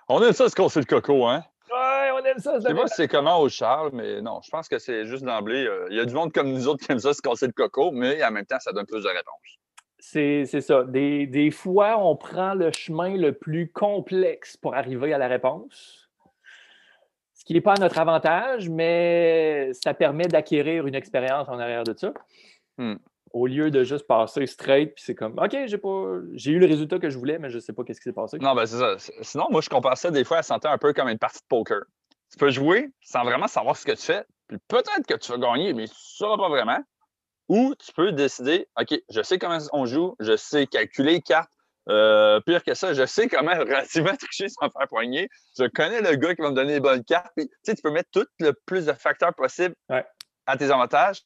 On 0.08 0.20
aime 0.22 0.32
ça 0.32 0.48
se 0.48 0.56
casser 0.56 0.80
le 0.80 0.86
coco, 0.86 1.26
hein? 1.26 1.44
Ouais, 1.70 2.10
on 2.12 2.24
aime 2.24 2.38
ça. 2.38 2.58
Je 2.58 2.66
sais 2.66 2.74
pas 2.74 2.88
si 2.88 2.94
c'est 2.96 3.06
comment 3.06 3.38
au 3.38 3.48
Charles, 3.48 3.90
mais 3.92 4.20
non, 4.20 4.40
je 4.42 4.50
pense 4.50 4.68
que 4.68 4.80
c'est 4.80 5.06
juste 5.06 5.22
d'emblée. 5.22 5.64
Euh, 5.64 5.86
il 5.90 5.96
y 5.96 6.00
a 6.00 6.04
du 6.04 6.14
monde 6.14 6.32
comme 6.32 6.50
nous 6.50 6.66
autres 6.66 6.84
qui 6.84 6.90
aiment 6.90 6.98
ça 6.98 7.14
se 7.14 7.22
casser 7.22 7.46
le 7.46 7.52
coco, 7.52 7.92
mais 7.92 8.20
en 8.24 8.32
même 8.32 8.46
temps, 8.46 8.58
ça 8.58 8.72
donne 8.72 8.86
plus 8.86 9.04
de 9.04 9.08
réponses. 9.08 9.59
C'est 10.00 10.46
ça. 10.46 10.84
Des, 10.84 11.26
des, 11.26 11.50
fois, 11.50 11.98
on 11.98 12.16
prend 12.16 12.54
le 12.54 12.72
chemin 12.72 13.16
le 13.16 13.32
plus 13.32 13.70
complexe 13.70 14.56
pour 14.56 14.74
arriver 14.74 15.12
à 15.12 15.18
la 15.18 15.28
réponse, 15.28 16.08
ce 17.34 17.44
qui 17.44 17.52
n'est 17.52 17.60
pas 17.60 17.74
à 17.74 17.80
notre 17.80 17.98
avantage, 17.98 18.68
mais 18.68 19.70
ça 19.72 19.94
permet 19.94 20.26
d'acquérir 20.26 20.86
une 20.86 20.94
expérience 20.94 21.48
en 21.48 21.58
arrière 21.58 21.84
de 21.84 21.94
ça. 21.96 22.12
Hmm. 22.78 22.96
Au 23.32 23.46
lieu 23.46 23.70
de 23.70 23.84
juste 23.84 24.06
passer 24.06 24.46
straight, 24.46 24.94
puis 24.94 25.04
c'est 25.04 25.14
comme 25.14 25.38
OK, 25.38 25.56
j'ai 25.66 25.78
pas 25.78 26.18
j'ai 26.32 26.52
eu 26.52 26.58
le 26.58 26.66
résultat 26.66 26.98
que 26.98 27.10
je 27.10 27.16
voulais, 27.16 27.38
mais 27.38 27.48
je 27.48 27.56
ne 27.56 27.60
sais 27.60 27.72
pas 27.72 27.84
qu'est-ce 27.84 28.00
qui 28.00 28.04
s'est 28.04 28.12
passé. 28.12 28.38
Non, 28.38 28.54
ben 28.54 28.66
c'est 28.66 28.78
ça. 28.78 28.96
Sinon, 29.20 29.46
moi, 29.50 29.60
je 29.60 29.68
compare 29.68 29.96
ça 29.96 30.10
des 30.10 30.24
fois 30.24 30.38
à 30.38 30.42
sentir 30.42 30.70
un 30.70 30.78
peu 30.78 30.92
comme 30.92 31.08
une 31.08 31.18
partie 31.18 31.40
de 31.40 31.46
poker. 31.48 31.82
Tu 32.30 32.38
peux 32.38 32.50
jouer 32.50 32.90
sans 33.00 33.22
vraiment 33.22 33.46
savoir 33.46 33.76
ce 33.76 33.84
que 33.84 33.92
tu 33.92 34.02
fais, 34.02 34.24
puis 34.48 34.58
peut-être 34.66 35.06
que 35.06 35.14
tu 35.14 35.30
vas 35.30 35.38
gagner, 35.38 35.72
mais 35.74 35.84
tu 35.84 35.92
ne 35.92 35.96
sauras 35.96 36.36
pas 36.36 36.48
vraiment. 36.48 36.78
Ou 37.50 37.74
tu 37.84 37.92
peux 37.92 38.12
décider, 38.12 38.68
OK, 38.80 38.96
je 39.10 39.22
sais 39.22 39.36
comment 39.36 39.58
on 39.72 39.84
joue, 39.84 40.14
je 40.20 40.36
sais 40.36 40.68
calculer 40.68 41.14
les 41.14 41.20
cartes. 41.20 41.50
Euh, 41.88 42.38
pire 42.46 42.62
que 42.62 42.74
ça, 42.74 42.94
je 42.94 43.04
sais 43.04 43.26
comment 43.26 43.50
relativement 43.58 44.14
tricher 44.14 44.48
sans 44.48 44.70
faire 44.70 44.86
poigner. 44.86 45.28
Je 45.58 45.64
connais 45.66 46.00
le 46.00 46.14
gars 46.14 46.32
qui 46.36 46.42
va 46.42 46.50
me 46.50 46.54
donner 46.54 46.74
les 46.74 46.80
bonnes 46.80 47.02
cartes. 47.02 47.32
Puis, 47.36 47.50
tu 47.66 47.74
peux 47.82 47.90
mettre 47.90 48.08
tout 48.12 48.24
le 48.38 48.52
plus 48.66 48.86
de 48.86 48.92
facteurs 48.92 49.34
possibles 49.34 49.74
à 50.46 50.56
tes 50.56 50.70
avantages. 50.70 51.22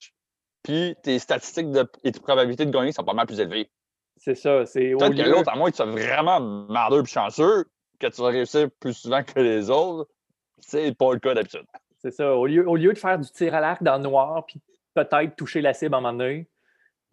Puis 0.63 0.97
tes 1.03 1.19
statistiques 1.19 1.71
de, 1.71 1.87
et 2.05 2.13
tes 2.13 2.21
probabilités 2.21 2.65
de 2.65 2.71
gagner 2.71 2.93
sont 2.93 3.05
pas 3.05 3.13
mal 3.13 3.27
plus 3.27 3.39
élevées. 3.39 3.71
C'est 4.17 4.35
ça. 4.35 4.65
C'est 4.65 4.95
Peut-être 4.99 5.15
que 5.15 5.29
l'autre, 5.29 5.53
à 5.53 5.57
moins 5.57 5.71
que 5.71 5.77
tu 5.77 5.83
sois 5.83 5.93
vraiment 5.93 6.41
mardeux 6.41 7.03
et 7.03 7.07
chanceux, 7.07 7.67
que 8.01 8.07
tu 8.07 8.23
vas 8.23 8.29
réussir 8.29 8.69
plus 8.81 8.95
souvent 8.95 9.23
que 9.23 9.39
les 9.41 9.69
autres, 9.69 10.11
c'est 10.59 10.97
pas 10.97 11.13
le 11.13 11.19
cas 11.19 11.35
d'habitude. 11.35 11.67
C'est 11.99 12.13
ça. 12.13 12.35
Au 12.35 12.47
lieu, 12.47 12.67
au 12.67 12.77
lieu 12.77 12.95
de 12.95 12.99
faire 12.99 13.19
du 13.19 13.31
tir 13.31 13.55
à 13.55 13.61
l'arc 13.61 13.83
dans 13.83 13.99
le 13.99 14.05
noir, 14.05 14.47
puis 14.47 14.63
peut-être 14.94 15.37
toucher 15.37 15.61
la 15.61 15.74
cible 15.74 15.94
à 15.94 15.98
un 15.98 16.00
moment 16.00 16.12
donné, 16.12 16.48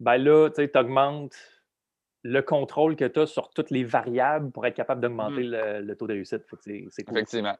ben 0.00 0.16
là, 0.16 0.50
tu 0.50 0.68
augmentes 0.74 1.36
le 2.24 2.40
contrôle 2.40 2.96
que 2.96 3.04
tu 3.04 3.20
as 3.20 3.26
sur 3.26 3.50
toutes 3.50 3.70
les 3.70 3.84
variables 3.84 4.50
pour 4.52 4.64
être 4.66 4.74
capable 4.74 5.00
d'augmenter 5.00 5.44
hmm. 5.44 5.84
le, 5.86 5.94
taux 5.96 6.06
de 6.06 6.12
réussite. 6.12 6.42
C'est 6.90 7.04
cool. 7.04 7.18
Effectivement. 7.18 7.56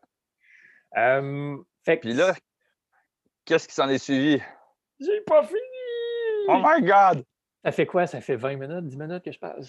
Puis 1.85 2.13
là, 2.13 2.35
qu'est-ce 3.45 3.69
qui 3.69 3.75
s'en 3.75 3.89
est 3.89 3.99
suivi? 3.99 4.41
J'ai 5.01 5.21
pas 5.23 5.43
fini! 5.43 5.59
Oh 6.49 6.63
my 6.65 6.83
God! 6.83 7.25
Ça 7.65 7.73
fait 7.73 7.87
quoi? 7.87 8.07
Ça 8.07 8.21
fait 8.21 8.37
20 8.37 8.57
minutes, 8.57 8.87
10 8.87 8.97
minutes 8.97 9.25
que 9.25 9.33
je 9.33 9.39
parle? 9.39 9.61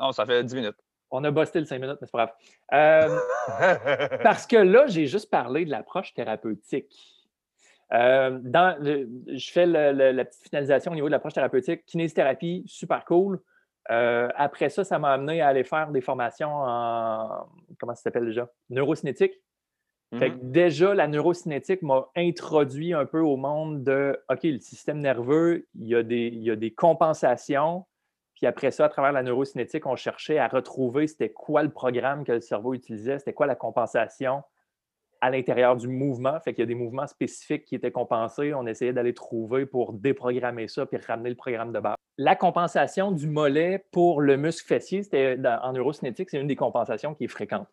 Non, 0.00 0.12
ça 0.12 0.26
fait 0.26 0.42
10 0.42 0.54
minutes. 0.54 0.76
On 1.12 1.22
a 1.24 1.30
busté 1.30 1.58
le 1.58 1.66
5 1.66 1.80
minutes, 1.80 1.98
mais 2.00 2.06
c'est 2.06 2.12
pas 2.12 2.34
grave. 2.70 4.18
parce 4.22 4.46
que 4.46 4.56
là, 4.56 4.86
j'ai 4.86 5.06
juste 5.06 5.30
parlé 5.30 5.64
de 5.64 5.70
l'approche 5.70 6.14
thérapeutique. 6.14 7.19
Euh, 7.92 8.38
dans 8.42 8.76
je 8.82 9.50
fais 9.50 9.66
la 9.66 10.24
petite 10.24 10.44
finalisation 10.44 10.92
au 10.92 10.94
niveau 10.94 11.08
de 11.08 11.12
l'approche 11.12 11.34
thérapeutique. 11.34 11.84
Kinésithérapie, 11.86 12.64
super 12.66 13.04
cool. 13.04 13.40
Euh, 13.90 14.28
après 14.36 14.68
ça, 14.68 14.84
ça 14.84 14.98
m'a 14.98 15.12
amené 15.12 15.40
à 15.40 15.48
aller 15.48 15.64
faire 15.64 15.90
des 15.90 16.00
formations 16.00 16.52
en, 16.52 17.48
comment 17.78 17.94
ça 17.94 18.02
s'appelle 18.02 18.26
déjà? 18.26 18.48
Neurocinétique. 18.68 19.34
Fait 20.18 20.30
que 20.30 20.36
mm-hmm. 20.36 20.50
déjà, 20.50 20.94
la 20.94 21.06
neurocinétique 21.06 21.82
m'a 21.82 22.08
introduit 22.16 22.94
un 22.94 23.06
peu 23.06 23.20
au 23.20 23.36
monde 23.36 23.84
de 23.84 24.18
OK, 24.28 24.40
le 24.42 24.58
système 24.58 24.98
nerveux, 24.98 25.68
il 25.76 25.86
y 25.86 25.94
a 25.94 26.02
des, 26.02 26.26
il 26.26 26.42
y 26.42 26.50
a 26.50 26.56
des 26.56 26.72
compensations. 26.72 27.86
Puis 28.34 28.46
après 28.46 28.72
ça, 28.72 28.86
à 28.86 28.88
travers 28.88 29.12
la 29.12 29.22
neurocinétique, 29.22 29.86
on 29.86 29.94
cherchait 29.94 30.38
à 30.38 30.48
retrouver 30.48 31.06
c'était 31.06 31.30
quoi 31.30 31.62
le 31.62 31.70
programme 31.70 32.24
que 32.24 32.32
le 32.32 32.40
cerveau 32.40 32.74
utilisait, 32.74 33.18
c'était 33.18 33.34
quoi 33.34 33.46
la 33.46 33.54
compensation 33.54 34.42
à 35.20 35.30
l'intérieur 35.30 35.76
du 35.76 35.88
mouvement. 35.88 36.38
Fait 36.40 36.52
qu'il 36.52 36.62
y 36.62 36.64
a 36.64 36.66
des 36.66 36.74
mouvements 36.74 37.06
spécifiques 37.06 37.64
qui 37.64 37.74
étaient 37.74 37.90
compensés. 37.90 38.54
On 38.54 38.66
essayait 38.66 38.92
d'aller 38.92 39.14
trouver 39.14 39.66
pour 39.66 39.92
déprogrammer 39.92 40.68
ça 40.68 40.86
puis 40.86 40.98
ramener 40.98 41.30
le 41.30 41.36
programme 41.36 41.72
de 41.72 41.80
base. 41.80 41.96
La 42.18 42.36
compensation 42.36 43.12
du 43.12 43.26
mollet 43.26 43.84
pour 43.92 44.20
le 44.20 44.36
muscle 44.36 44.66
fessier, 44.66 45.02
c'était 45.02 45.38
en 45.62 45.72
neurocinétique, 45.72 46.30
c'est 46.30 46.40
une 46.40 46.46
des 46.46 46.56
compensations 46.56 47.14
qui 47.14 47.24
est 47.24 47.28
fréquente. 47.28 47.68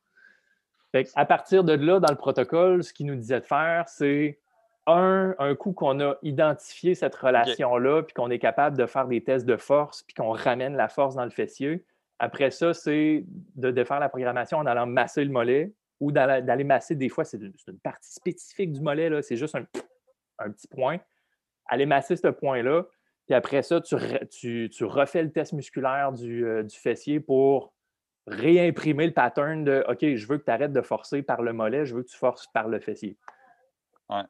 Fait 0.91 1.09
à 1.15 1.25
partir 1.25 1.63
de 1.63 1.73
là, 1.73 1.99
dans 1.99 2.11
le 2.11 2.17
protocole, 2.17 2.83
ce 2.83 2.93
qu'il 2.93 3.07
nous 3.07 3.15
disait 3.15 3.41
de 3.41 3.45
faire, 3.45 3.89
c'est 3.89 4.39
un, 4.85 5.35
un 5.37 5.53
coup 5.55 5.73
qu'on 5.73 5.99
a 5.99 6.15
identifié 6.23 6.95
cette 6.95 7.15
relation-là, 7.15 8.03
puis 8.03 8.13
qu'on 8.13 8.29
est 8.29 8.39
capable 8.39 8.77
de 8.77 8.85
faire 8.85 9.05
des 9.07 9.21
tests 9.21 9.45
de 9.45 9.57
force, 9.57 10.03
puis 10.03 10.15
qu'on 10.15 10.31
ramène 10.31 10.77
la 10.77 10.87
force 10.87 11.15
dans 11.15 11.25
le 11.25 11.29
fessier. 11.29 11.83
Après 12.19 12.51
ça, 12.51 12.73
c'est 12.73 13.25
de, 13.55 13.69
de, 13.69 13.83
faire 13.83 13.99
la 13.99 14.09
programmation 14.09 14.57
en 14.57 14.65
allant 14.65 14.87
masser 14.87 15.25
le 15.25 15.31
mollet, 15.31 15.73
ou 15.99 16.11
d'aller 16.11 16.63
masser, 16.63 16.95
des 16.95 17.09
fois, 17.09 17.23
c'est 17.23 17.39
une, 17.39 17.79
partie 17.83 18.13
spécifique 18.13 18.71
du 18.71 18.81
mollet, 18.81 19.21
c'est 19.21 19.35
juste 19.35 19.55
un, 19.55 20.49
petit 20.51 20.67
point. 20.67 20.99
Aller 21.65 21.85
masser 21.85 22.15
ce 22.15 22.27
point-là, 22.27 22.85
puis 23.25 23.35
après 23.35 23.61
ça, 23.61 23.81
tu, 23.81 23.95
refais 24.85 25.23
le 25.23 25.31
test 25.31 25.53
musculaire 25.53 26.11
euh, 26.21 26.63
du, 26.63 26.77
fessier 26.77 27.19
pour 27.19 27.73
réimprimer 28.25 29.07
le 29.07 29.13
pattern 29.13 29.63
de 29.63 29.83
OK, 29.87 30.15
je 30.15 30.27
veux 30.27 30.37
que 30.37 30.45
tu 30.45 30.51
arrêtes 30.51 30.73
de 30.73 30.81
forcer 30.81 31.23
par 31.23 31.41
le 31.41 31.53
mollet, 31.53 31.85
je 31.85 31.95
veux 31.95 32.03
que 32.03 32.09
tu 32.09 32.17
forces 32.17 32.47
par 32.47 32.67
le 32.67 32.79
fessier. 32.79 33.17
Ouais. 34.09 34.23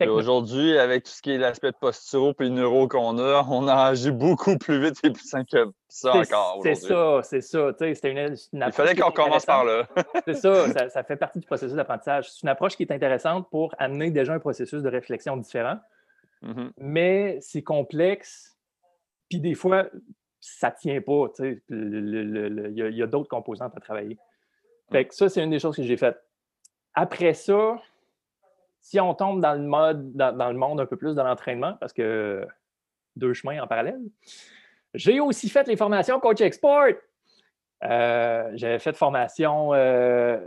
Aujourd'hui, 0.00 0.76
avec 0.76 1.04
tout 1.04 1.12
ce 1.12 1.22
qui 1.22 1.30
est 1.30 1.38
l'aspect 1.38 1.70
posturo 1.72 2.34
et 2.40 2.50
neuro 2.50 2.88
qu'on 2.88 3.18
a, 3.18 3.46
on 3.50 3.68
a 3.68 3.74
agi 3.74 4.10
beaucoup 4.10 4.58
plus 4.58 4.82
vite 4.82 4.98
et 5.04 5.10
plus 5.10 5.26
simple 5.26 5.48
que 5.50 5.72
ça 5.88 6.16
encore. 6.16 6.60
C'est 6.62 6.74
ça, 6.74 7.20
c'est 7.22 7.40
ça. 7.40 7.70
Une, 7.80 8.36
Il 8.52 8.72
fallait 8.72 8.96
qu'on 8.96 9.12
commence 9.12 9.46
par 9.46 9.64
là. 9.64 9.86
c'est 10.24 10.34
ça, 10.34 10.88
ça, 10.88 11.04
fait 11.04 11.16
partie 11.16 11.38
du 11.38 11.46
processus 11.46 11.76
d'apprentissage. 11.76 12.30
C'est 12.30 12.42
une 12.42 12.48
approche 12.48 12.76
qui 12.76 12.82
est 12.82 12.92
intéressante 12.92 13.48
pour 13.50 13.74
amener 13.78 14.10
déjà 14.10 14.34
un 14.34 14.40
processus 14.40 14.82
de 14.82 14.88
réflexion 14.88 15.36
différent, 15.36 15.78
mm-hmm. 16.42 16.70
mais 16.78 17.38
c'est 17.40 17.62
complexe. 17.62 18.56
Puis 19.28 19.38
des 19.38 19.54
fois, 19.54 19.86
ça 20.40 20.70
ne 20.70 20.74
tient 20.74 21.00
pas. 21.00 21.26
Il 21.70 22.96
y 22.96 23.02
a, 23.02 23.06
d'autres 23.06 23.28
composantes 23.28 23.76
à 23.76 23.80
travailler. 23.80 24.18
Fait 24.90 25.06
que 25.06 25.14
ça, 25.14 25.28
c'est 25.28 25.42
une 25.42 25.50
des 25.50 25.60
choses 25.60 25.76
que 25.76 25.82
j'ai 25.82 25.96
faites. 25.96 26.20
Après 26.94 27.32
ça, 27.32 27.76
si 28.84 29.00
on 29.00 29.14
tombe 29.14 29.40
dans 29.40 29.54
le 29.54 29.62
mode, 29.62 30.12
dans, 30.12 30.52
le 30.52 30.58
monde 30.58 30.78
un 30.78 30.84
peu 30.84 30.98
plus 30.98 31.14
de 31.14 31.22
l'entraînement, 31.22 31.72
parce 31.80 31.94
que 31.94 32.46
deux 33.16 33.32
chemins 33.32 33.62
en 33.62 33.66
parallèle, 33.66 33.98
j'ai 34.92 35.20
aussi 35.20 35.48
fait 35.48 35.66
les 35.66 35.76
formations 35.76 36.20
coach 36.20 36.42
export. 36.42 36.92
Euh, 37.82 38.50
j'avais 38.54 38.78
fait 38.78 38.94
formation 38.94 39.72
euh, 39.72 40.38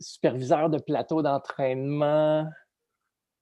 superviseur 0.00 0.70
de 0.70 0.78
plateau 0.78 1.22
d'entraînement. 1.22 2.50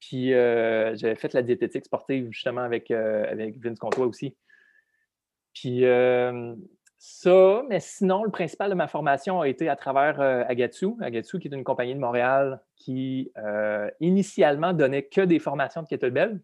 Puis 0.01 0.35
euh, 0.35 0.95
j'avais 0.97 1.17
fait 1.17 1.33
la 1.33 1.43
diététique 1.43 1.87
sportive 1.87 2.29
justement 2.31 2.61
avec, 2.61 2.91
avec 2.91 3.59
Vince 3.59 3.79
Comtois 3.79 4.07
aussi. 4.07 4.37
Puis 5.55 5.81
ça, 7.05 7.65
mais 7.69 7.81
sinon, 7.81 8.23
le 8.23 8.31
principal 8.31 8.71
de 8.71 8.77
ma 8.77 8.87
formation 8.87 9.41
a 9.41 9.49
été 9.49 9.69
à 9.69 9.75
travers 9.75 10.21
euh, 10.21 10.45
Agatsu. 10.47 10.91
Agatsu, 11.01 11.41
qui 11.41 11.49
est 11.49 11.53
une 11.53 11.65
compagnie 11.65 11.97
de 11.97 11.99
Montréal 11.99 12.61
qui 12.77 13.33
euh, 13.39 13.91
initialement 13.99 14.73
donnait 14.73 15.03
que 15.03 15.23
des 15.23 15.41
formations 15.41 15.83
de 15.83 15.89
kettlebell. 15.89 16.41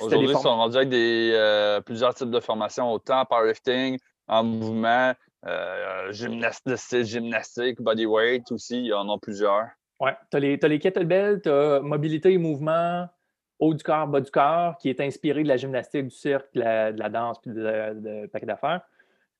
Aujourd'hui, 0.00 0.30
ils 0.30 0.36
sont 0.36 0.56
rendus 0.56 0.76
avec 0.76 0.88
des, 0.88 1.30
euh, 1.32 1.80
plusieurs 1.80 2.12
types 2.12 2.32
de 2.32 2.40
formations, 2.40 2.92
autant 2.92 3.24
powerlifting, 3.24 3.98
en 4.26 4.42
mouvement, 4.42 5.12
gymnastique, 6.10 7.04
gymnastique, 7.04 7.80
bodyweight 7.80 8.50
aussi, 8.50 8.80
il 8.80 8.86
y 8.86 8.92
en 8.92 9.08
a 9.08 9.16
plusieurs. 9.16 9.68
Oui, 10.00 10.10
tu 10.32 10.38
as, 10.38 10.40
les 10.40 10.78
kettlebells, 10.80 11.40
tu 11.40 11.50
as 11.50 11.78
mobilité 11.78 12.32
et 12.32 12.38
mouvement, 12.38 13.06
haut 13.60 13.74
du 13.74 13.84
corps, 13.84 14.08
bas 14.08 14.20
du 14.20 14.30
corps, 14.32 14.76
qui 14.78 14.90
est 14.90 15.00
inspiré 15.00 15.44
de 15.44 15.48
la 15.48 15.56
gymnastique, 15.56 16.08
du 16.08 16.10
cirque, 16.10 16.52
de 16.52 16.60
la, 16.60 17.08
danse, 17.08 17.40
puis 17.40 17.52
de, 17.52 17.94
de, 17.94 18.26
paquet 18.26 18.46
d'affaires. 18.46 18.80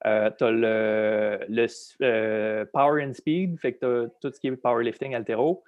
Euh, 0.07 0.31
tu 0.37 0.45
as 0.45 0.51
le, 0.51 1.41
le 1.49 1.67
euh, 2.03 2.65
Power 2.73 3.05
and 3.05 3.13
Speed, 3.13 3.59
fait 3.61 3.75
que 3.75 3.79
tu 3.81 3.87
as 3.87 4.09
tout 4.21 4.35
ce 4.35 4.41
qui 4.41 4.47
est 4.47 4.57
powerlifting, 4.57 5.15
altéro. 5.15 5.63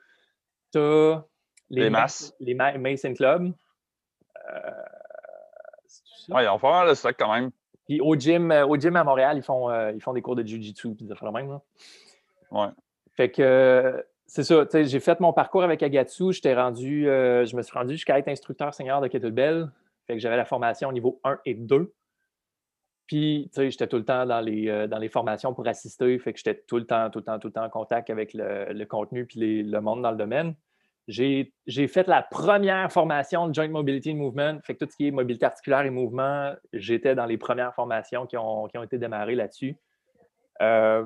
Tu 0.73 0.79
as 0.79 1.25
les, 1.71 1.91
masses. 1.91 2.35
Les 2.41 2.55
Mason 2.55 3.15
Club. 3.15 3.53
Euh, 4.51 4.71
oui, 6.31 6.43
ils 6.45 6.49
ont 6.49 6.59
pas 6.59 6.71
mal 6.71 6.89
de 6.89 6.95
stock 6.95 7.15
quand 7.19 7.33
même. 7.33 7.51
Puis 7.87 8.01
au 8.01 8.15
gym, 8.15 8.51
au 8.51 8.77
gym 8.77 8.97
à 8.97 9.05
Montréal, 9.05 9.37
ils 9.37 9.43
font, 9.43 9.71
ils 9.91 10.01
font 10.01 10.13
des 10.13 10.23
cours 10.23 10.37
de 10.37 10.47
Jiu-Jitsu, 10.47 10.95
puis 10.95 11.07
ça 11.07 11.15
le 11.21 11.33
même. 11.33 11.59
Ouais. 12.51 12.69
Fait 13.15 13.31
que 13.31 14.05
c'est 14.27 14.45
ça, 14.45 14.65
j'ai 14.73 15.01
fait 15.01 15.21
mon 15.21 15.33
parcours 15.33 15.65
avec 15.65 15.83
Agatsu, 15.83 16.33
j'étais 16.33 16.55
rendu, 16.55 17.05
je 17.05 17.57
me 17.57 17.63
suis 17.63 17.77
rendu 17.77 17.95
jusqu'à 17.95 18.19
être 18.19 18.29
instructeur 18.29 18.73
senior 18.73 19.01
de 19.01 19.09
kettlebell. 19.09 19.71
Fait 20.07 20.15
que 20.15 20.21
j'avais 20.21 20.37
la 20.37 20.45
formation 20.45 20.89
au 20.89 20.93
niveau 20.93 21.21
1 21.25 21.39
et 21.45 21.55
2. 21.55 21.93
Puis, 23.13 23.51
tu 23.53 23.61
sais, 23.61 23.71
j'étais 23.71 23.87
tout 23.89 23.99
le 23.99 24.07
temps 24.07 24.25
dans 24.25 24.41
les, 24.41 24.71
euh, 24.71 24.87
dans 24.87 24.97
les 24.97 25.11
formations 25.11 25.53
pour 25.53 25.69
assister, 25.69 26.19
fait 26.19 26.33
que 26.33 26.39
j'étais 26.39 26.63
tout 26.67 26.79
le 26.79 26.87
temps, 26.87 27.11
tout 27.11 27.19
le 27.19 27.25
temps, 27.27 27.39
tout 27.39 27.49
le 27.49 27.53
temps 27.53 27.65
en 27.65 27.69
contact 27.69 28.09
avec 28.09 28.33
le, 28.33 28.85
contenu 28.85 29.27
puis 29.27 29.63
le 29.63 29.81
monde 29.81 30.01
dans 30.01 30.13
le 30.13 30.17
domaine. 30.17 30.55
J'ai 31.09 31.53
fait 31.89 32.07
la 32.07 32.23
première 32.23 32.91
formation 32.91 33.49
de 33.49 33.55
Joint 33.55 33.69
Mobility 33.69 34.13
and 34.13 34.17
Movement, 34.17 34.61
fait 34.63 34.77
que 34.77 34.87
tout 34.87 34.91
ce 34.91 34.97
qui 34.97 35.09
est 35.09 35.11
mobilité 35.11 35.45
articulaire 35.45 35.83
et 35.83 35.91
mouvement, 35.91 36.55
j'étais 36.73 37.15
dans 37.15 37.27
les 37.27 37.37
premières 37.37 37.75
formations 37.75 38.27
qui 38.27 38.39
ont, 38.39 38.67
été 38.83 38.97
démarrées 38.97 39.35
là-dessus. 39.35 39.77
Euh, 40.63 41.05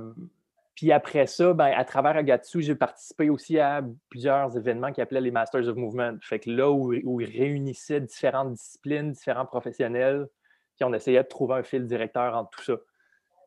puis 0.76 0.92
après 0.92 1.26
ça, 1.26 1.54
ben, 1.54 1.72
à 1.76 1.84
travers 1.84 2.16
Agatsu, 2.16 2.62
j'ai 2.62 2.76
participé 2.76 3.30
aussi 3.30 3.58
à 3.58 3.82
plusieurs 4.10 4.56
événements 4.56 4.92
qui 4.92 5.00
appelaient 5.00 5.20
les 5.20 5.32
Masters 5.32 5.66
of 5.66 5.74
Movement. 5.74 6.18
Fait 6.22 6.38
que 6.38 6.50
là 6.50 6.70
où, 6.70 6.94
où 7.02 7.20
ils 7.20 7.36
réunissaient 7.36 8.00
différentes 8.00 8.52
disciplines, 8.52 9.10
différents 9.10 9.46
professionnels, 9.46 10.28
puis 10.76 10.84
on 10.84 10.92
essayait 10.92 11.22
de 11.22 11.28
trouver 11.28 11.54
un 11.54 11.62
fil 11.62 11.86
directeur 11.86 12.34
entre 12.34 12.50
tout 12.50 12.62
ça. 12.62 12.74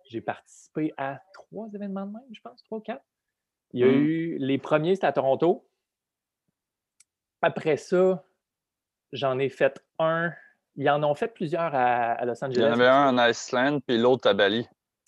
J'ai 0.06 0.22
participé 0.22 0.94
à 0.98 1.22
trois 1.34 1.68
événements 1.74 2.06
de 2.06 2.14
même, 2.14 2.22
je 2.32 2.42
pense, 2.42 2.64
trois 2.64 2.80
ou 2.80 2.82
quatre. 2.82 3.04
Il 3.74 3.82
y 3.82 3.84
a 3.84 3.88
mmh. 3.88 3.92
eu 3.92 4.38
les 4.40 4.58
premiers, 4.58 4.96
c'était 4.96 5.08
à 5.08 5.14
Toronto. 5.14 5.68
Après 7.42 7.78
ça, 7.78 8.24
j'en 9.12 9.38
ai 9.38 9.50
fait 9.50 9.82
un. 10.00 10.32
Ils 10.76 10.90
en 10.90 11.04
ont 11.04 11.14
fait 11.14 11.28
plusieurs 11.28 11.74
à, 11.76 12.24
Los 12.26 12.44
Angeles. 12.44 12.56
Il 12.56 12.62
y 12.62 12.66
en 12.66 12.74
avait 12.74 12.88
un 12.88 13.16
en 13.16 13.30
Iceland, 13.30 13.80
puis 13.86 13.98
l'autre 13.98 14.28
à 14.28 14.34
Bali. 14.34 14.68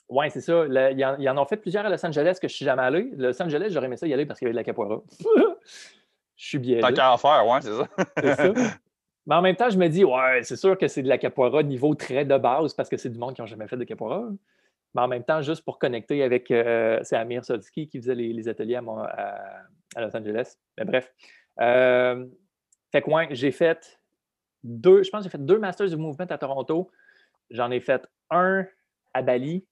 Oui, 0.10 0.30
c'est 0.30 0.42
ça. 0.42 0.66
ils, 0.68 1.30
en, 1.30 1.38
ont 1.38 1.46
fait 1.46 1.58
plusieurs 1.58 1.86
à 1.86 1.90
Los 1.90 2.06
Angeles 2.06 2.38
que 2.42 2.48
je 2.48 2.54
ne 2.54 2.58
suis 2.58 2.66
jamais 2.66 2.84
allé. 2.84 3.12
Los 3.16 3.42
Angeles, 3.42 3.70
j'aurais 3.72 3.88
aimé 3.88 3.98
ça 3.98 4.08
y 4.08 4.14
aller 4.14 4.26
parce 4.26 4.40
qu'il 4.40 4.46
y 4.46 4.50
avait 4.50 4.54
de 4.54 4.58
la 4.58 4.64
capoeira. 4.64 5.02
je 6.36 6.46
suis 6.46 6.60
bien. 6.60 6.80
T'as 6.82 6.92
qu'à 6.92 7.14
en 7.14 7.18
faire, 7.18 7.48
ouais, 7.48 7.62
c'est 7.62 7.74
ça. 7.74 7.88
c'est 8.18 8.36
ça. 8.36 8.54
Mais 9.28 9.36
en 9.36 9.42
même 9.42 9.56
temps, 9.56 9.70
je 9.70 9.78
me 9.78 9.88
dis, 9.88 10.04
ouais, 10.04 10.44
c'est 10.44 10.56
sûr 10.56 10.78
que 10.78 10.88
c'est 10.88 11.04
de 11.04 11.08
la 11.08 11.18
capoeira 11.18 11.62
niveau 11.64 11.94
très 11.96 12.26
de 12.26 12.38
base 12.38 12.74
parce 12.74 12.90
que 12.90 12.98
c'est 12.98 13.10
du 13.10 13.20
monde 13.20 13.36
qui 13.36 13.42
n'a 13.42 13.48
jamais 13.48 13.68
fait 13.68 13.78
de 13.78 13.84
capoeira. 13.84 14.28
Mais 14.94 15.02
en 15.02 15.08
même 15.08 15.24
temps, 15.24 15.42
juste 15.42 15.64
pour 15.64 15.80
connecter 15.80 16.24
avec. 16.24 16.52
Euh, 16.52 17.00
c'est 17.04 17.16
Amir 17.16 17.46
Sodsky 17.46 17.88
qui 17.88 18.00
faisait 18.00 18.16
les, 18.16 18.50
ateliers 18.50 18.76
à, 18.76 20.02
Los 20.02 20.16
Angeles. 20.16 20.56
Mais 20.78 20.86
bref. 20.86 21.14
Euh, 21.60 22.26
fait 22.92 23.02
que, 23.02 23.10
j'ai 23.32 23.52
fait 23.52 24.00
deux. 24.64 25.04
Je 25.04 25.10
pense 25.10 25.20
que 25.20 25.24
j'ai 25.26 25.30
fait 25.30 25.46
deux 25.46 25.60
Masters 25.60 25.94
of 25.94 26.00
Movement 26.00 26.28
à 26.30 26.38
Toronto. 26.38 26.92
J'en 27.50 27.72
ai 27.72 27.80
fait 27.80 28.06
un 28.30 28.66
à 29.14 29.22
Bali, 29.22 29.66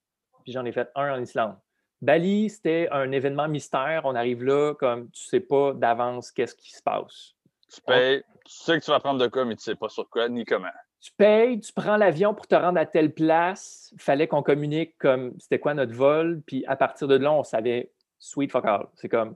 puis 0.43 0.53
j'en 0.53 0.65
ai 0.65 0.71
fait 0.71 0.89
un 0.95 1.13
en 1.13 1.21
Islande. 1.21 1.55
Bali, 2.01 2.49
c'était 2.49 2.87
un 2.91 3.11
événement 3.11 3.47
mystère. 3.47 4.01
On 4.05 4.15
arrive 4.15 4.43
là, 4.43 4.73
comme 4.75 5.09
tu 5.11 5.25
ne 5.25 5.29
sais 5.29 5.39
pas 5.41 5.73
d'avance 5.73 6.31
qu'est-ce 6.31 6.55
qui 6.55 6.71
se 6.71 6.81
passe. 6.81 7.35
Tu 7.73 7.81
payes, 7.81 8.23
tu 8.49 8.63
sais 8.63 8.79
que 8.79 8.83
tu 8.83 8.89
vas 8.89 8.99
prendre 8.99 9.19
de 9.19 9.27
quoi, 9.27 9.45
mais 9.45 9.55
tu 9.55 9.59
ne 9.59 9.73
sais 9.73 9.75
pas 9.75 9.89
sur 9.89 10.09
quoi 10.09 10.27
ni 10.27 10.43
comment. 10.43 10.71
Tu 11.01 11.11
payes, 11.11 11.59
tu 11.59 11.71
prends 11.71 11.97
l'avion 11.97 12.33
pour 12.33 12.47
te 12.47 12.55
rendre 12.55 12.79
à 12.79 12.85
telle 12.87 13.13
place. 13.13 13.89
Il 13.93 14.01
fallait 14.01 14.27
qu'on 14.27 14.41
communique 14.41 14.97
comme 14.97 15.39
c'était 15.39 15.59
quoi 15.59 15.75
notre 15.75 15.93
vol. 15.93 16.41
Puis 16.47 16.65
à 16.65 16.75
partir 16.75 17.07
de 17.07 17.15
là, 17.15 17.31
on 17.31 17.43
savait 17.43 17.91
sweet 18.17 18.51
fuck 18.51 18.65
all. 18.65 18.87
C'est 18.95 19.07
comme 19.07 19.35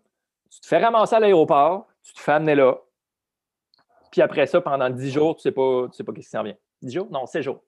tu 0.49 0.61
te 0.61 0.67
fais 0.67 0.79
ramasser 0.79 1.15
à 1.15 1.19
l'aéroport, 1.19 1.87
tu 2.01 2.13
te 2.13 2.19
fais 2.19 2.31
amener 2.31 2.55
là. 2.55 2.75
Puis 4.11 4.21
après 4.21 4.47
ça, 4.47 4.61
pendant 4.61 4.89
10 4.89 5.11
jours, 5.11 5.35
tu 5.35 5.39
ne 5.39 5.41
sais 5.43 5.51
pas, 5.51 5.87
tu 5.89 5.97
sais 5.97 6.03
pas 6.03 6.11
qu'est-ce 6.11 6.27
qui 6.27 6.31
s'en 6.31 6.43
vient. 6.43 6.57
10 6.81 6.93
jours? 6.93 7.07
Non, 7.11 7.27
16 7.27 7.43
jours. 7.43 7.63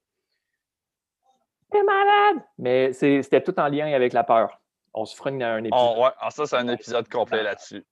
T'es 1.72 1.84
malade! 1.84 2.44
Mais 2.58 2.92
c'était 2.92 3.44
tout 3.44 3.60
en 3.60 3.68
lien 3.68 3.94
avec 3.94 4.14
la 4.14 4.24
peur. 4.24 4.60
On 4.96 5.06
se 5.06 5.16
fera 5.16 5.30
un 5.30 5.64
épisode. 5.64 5.94
Oh, 5.98 6.04
ouais, 6.04 6.32
ça, 6.32 6.46
c'est 6.48 6.56
un 6.56 6.68
épisode 6.70 7.08
complet 7.08 7.44
là-dessus. 7.44 7.86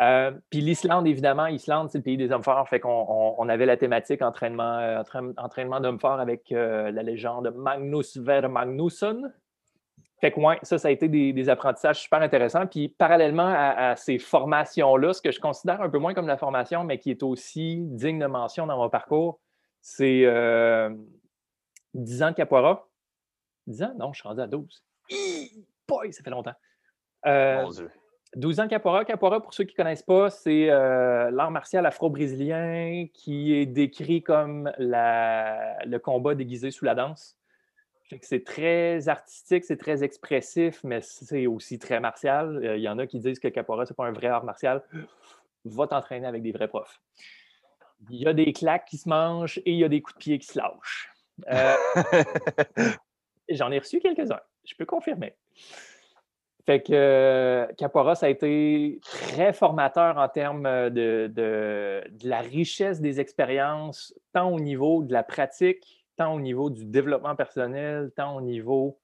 Euh, 0.00 0.30
puis 0.50 0.60
l'Islande, 0.60 1.06
évidemment, 1.06 1.46
l'Islande, 1.46 1.90
c'est 1.90 1.98
le 1.98 2.04
pays 2.04 2.16
des 2.16 2.30
hommes 2.30 2.42
forts. 2.42 2.68
Fait 2.68 2.80
qu'on 2.80 3.34
on, 3.38 3.48
avait 3.48 3.66
la 3.66 3.76
thématique 3.76 4.22
entraînement, 4.22 4.78
euh, 4.78 5.02
entraînement 5.38 5.80
d'hommes 5.80 6.00
forts 6.00 6.20
avec 6.20 6.52
euh, 6.52 6.90
la 6.90 7.02
légende 7.02 7.52
Magnus 7.56 8.16
Ver 8.18 8.48
Magnusson. 8.48 9.30
Fait 10.20 10.32
que 10.32 10.40
ça, 10.62 10.78
ça 10.78 10.88
a 10.88 10.90
été 10.90 11.08
des, 11.08 11.48
apprentissages 11.48 12.02
super 12.02 12.22
intéressants. 12.22 12.66
Puis 12.66 12.88
parallèlement 12.88 13.52
à, 13.54 13.96
ces 13.96 14.18
formations-là, 14.18 15.12
ce 15.12 15.20
que 15.20 15.30
je 15.30 15.40
considère 15.40 15.82
un 15.82 15.90
peu 15.90 15.98
moins 15.98 16.14
comme 16.14 16.26
la 16.26 16.38
formation, 16.38 16.84
mais 16.84 16.98
qui 16.98 17.10
est 17.10 17.22
aussi 17.22 17.82
digne 17.82 18.18
de 18.18 18.26
mention 18.26 18.66
dans 18.66 18.78
mon 18.78 18.88
parcours, 18.88 19.40
c'est 19.82 20.22
10 21.92 22.22
ans 22.22 22.30
de 22.30 22.34
capoeira. 22.34 22.88
10 23.66 23.82
ans? 23.82 23.94
Non, 23.98 24.12
je 24.14 24.20
suis 24.20 24.28
rendu 24.28 24.40
à 24.40 24.46
12. 24.46 24.84
Boy, 25.88 26.12
ça 26.14 26.22
fait 26.22 26.30
longtemps. 26.30 26.54
Mon 27.24 27.68
Dieu. 27.68 27.90
12 28.34 28.60
ans 28.60 28.64
de 28.64 28.70
capoeira. 28.70 29.04
Capoeira, 29.04 29.40
pour 29.40 29.54
ceux 29.54 29.64
qui 29.64 29.74
ne 29.74 29.76
connaissent 29.76 30.02
pas, 30.02 30.30
c'est 30.30 30.68
euh, 30.70 31.30
l'art 31.30 31.50
martial 31.50 31.86
afro-brésilien 31.86 33.06
qui 33.12 33.54
est 33.54 33.66
décrit 33.66 34.22
comme 34.22 34.72
le 34.78 35.98
combat 35.98 36.34
déguisé 36.34 36.70
sous 36.70 36.84
la 36.84 36.94
danse. 36.94 37.38
C'est 38.20 38.44
très 38.44 39.08
artistique, 39.08 39.64
c'est 39.64 39.76
très 39.76 40.04
expressif, 40.04 40.80
mais 40.84 41.00
c'est 41.00 41.46
aussi 41.46 41.78
très 41.78 41.98
martial. 41.98 42.64
Euh, 42.64 42.76
il 42.76 42.82
y 42.82 42.88
en 42.88 42.98
a 42.98 43.06
qui 43.06 43.18
disent 43.18 43.40
que 43.40 43.48
capoeira, 43.48 43.84
ce 43.84 43.92
n'est 43.92 43.96
pas 43.96 44.06
un 44.06 44.12
vrai 44.12 44.28
art 44.28 44.44
martial. 44.44 44.82
Va 45.64 45.88
t'entraîner 45.88 46.26
avec 46.26 46.42
des 46.42 46.52
vrais 46.52 46.68
profs. 46.68 47.00
Il 48.10 48.22
y 48.22 48.26
a 48.28 48.32
des 48.32 48.52
claques 48.52 48.84
qui 48.84 48.98
se 48.98 49.08
mangent 49.08 49.58
et 49.58 49.72
il 49.72 49.78
y 49.78 49.84
a 49.84 49.88
des 49.88 50.00
coups 50.02 50.14
de 50.14 50.18
pied 50.20 50.38
qui 50.38 50.46
se 50.46 50.58
lâchent. 50.58 51.10
Euh, 51.50 51.74
j'en 53.48 53.72
ai 53.72 53.78
reçu 53.78 53.98
quelques-uns, 53.98 54.40
je 54.64 54.74
peux 54.76 54.84
confirmer. 54.84 55.34
Fait 56.66 56.82
que 56.82 56.92
euh, 56.92 57.66
a 57.66 58.28
été 58.28 58.98
très 59.02 59.52
formateur 59.52 60.18
en 60.18 60.28
termes 60.28 60.66
euh, 60.66 60.90
de, 60.90 62.02
la 62.26 62.40
richesse 62.40 63.00
des 63.00 63.20
expériences, 63.20 64.12
tant 64.32 64.52
au 64.52 64.58
niveau 64.58 65.04
de 65.04 65.12
la 65.12 65.22
pratique, 65.22 66.04
tant 66.16 66.34
au 66.34 66.40
niveau 66.40 66.68
du 66.68 66.84
développement 66.84 67.36
personnel, 67.36 68.10
tant 68.16 68.36
au 68.36 68.40
niveau 68.40 68.98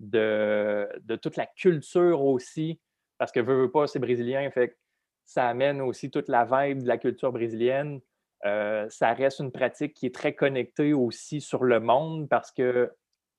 de, 0.00 0.88
toute 1.22 1.36
la 1.36 1.46
culture 1.46 2.24
aussi. 2.24 2.80
Parce 3.16 3.30
que 3.30 3.38
veux, 3.38 3.62
veux 3.62 3.70
pas, 3.70 3.86
c'est 3.86 4.00
brésilien, 4.00 4.50
fait 4.50 4.76
ça 5.24 5.48
amène 5.48 5.80
aussi 5.80 6.10
toute 6.10 6.28
la 6.28 6.44
vibe 6.44 6.82
de 6.82 6.88
la 6.88 6.98
culture 6.98 7.32
brésilienne. 7.32 8.00
Euh, 8.44 8.86
ça 8.90 9.12
reste 9.12 9.38
une 9.38 9.52
pratique 9.52 9.94
qui 9.94 10.06
est 10.06 10.14
très 10.14 10.34
connectée 10.34 10.92
aussi 10.92 11.40
sur 11.40 11.64
le 11.64 11.78
monde 11.78 12.28
parce 12.28 12.50
que, 12.50 12.92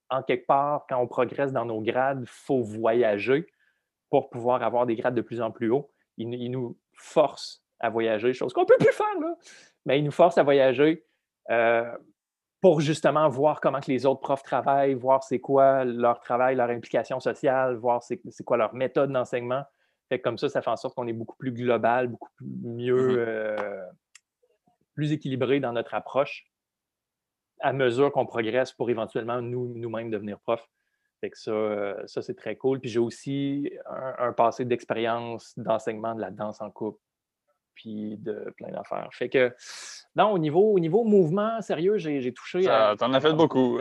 en 0.10 0.24
quelque 0.24 0.48
part, 0.48 0.86
quand 0.90 0.98
on 1.00 1.08
progresse 1.08 1.52
dans 1.52 1.66
nos 1.66 1.82
grades, 1.82 2.22
il 2.22 2.28
faut 2.28 2.64
voyager 2.64 3.46
pour 4.22 4.30
pouvoir 4.30 4.64
avoir 4.64 4.86
des 4.86 4.96
grades 4.96 5.14
de 5.16 5.22
plus 5.22 5.42
en 5.42 5.52
plus 5.52 5.70
hauts. 5.70 5.92
Il, 6.18 6.50
nous 6.50 6.78
force 6.94 7.62
à 7.82 7.90
voyager, 7.90 8.32
chose 8.34 8.54
qu'on 8.54 8.62
ne 8.62 8.66
peut 8.66 8.78
plus 8.80 8.94
faire, 8.94 9.20
là. 9.20 9.36
mais 9.86 10.00
il 10.00 10.06
nous 10.06 10.12
force 10.12 10.38
à 10.38 10.44
voyager 10.44 11.06
euh, 11.52 11.92
pour 12.62 12.80
justement 12.80 13.28
voir 13.28 13.60
comment 13.60 13.82
que 13.82 13.92
les 13.92 14.06
autres 14.06 14.22
profs 14.22 14.44
travaillent, 14.44 14.94
voir 14.94 15.24
c'est 15.24 15.40
quoi 15.40 15.84
leur 15.84 16.22
travail, 16.22 16.56
leur 16.56 16.70
implication 16.70 17.20
sociale, 17.20 17.76
voir 17.76 18.02
c'est 18.04 18.44
quoi 18.46 18.56
leur 18.56 18.74
méthode 18.74 19.12
d'enseignement. 19.12 19.64
Fait 20.08 20.22
comme 20.22 20.38
ça, 20.38 20.48
ça 20.48 20.62
fait 20.62 20.70
en 20.70 20.78
sorte 20.78 20.96
qu'on 20.96 21.08
est 21.08 21.14
beaucoup 21.14 21.36
plus 21.36 21.52
global, 21.52 22.08
beaucoup 22.08 22.30
mieux, 22.40 23.18
mm-hmm. 23.18 23.18
euh, 23.18 23.86
plus 24.94 25.12
équilibré 25.12 25.60
dans 25.60 25.74
notre 25.74 25.94
approche 25.94 26.46
à 27.60 27.74
mesure 27.74 28.14
qu'on 28.14 28.26
progresse 28.26 28.72
pour 28.72 28.90
éventuellement 28.90 29.42
nous-mêmes 29.42 30.10
devenir 30.10 30.40
que 31.30 31.38
ça, 31.38 31.52
euh, 31.52 31.96
ça 32.06 32.22
c'est 32.22 32.36
très 32.36 32.56
cool. 32.56 32.80
Puis 32.80 32.90
j'ai 32.90 33.00
aussi 33.00 33.72
un, 34.20 34.34
passé 34.34 34.66
d'expérience 34.66 35.54
d'enseignement 35.58 36.16
de 36.16 36.22
la 36.22 36.32
danse 36.32 36.62
en 36.62 36.70
couple, 36.72 37.00
puis 37.76 38.18
de 38.18 38.54
plein 38.58 38.72
d'affaires. 38.72 39.10
Fait 39.12 39.30
que, 39.30 39.54
non, 40.16 40.32
au 40.32 40.40
niveau, 40.40 40.74
au 40.74 40.80
niveau 40.80 41.04
mouvement, 41.04 41.62
sérieux, 41.62 41.98
j'ai 41.98 42.34
touché. 42.34 42.64
T'en 42.98 43.14
as 43.14 43.22
fait 43.22 43.34
beaucoup. 43.34 43.80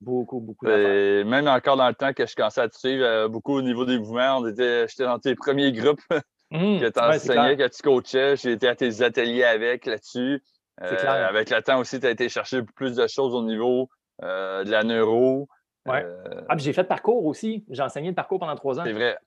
beaucoup, 0.00 0.40
beaucoup. 0.40 0.66
Même 0.66 1.48
encore 1.48 1.76
dans 1.76 1.88
le 1.88 1.94
temps 1.94 2.12
que 2.12 2.26
je 2.26 2.34
commençais 2.34 2.60
à 2.60 2.68
te 2.68 2.76
suivre, 2.76 3.04
euh, 3.04 3.28
beaucoup 3.28 3.54
au 3.54 3.62
niveau 3.62 3.84
des 3.84 3.98
mouvements, 3.98 4.44
j'étais 4.46 5.04
dans 5.04 5.18
tes 5.18 5.34
premiers 5.34 5.72
groupes 5.72 6.02
mmh, 6.50 6.80
que 6.80 6.88
tu 6.88 7.00
enseignais, 7.00 7.56
que 7.56 7.68
tu 7.68 7.82
coachais. 7.82 8.36
J'ai 8.36 8.52
été 8.52 8.68
à 8.68 8.76
tes 8.76 9.02
ateliers 9.02 9.44
avec 9.44 9.86
là-dessus. 9.86 10.42
Euh, 10.80 11.28
avec 11.28 11.50
le 11.50 11.62
temps 11.62 11.78
aussi, 11.78 12.00
tu 12.00 12.06
as 12.06 12.10
été 12.10 12.28
chercher 12.28 12.62
plus 12.62 12.96
de 12.96 13.06
choses 13.06 13.34
au 13.34 13.42
niveau 13.42 13.88
de 14.20 14.70
la 14.70 14.84
neuro. 14.84 15.48
Ouais. 15.86 16.04
Euh, 16.04 16.42
ah, 16.48 16.56
j'ai 16.56 16.72
fait 16.72 16.82
le 16.82 16.88
parcours 16.88 17.24
aussi. 17.26 17.64
J'ai 17.68 17.82
enseigné 17.82 18.08
le 18.08 18.14
parcours 18.14 18.38
pendant 18.38 18.54
trois 18.54 18.78
ans. 18.78 18.84
C'est 18.84 18.92
vrai. 18.92 19.18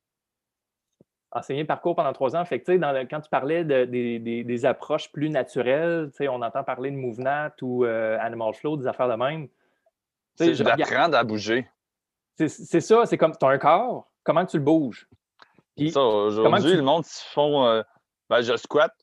enseigné 1.31 1.65
parcours 1.65 1.95
pendant 1.95 2.13
trois 2.13 2.35
ans. 2.35 2.45
Fait 2.45 2.61
que, 2.61 2.71
dans 2.77 3.07
quand 3.07 3.21
tu 3.21 3.29
parlais 3.29 3.65
de, 3.65 3.85
des, 3.85 4.65
approches 4.65 5.11
plus 5.11 5.29
naturelles, 5.29 6.11
on 6.21 6.41
entend 6.41 6.63
parler 6.63 6.91
de 6.91 6.95
MoveNat 6.95 7.53
ou 7.61 7.85
euh, 7.85 8.17
Animal 8.19 8.53
Flow, 8.53 8.77
des 8.77 8.87
affaires 8.87 9.09
de 9.09 9.15
même. 9.15 9.47
C'est 10.35 10.61
d'apprendre 10.63 11.17
à 11.17 11.23
bouger. 11.23 11.69
C'est 12.35 12.49
ça, 12.81 13.05
c'est 13.05 13.17
comme 13.17 13.35
tu 13.37 13.45
as 13.45 13.49
un 13.49 13.57
corps, 13.57 14.11
comment 14.23 14.45
tu 14.45 14.57
le 14.57 14.63
bouges? 14.63 15.07
aujourd'hui, 15.77 16.75
le 16.75 16.81
monde, 16.81 17.05
ils 17.05 17.33
font 17.33 17.65
euh, 17.65 17.81
ben, 18.29 18.41
je 18.41 18.55
squatte, 18.57 18.95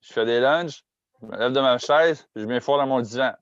je 0.00 0.12
fais 0.12 0.24
des 0.24 0.40
lunges, 0.40 0.84
je 1.20 1.26
me 1.26 1.36
lève 1.36 1.52
de 1.52 1.60
ma 1.60 1.78
chaise, 1.78 2.28
je 2.36 2.44
mets 2.44 2.60
fort 2.60 2.78
dans 2.78 2.86
mon 2.86 3.00
divan. 3.00 3.32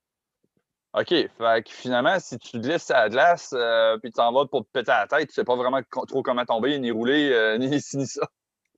OK. 0.95 1.09
Fait 1.09 1.63
que 1.65 1.71
finalement, 1.71 2.19
si 2.19 2.39
tu 2.39 2.59
glisses 2.59 2.91
à 2.91 3.05
la 3.05 3.09
glace 3.09 3.55
euh, 3.57 3.97
puis 3.99 4.11
tu 4.11 4.17
t'en 4.17 4.33
vas 4.33 4.47
pour 4.47 4.65
te 4.65 4.71
péter 4.73 4.91
la 4.91 5.07
tête, 5.07 5.29
tu 5.29 5.35
sais 5.35 5.45
pas 5.45 5.57
vraiment 5.57 5.81
trop 6.07 6.23
comment 6.23 6.45
tomber, 6.45 6.79
ni 6.79 6.91
rouler, 6.91 7.31
euh, 7.33 7.57
ni 7.59 7.75
ici, 7.75 7.97
ni 7.97 8.07
ça. 8.07 8.29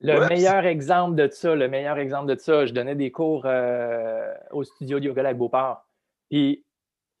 Le 0.01 0.27
meilleur 0.27 0.65
exemple 0.65 1.15
de 1.15 1.27
ça, 1.29 1.55
le 1.55 1.67
meilleur 1.67 1.97
exemple 1.97 2.33
de 2.33 2.39
ça, 2.39 2.65
je 2.65 2.73
donnais 2.73 2.95
des 2.95 3.11
cours 3.11 3.43
euh, 3.45 4.33
au 4.51 4.63
studio 4.63 4.99
de 4.99 5.05
yoga 5.05 5.23
avec 5.23 5.37
Beauport. 5.37 5.85
Puis, 6.29 6.63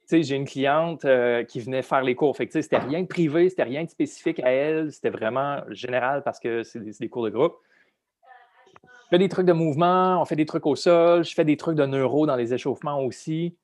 tu 0.01 0.07
sais, 0.07 0.23
j'ai 0.23 0.35
une 0.35 0.45
cliente 0.45 1.05
qui 1.47 1.59
venait 1.61 1.81
faire 1.81 2.03
les 2.03 2.15
cours. 2.15 2.35
Fait 2.37 2.45
que, 2.45 2.51
tu 2.51 2.59
sais, 2.59 2.61
c'était 2.61 2.77
rien 2.77 3.01
de 3.01 3.07
privé, 3.07 3.49
c'était 3.49 3.63
rien 3.63 3.83
de 3.83 3.89
spécifique 3.89 4.39
à 4.41 4.51
elle, 4.51 4.91
c'était 4.91 5.09
vraiment 5.09 5.61
général 5.69 6.21
parce 6.23 6.39
que 6.39 6.63
c'est 6.63 6.79
des, 6.79 7.09
cours 7.09 7.23
de 7.23 7.31
groupe. 7.31 7.55
Je 8.83 9.09
fais 9.09 9.17
des 9.17 9.29
trucs 9.29 9.47
de 9.47 9.53
mouvement, 9.53 10.21
on 10.21 10.25
fait 10.25 10.35
des 10.35 10.45
trucs 10.45 10.65
au 10.67 10.75
sol, 10.75 11.23
je 11.23 11.33
fais 11.33 11.45
des 11.45 11.57
trucs 11.57 11.77
de 11.77 11.85
neuro 11.85 12.27
dans 12.27 12.35
les 12.35 12.53
échauffements 12.53 13.01
aussi 13.01 13.57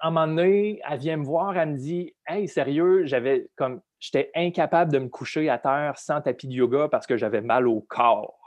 un 0.00 0.10
moment 0.10 0.26
donné, 0.26 0.80
elle 0.88 0.98
vient 0.98 1.16
me 1.16 1.24
voir, 1.24 1.56
elle 1.56 1.70
me 1.70 1.76
dit 1.76 2.14
Hey, 2.26 2.48
sérieux, 2.48 3.04
j'avais 3.04 3.48
comme 3.56 3.80
j'étais 4.00 4.30
incapable 4.34 4.92
de 4.92 4.98
me 4.98 5.08
coucher 5.08 5.48
à 5.48 5.58
terre 5.58 5.94
sans 5.96 6.20
tapis 6.20 6.46
de 6.46 6.52
yoga 6.52 6.88
parce 6.88 7.06
que 7.06 7.16
j'avais 7.16 7.40
mal 7.40 7.66
au 7.66 7.80
corps. 7.80 8.38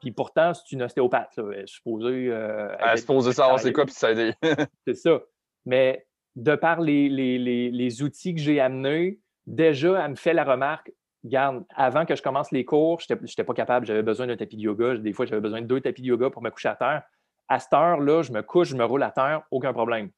Puis 0.00 0.12
pourtant, 0.12 0.54
c'est 0.54 0.72
une 0.72 0.82
ostéopathe. 0.82 1.32
Elle 1.36 1.60
est 1.60 1.66
supposée. 1.66 2.28
Euh, 2.30 2.74
elle 2.78 2.94
est 2.94 2.96
supposée 2.96 3.32
savoir 3.32 3.60
c'est 3.60 3.72
quoi 3.72 3.84
puis 3.84 3.94
s'aider. 3.94 4.32
c'est 4.86 4.94
ça. 4.94 5.20
Mais 5.66 6.06
de 6.36 6.54
par 6.54 6.80
les, 6.80 7.08
les, 7.08 8.02
outils 8.02 8.34
que 8.34 8.40
j'ai 8.40 8.60
amenés, 8.60 9.18
déjà, 9.46 10.02
elle 10.02 10.12
me 10.12 10.16
fait 10.16 10.32
la 10.32 10.44
remarque 10.44 10.90
Garde, 11.22 11.64
avant 11.76 12.06
que 12.06 12.16
je 12.16 12.22
commence 12.22 12.50
les 12.50 12.64
cours, 12.64 12.98
je 13.06 13.12
n'étais 13.12 13.44
pas 13.44 13.52
capable, 13.52 13.84
j'avais 13.84 14.02
besoin 14.02 14.26
d'un 14.26 14.38
tapis 14.38 14.56
de 14.56 14.62
yoga. 14.62 14.96
Des 14.96 15.12
fois, 15.12 15.26
j'avais 15.26 15.42
besoin 15.42 15.60
de 15.60 15.66
deux 15.66 15.82
tapis 15.82 16.00
de 16.00 16.06
yoga 16.06 16.30
pour 16.30 16.40
me 16.40 16.48
coucher 16.48 16.70
à 16.70 16.76
terre. 16.76 17.02
À 17.46 17.58
cette 17.58 17.74
heure-là, 17.74 18.22
je 18.22 18.32
me 18.32 18.40
couche, 18.40 18.68
je 18.68 18.76
me 18.76 18.84
roule 18.84 19.02
à 19.02 19.10
terre, 19.10 19.42
aucun 19.50 19.74
problème 19.74 20.10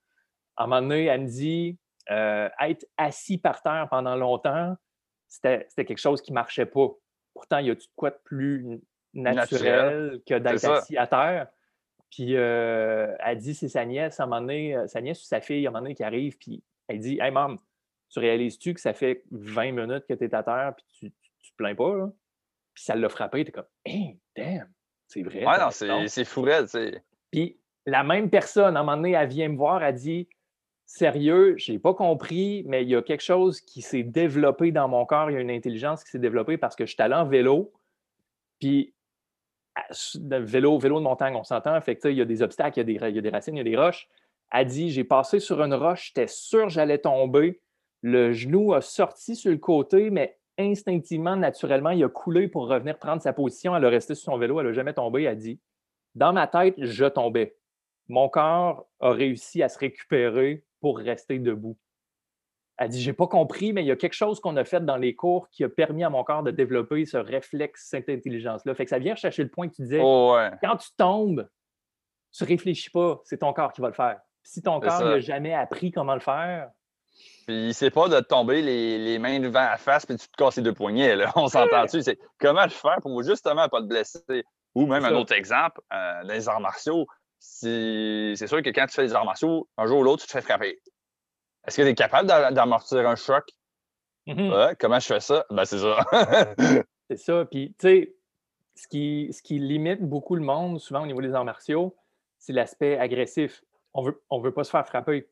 à 0.57 0.65
un 0.65 0.67
moment 0.67 0.83
donné, 0.83 1.07
elle 1.07 1.23
me 1.23 1.27
dit 1.27 1.79
euh, 2.11 2.49
être 2.61 2.87
assis 2.97 3.39
par 3.39 3.63
terre 3.63 3.87
pendant 3.91 4.17
longtemps, 4.17 4.77
c'était 5.29 5.67
quelque 5.77 5.99
chose 5.99 6.21
qui 6.21 6.33
ne 6.33 6.35
marchait 6.35 6.67
pas. 6.67 6.89
Pourtant, 7.33 7.59
il 7.59 7.67
y 7.67 7.71
a 7.71 7.77
tout 7.77 7.87
quoi 7.97 8.11
de 8.11 8.19
plus 8.25 8.81
naturel, 9.15 10.21
que 10.27 10.35
d'être 10.35 10.65
assis 10.65 10.97
à 10.97 11.07
terre. 11.07 11.49
Puis 12.11 12.35
elle 12.35 13.17
elle 13.21 13.39
dit 13.39 13.55
c'est 13.55 13.69
sa 13.69 13.87
nièce, 13.87 14.21
à 14.21 14.25
un 14.25 14.27
moment 14.27 14.43
donné, 14.43 14.77
sa 14.87 15.01
nièce 15.01 15.23
ou 15.23 15.25
sa 15.25 15.41
fille, 15.41 15.67
à 15.67 15.71
un 15.71 15.73
moment 15.73 15.83
donné, 15.83 15.95
qui 15.95 16.05
arrive, 16.05 16.37
puis 16.37 16.63
elle 16.89 16.99
dit 16.99 17.19
Hey, 17.21 17.31
maman, 17.31 17.57
tu 18.11 18.19
réalises-tu 18.19 18.75
que 18.75 18.81
ça 18.81 18.93
fait 18.93 19.25
20 19.31 19.73
minutes 19.73 20.07
que 20.07 20.15
tu 20.15 20.25
es 20.25 20.35
à 20.35 20.43
terre, 20.43 20.75
puis 20.77 20.85
tu, 20.93 21.11
tu, 21.11 21.53
te 21.53 21.57
plains 21.57 21.75
pas, 21.75 21.97
là? 21.97 22.11
Puis 22.75 22.85
ça 22.85 22.95
l'a 22.95 23.09
frappé, 23.09 23.45
tu 23.45 23.49
es 23.49 23.53
comme 23.53 23.67
Hey, 23.85 24.19
damn, 24.37 24.71
c'est 25.07 25.23
vrai. 25.23 25.45
Ouais, 25.45 25.59
non, 25.59 26.07
c'est 26.07 26.25
fou, 26.25 26.47
sais. 26.67 27.03
Puis 27.31 27.59
la 27.87 28.05
même 28.05 28.31
personne, 28.31 28.77
à 28.77 28.81
un 28.81 28.83
moment 28.83 28.97
donné, 28.97 29.13
elle 29.13 29.29
vient 29.29 29.49
me 29.49 29.57
voir, 29.57 29.83
elle 29.83 29.95
dit 29.95 30.29
sérieux, 30.93 31.55
je 31.57 31.73
n'ai 31.73 31.79
pas 31.79 31.95
compris, 31.95 32.65
mais 32.67 32.83
il 32.83 32.91
y 32.91 32.97
a 32.97 33.01
quelque 33.01 33.23
chose 33.23 33.63
qui 33.63 33.81
s'est 33.81 34.03
développé 34.03 34.73
dans 34.73 34.89
mon 34.89 35.07
corps, 35.07 35.31
il 35.31 35.35
y 35.35 35.37
a 35.39 35.41
une 35.41 35.51
intelligence 35.51 36.05
qui 36.05 36.11
s'est 36.11 36.19
développée 36.19 36.59
parce 36.59 36.77
que 36.77 36.85
je 36.85 36.93
suis 36.93 37.03
allé 37.03 37.15
en 37.15 37.25
vélo, 37.25 37.73
puis 38.61 38.93
vélo, 40.21 40.79
vélo 40.79 40.99
de 40.99 41.05
montagne, 41.05 41.35
on 41.35 41.45
s'entend, 41.45 41.81
fait 41.81 41.99
il 42.05 42.13
y 42.13 42.21
a 42.21 42.27
des 42.27 42.43
obstacles, 42.43 42.79
il 42.79 42.91
y, 42.91 42.99
a 42.99 43.11
des, 43.23 43.31
racines, 43.31 43.55
il 43.55 43.59
y 43.59 43.61
a 43.61 43.65
des 43.65 43.77
roches. 43.77 44.07
Elle 44.53 44.67
dit, 44.67 44.91
j'ai 44.91 45.05
passé 45.05 45.41
sur 45.41 45.63
une 45.63 45.73
roche, 45.73 46.09
j'étais 46.09 46.27
sûr 46.27 46.65
que 46.65 46.73
j'allais 46.73 46.99
tomber, 46.99 47.63
le 48.03 48.33
genou 48.33 48.75
a 48.75 48.83
sorti 48.83 49.35
sur 49.35 49.51
le 49.51 49.57
côté, 49.57 50.11
mais 50.11 50.37
instinctivement, 50.59 51.37
naturellement, 51.37 51.91
il 51.91 52.05
a 52.05 52.09
coulé 52.11 52.49
pour 52.49 52.69
revenir 52.69 52.99
prendre 52.99 53.23
sa 53.23 53.33
position. 53.33 53.75
Elle 53.75 53.87
a 53.87 53.89
resté 53.89 54.15
sur 54.15 54.31
son 54.31 54.37
vélo, 54.37 54.61
elle 54.61 54.67
n'a 54.67 54.73
jamais 54.73 54.93
tombé. 54.93 55.23
Elle 55.23 55.39
dit, 55.39 55.59
dans 56.15 56.35
ma 56.35 56.47
tête, 56.47 56.75
je 56.77 57.07
tombais. 57.07 57.57
Mon 58.09 58.29
corps 58.29 58.87
a 59.01 59.13
réussi 59.13 59.63
à 59.63 59.71
se 59.71 59.79
récupérer 59.79 60.65
pour 60.83 60.99
rester 60.99 61.39
debout. 61.39 61.79
Elle 62.77 62.91
dit 62.91 63.01
J'ai 63.01 63.13
pas 63.15 63.27
compris, 63.27 63.73
mais 63.73 63.83
il 63.83 63.87
y 63.87 63.91
a 63.91 63.97
quelque 63.97 64.15
chose 64.15 64.41
qu'on 64.41 64.57
a 64.57 64.65
fait 64.65 64.85
dans 64.85 64.97
les 64.97 65.15
cours 65.15 65.49
qui 65.49 65.65
a 65.65 65.69
permis 65.69 66.05
à 66.05 66.11
mon 66.11 66.25
corps 66.25 66.43
de 66.43 66.51
développer 66.51 67.07
ce 67.07 67.17
réflexe, 67.17 67.87
cette 67.89 68.11
intelligence-là. 68.11 68.75
Fait 68.75 68.85
que 68.85 68.91
ça 68.91 68.99
vient 68.99 69.15
chercher 69.15 69.45
le 69.45 69.49
point 69.49 69.69
que 69.69 69.75
tu 69.75 69.83
disais 69.83 70.01
oh, 70.03 70.37
quand 70.63 70.77
tu 70.77 70.89
tombes, 70.99 71.49
tu 72.33 72.45
réfléchis 72.45 72.91
pas, 72.91 73.21
c'est 73.25 73.39
ton 73.39 73.53
corps 73.53 73.73
qui 73.73 73.81
va 73.81 73.89
le 73.89 73.95
faire. 73.95 74.21
Si 74.43 74.61
ton 74.61 74.81
corps 74.81 75.05
n'a 75.05 75.21
jamais 75.21 75.55
appris 75.55 75.93
comment 75.93 76.15
le 76.15 76.21
faire. 76.21 76.71
Puis 77.47 77.73
c'est 77.75 77.91
pas 77.91 78.09
de 78.09 78.21
tomber 78.21 78.63
les, 78.63 79.19
mains 79.19 79.39
devant 79.39 79.61
la 79.61 79.77
face 79.77 80.05
puis 80.05 80.17
tu 80.17 80.27
te 80.27 80.37
casses 80.37 80.57
les 80.57 80.63
deux 80.63 80.75
poignets. 80.75 81.15
Là. 81.15 81.31
On 81.37 81.47
s'entend 81.47 81.85
dessus. 81.85 82.03
C'est 82.03 82.19
comment 82.41 82.65
le 82.65 82.71
faire 82.71 82.99
pour 83.01 83.23
justement 83.23 83.69
pas 83.69 83.81
te 83.81 83.87
blesser? 83.87 84.45
Ou 84.75 84.87
même 84.87 85.05
un 85.05 85.15
autre 85.15 85.35
exemple, 85.35 85.83
euh, 85.93 86.23
dans 86.23 86.33
les 86.33 86.49
arts 86.49 86.61
martiaux, 86.61 87.07
c'est 87.43 88.47
sûr 88.47 88.63
que 88.63 88.71
quand 88.71 88.87
tu 88.87 88.95
fais 88.95 89.03
des 89.03 89.15
arts 89.15 89.25
martiaux, 89.25 89.69
un 89.77 89.87
jour 89.87 89.99
ou 89.99 90.05
l'autre, 90.05 90.23
tu 90.23 90.29
te 90.29 90.33
fais 90.33 90.43
frapper. 90.43 90.81
Est-ce 91.67 91.77
que 91.77 91.83
tu 91.83 91.89
es 91.89 91.95
capable 91.95 92.29
d'amortir 92.55 93.09
un 93.09 93.17
choc? 93.17 93.45
Mm-hmm. 94.29 94.77
comment 94.79 95.01
je 95.01 95.07
fais 95.07 95.21
ça? 95.21 95.45
Ben, 95.51 95.65
c'est 95.65 95.79
ça. 95.79 95.99
c'est 97.11 97.17
ça. 97.17 97.45
Puis, 97.45 97.75
tu 97.79 97.89
sais, 97.89 98.15
ce 98.77 98.87
qui, 98.87 99.33
ce 99.33 99.43
qui 99.43 99.59
limite 99.59 100.03
beaucoup 100.03 100.37
le 100.37 100.43
monde, 100.43 100.79
souvent 100.79 101.03
au 101.03 101.07
niveau 101.07 101.21
des 101.21 101.35
arts 101.35 101.45
martiaux, 101.45 101.97
c'est 102.39 102.53
l'aspect 102.53 102.97
agressif. 102.97 103.65
On 103.93 104.03
veut, 104.03 104.23
on 104.31 104.39
veut 104.39 104.53
pas 104.53 104.63
se 104.63 104.71
faire 104.71 104.87
frapper. 104.87 105.29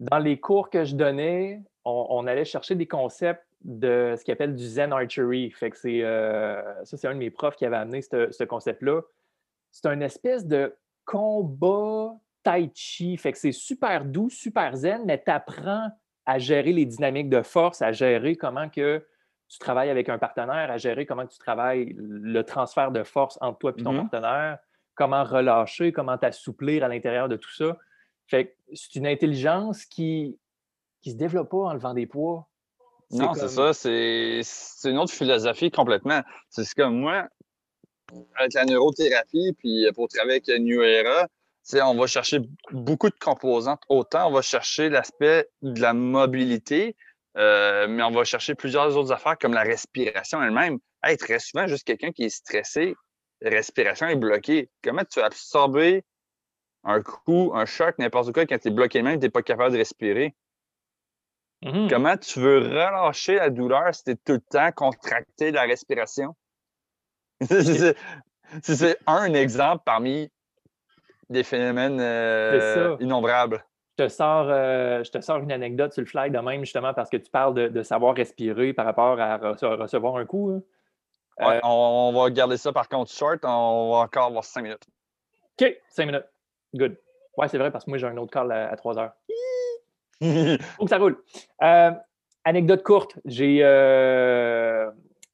Dans 0.00 0.18
les 0.18 0.38
cours 0.38 0.68
que 0.68 0.84
je 0.84 0.94
donnais, 0.94 1.62
on, 1.86 2.26
allait 2.26 2.44
chercher 2.44 2.74
des 2.74 2.86
concepts 2.86 3.46
de 3.62 4.14
ce 4.18 4.24
qu'ils 4.24 4.32
appelle 4.32 4.54
du 4.54 4.64
Zen 4.64 4.92
Archery. 4.92 5.50
Fait 5.50 5.70
que 5.70 5.78
c'est, 5.78 6.02
euh, 6.02 6.84
ça, 6.84 6.98
c'est 6.98 7.08
un 7.08 7.14
de 7.14 7.18
mes 7.18 7.30
profs 7.30 7.56
qui 7.56 7.64
avait 7.64 7.76
amené 7.76 8.02
ce 8.02 8.44
concept-là. 8.44 9.00
C'est 9.70 9.86
une 9.86 10.02
espèce 10.02 10.46
de 10.46 10.74
combat 11.04 12.14
tai 12.42 12.70
chi. 12.74 13.16
Fait 13.16 13.32
que 13.32 13.38
c'est 13.38 13.52
super 13.52 14.04
doux, 14.04 14.30
super 14.30 14.76
zen, 14.76 15.02
mais 15.04 15.22
tu 15.22 15.30
apprends 15.30 15.90
à 16.26 16.38
gérer 16.38 16.72
les 16.72 16.86
dynamiques 16.86 17.28
de 17.28 17.42
force, 17.42 17.82
à 17.82 17.92
gérer 17.92 18.36
comment 18.36 18.68
que 18.68 19.04
tu 19.48 19.58
travailles 19.58 19.90
avec 19.90 20.08
un 20.08 20.18
partenaire, 20.18 20.70
à 20.70 20.78
gérer 20.78 21.04
comment 21.04 21.26
tu 21.26 21.38
travailles 21.38 21.94
le 21.96 22.42
transfert 22.42 22.90
de 22.90 23.02
force 23.02 23.38
entre 23.40 23.58
toi 23.58 23.72
et 23.76 23.82
ton 23.82 23.92
mm-hmm. 23.92 24.08
partenaire, 24.08 24.58
comment 24.94 25.24
relâcher, 25.24 25.92
comment 25.92 26.16
t'assouplir 26.16 26.84
à 26.84 26.88
l'intérieur 26.88 27.28
de 27.28 27.36
tout 27.36 27.52
ça. 27.52 27.76
Fait 28.26 28.46
que 28.46 28.52
c'est 28.72 28.94
une 28.94 29.06
intelligence 29.06 29.84
qui 29.84 30.38
qui 31.02 31.10
se 31.10 31.16
développe 31.16 31.50
pas 31.50 31.58
en 31.58 31.74
levant 31.74 31.94
des 31.94 32.06
poids. 32.06 32.48
Non, 33.10 33.34
c'est 33.34 33.48
ça. 33.48 33.74
C'est 33.74 34.90
une 34.90 34.98
autre 34.98 35.12
philosophie 35.12 35.70
complètement. 35.70 36.22
C'est 36.48 36.66
comme 36.74 36.98
moi, 36.98 37.28
avec 38.36 38.54
la 38.54 38.64
neurothérapie, 38.64 39.52
puis 39.58 39.86
euh, 39.86 39.92
pour 39.92 40.08
travailler 40.08 40.42
avec 40.46 40.60
New 40.60 40.82
Era, 40.82 41.26
on 41.82 41.94
va 41.94 42.06
chercher 42.06 42.40
beaucoup 42.72 43.08
de 43.08 43.18
composantes. 43.18 43.82
Autant 43.88 44.28
on 44.28 44.32
va 44.32 44.42
chercher 44.42 44.88
l'aspect 44.88 45.48
de 45.62 45.80
la 45.80 45.92
mobilité, 45.92 46.96
euh, 47.36 47.86
mais 47.88 48.02
on 48.02 48.10
va 48.10 48.24
chercher 48.24 48.54
plusieurs 48.54 48.96
autres 48.96 49.12
affaires 49.12 49.38
comme 49.38 49.54
la 49.54 49.62
respiration 49.62 50.42
elle-même. 50.42 50.78
très 51.18 51.38
souvent, 51.38 51.66
juste 51.66 51.84
quelqu'un 51.84 52.12
qui 52.12 52.24
est 52.24 52.30
stressé, 52.30 52.94
la 53.40 53.50
respiration 53.50 54.06
est 54.06 54.16
bloquée. 54.16 54.70
Comment 54.82 55.04
tu 55.04 55.20
vas 55.20 55.26
absorber 55.26 56.04
un 56.84 57.00
coup, 57.02 57.52
un 57.54 57.64
choc, 57.64 57.96
n'importe 57.98 58.32
quoi, 58.32 58.46
quand 58.46 58.58
tu 58.58 58.68
es 58.68 58.70
bloqué 58.70 59.02
même, 59.02 59.18
tu 59.18 59.26
n'es 59.26 59.30
pas 59.30 59.42
capable 59.42 59.72
de 59.72 59.78
respirer? 59.78 60.34
Mm-hmm. 61.62 61.88
Comment 61.88 62.16
tu 62.16 62.40
veux 62.40 62.58
relâcher 62.58 63.36
la 63.36 63.50
douleur 63.50 63.94
si 63.94 64.04
tu 64.04 64.10
es 64.10 64.16
tout 64.16 64.32
le 64.32 64.40
temps 64.40 64.72
contracté 64.72 65.52
la 65.52 65.62
respiration? 65.62 66.34
c'est 68.62 68.98
un 69.06 69.34
exemple 69.34 69.82
parmi 69.84 70.30
des 71.32 71.42
phénomènes 71.42 72.00
euh, 72.00 72.96
innombrables. 73.00 73.64
Je 73.98 74.04
te, 74.04 74.08
sors, 74.08 74.46
euh, 74.48 75.02
je 75.04 75.10
te 75.10 75.20
sors 75.20 75.38
une 75.38 75.52
anecdote 75.52 75.92
sur 75.92 76.02
le 76.02 76.06
fly 76.06 76.30
de 76.30 76.38
même, 76.38 76.60
justement, 76.60 76.94
parce 76.94 77.10
que 77.10 77.16
tu 77.16 77.30
parles 77.30 77.54
de, 77.70 77.82
savoir 77.82 78.14
respirer 78.14 78.72
par 78.72 78.86
rapport 78.86 79.20
à 79.20 79.36
recevoir 79.36 80.16
un 80.16 80.24
coup. 80.24 80.50
Hein. 80.50 80.62
Euh, 81.40 81.60
on, 81.62 82.12
va 82.14 82.30
garder 82.30 82.56
ça 82.56 82.72
par 82.72 82.88
contre 82.88 83.10
short. 83.10 83.40
On 83.42 83.92
va 83.92 83.98
encore 83.98 84.26
avoir 84.26 84.44
cinq 84.44 84.62
minutes. 84.62 84.86
OK, 85.60 85.76
cinq 85.88 86.06
minutes. 86.06 86.26
Good. 86.74 86.96
Ouais, 87.36 87.48
c'est 87.48 87.58
vrai, 87.58 87.70
parce 87.70 87.84
que 87.84 87.90
moi, 87.90 87.98
j'ai 87.98 88.06
un 88.06 88.16
autre 88.16 88.30
call 88.30 88.52
à, 88.52 88.76
trois 88.76 88.98
heures. 88.98 89.12
Faut 90.22 90.84
que 90.84 90.90
ça 90.90 90.98
roule. 90.98 91.22
anecdote 92.44 92.82
courte. 92.82 93.18
J'ai 93.24 93.62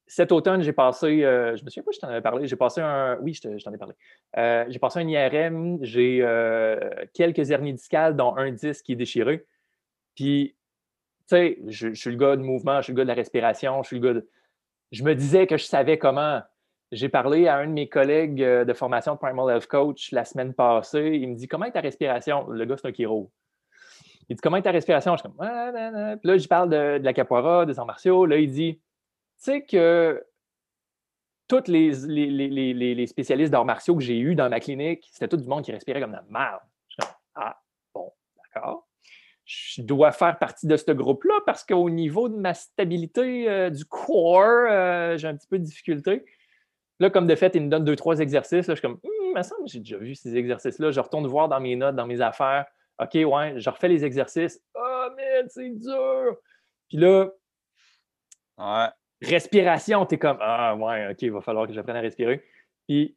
cet 0.09 0.33
automne, 0.33 0.63
j'ai 0.63 0.73
passé, 0.73 1.23
euh, 1.23 1.55
je 1.55 1.65
me 1.65 1.71
souviens 1.71 1.83
pas 1.83 1.91
je 1.93 1.99
t'en 1.99 2.09
avais 2.09 2.23
parlé, 2.23 2.47
j'ai 2.47 2.57
passé 2.57 2.81
un, 2.81 3.19
oui, 3.21 3.35
je 3.35 3.63
t'en 3.63 3.73
ai 3.73 3.77
parlé. 3.77 3.95
Euh, 4.39 4.65
j'ai 4.69 4.79
passé 4.79 5.01
un 5.01 5.07
IRM, 5.07 5.79
j'ai 5.83 6.21
euh, 6.23 6.79
quelques 7.13 7.51
hernies 7.51 7.75
discales, 7.75 8.17
dont 8.17 8.35
un 8.37 8.51
disque 8.51 8.87
qui 8.87 8.93
est 8.93 8.97
déchiré. 8.97 9.45
Puis, 10.15 10.57
tu 11.29 11.37
sais, 11.37 11.59
je, 11.67 11.93
suis 11.93 12.11
le 12.11 12.17
gars 12.17 12.37
de 12.37 12.43
mouvement, 12.43 12.79
je 12.79 12.85
suis 12.85 12.93
le 12.95 12.97
gars 12.97 13.05
de 13.05 13.09
la 13.09 13.15
respiration, 13.15 13.83
je 13.83 13.89
suis 13.89 13.99
le 14.01 14.07
gars 14.07 14.15
de... 14.15 14.29
je 14.93 15.05
me 15.05 15.15
disais 15.15 15.47
que 15.47 15.57
je 15.57 15.65
savais 15.65 15.99
comment. 15.99 16.41
J'ai 16.91 17.11
parlé 17.11 17.49
à 17.49 17.59
un 17.59 17.67
de 17.67 17.73
mes 17.73 17.89
collègues 17.89 18.43
euh, 18.43 18.65
de 18.65 18.73
formation 18.73 19.13
de 19.13 19.19
Primal 19.19 19.55
Health 19.55 19.67
Coach 19.67 20.11
la 20.13 20.25
semaine 20.25 20.55
passée. 20.55 21.19
Il 21.21 21.29
me 21.29 21.35
dit 21.35 21.47
Comment 21.47 21.67
est 21.67 21.73
ta 21.73 21.83
respiration? 21.83 22.49
Le 22.49 22.65
gars, 22.65 22.77
c'est 22.79 22.89
un 22.89 22.93
chiro. 22.93 23.31
Il 24.31 24.37
dit 24.37 24.41
Comment 24.41 24.57
est 24.57 24.63
ta 24.63 24.71
respiration? 24.71 25.15
Je 25.17 25.21
suis 25.21 25.29
comme 25.29 25.37
Puis 25.37 26.31
là, 26.31 26.39
je 26.39 26.49
parle 26.49 26.71
de, 26.71 26.99
la 27.03 27.13
capoeira, 27.13 27.67
des 27.67 27.79
arts 27.79 27.85
martiaux. 27.85 28.25
Là, 28.25 28.39
il 28.39 28.51
dit 28.51 28.81
sais 29.39 29.63
que 29.63 30.25
tous 31.49 31.67
les, 31.67 33.07
spécialistes 33.07 33.51
d'arts 33.51 33.65
martiaux 33.65 33.97
que 33.97 34.03
j'ai 34.03 34.19
eus 34.19 34.35
dans 34.35 34.49
ma 34.51 34.61
clinique, 34.61 35.09
c'était 35.11 35.29
tout 35.29 35.37
du 35.37 35.49
monde 35.49 35.65
qui 35.65 35.73
respirait 35.73 36.01
comme 36.01 36.11
de 36.11 36.17
la 36.17 36.25
merde. 36.29 36.61
Je 36.89 36.95
suis 36.95 37.03
comme 37.03 37.15
Ah, 37.35 37.61
bon, 37.95 38.13
d'accord 38.37 38.89
je 39.49 39.81
dois 39.81 40.13
faire 40.13 40.39
partie 40.39 40.67
de 40.67 40.77
ce 40.77 40.93
groupe-là 40.93 41.35
parce 41.47 41.65
qu'au 41.65 41.89
niveau 41.89 42.29
de 42.29 42.37
ma 42.37 42.53
stabilité 42.53 43.49
euh, 43.49 43.71
du 43.71 43.87
corps, 43.87 44.67
euh, 44.69 45.17
j'ai 45.17 45.27
un 45.27 45.35
petit 45.35 45.47
peu 45.49 45.59
de 45.59 45.65
difficulté. 45.65 46.23
Là, 47.01 47.09
comme 47.09 47.27
de 47.27 47.35
fait, 47.35 47.55
il 47.55 47.63
me 47.63 47.69
donne 47.69 47.85
deux, 47.85 47.97
trois 47.97 48.19
exercices. 48.19 48.67
Là, 48.67 48.75
je 48.75 48.81
suis 48.81 48.87
comme, 48.87 49.01
hum, 49.03 49.35
me 49.35 49.43
semble 49.43 49.67
j'ai 49.67 49.79
déjà 49.79 49.97
vu 49.97 50.15
ces 50.15 50.37
exercices-là. 50.37 50.91
Je 50.91 51.01
retourne 51.01 51.27
voir 51.27 51.49
dans 51.49 51.61
mes 51.61 51.77
notes, 51.77 51.97
dans 51.97 52.07
mes 52.07 52.21
affaires. 52.21 52.67
OK, 53.01 53.15
ouais, 53.15 53.55
je 53.59 53.71
refais 53.71 53.89
les 53.89 54.05
exercices. 54.05 54.61
Oh, 54.75 55.07
mais 55.17 55.43
c'est 55.49 55.71
dur. 55.71 56.37
Puis 56.91 56.99
là, 56.99 57.31
respiration, 59.23 60.07
tu 60.07 60.15
es 60.15 60.19
comme, 60.19 60.39
ah, 60.41 60.77
ouais, 60.77 61.11
OK, 61.11 61.23
il 61.23 61.33
va 61.33 61.41
falloir 61.41 61.67
que 61.67 61.73
j'apprenne 61.73 61.97
à 61.97 62.01
respirer. 62.01 62.43
Puis, 62.87 63.17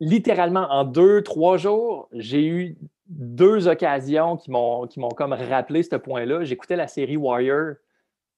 littéralement, 0.00 0.66
en 0.70 0.84
deux, 0.84 1.22
trois 1.22 1.56
jours, 1.56 2.08
j'ai 2.12 2.46
eu 2.46 2.76
deux 3.06 3.68
occasions 3.68 4.36
qui 4.36 4.50
m'ont, 4.50 4.86
comme 5.16 5.32
rappelé 5.32 5.82
ce 5.82 5.96
point-là. 5.96 6.44
J'écoutais 6.44 6.76
la 6.76 6.88
série 6.88 7.16
Warrior, 7.16 7.74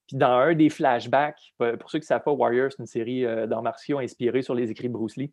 puis 0.07 0.17
dans 0.17 0.31
un 0.31 0.55
des 0.55 0.71
flashbacks, 0.71 1.55
pour 1.59 1.91
ceux 1.91 1.99
qui 1.99 2.05
ne 2.05 2.07
savent 2.07 2.23
pas, 2.23 2.33
Warrior, 2.33 2.71
c'est 2.71 2.81
une 2.81 2.87
série 2.87 3.25
euh, 3.25 3.47
d'arts 3.47 3.63
martiaux 3.63 3.99
inspirée 3.99 4.43
sur 4.43 4.55
les 4.55 4.71
écrits 4.71 4.89
de 4.89 4.93
Bruce 4.93 5.17
Lee. 5.17 5.33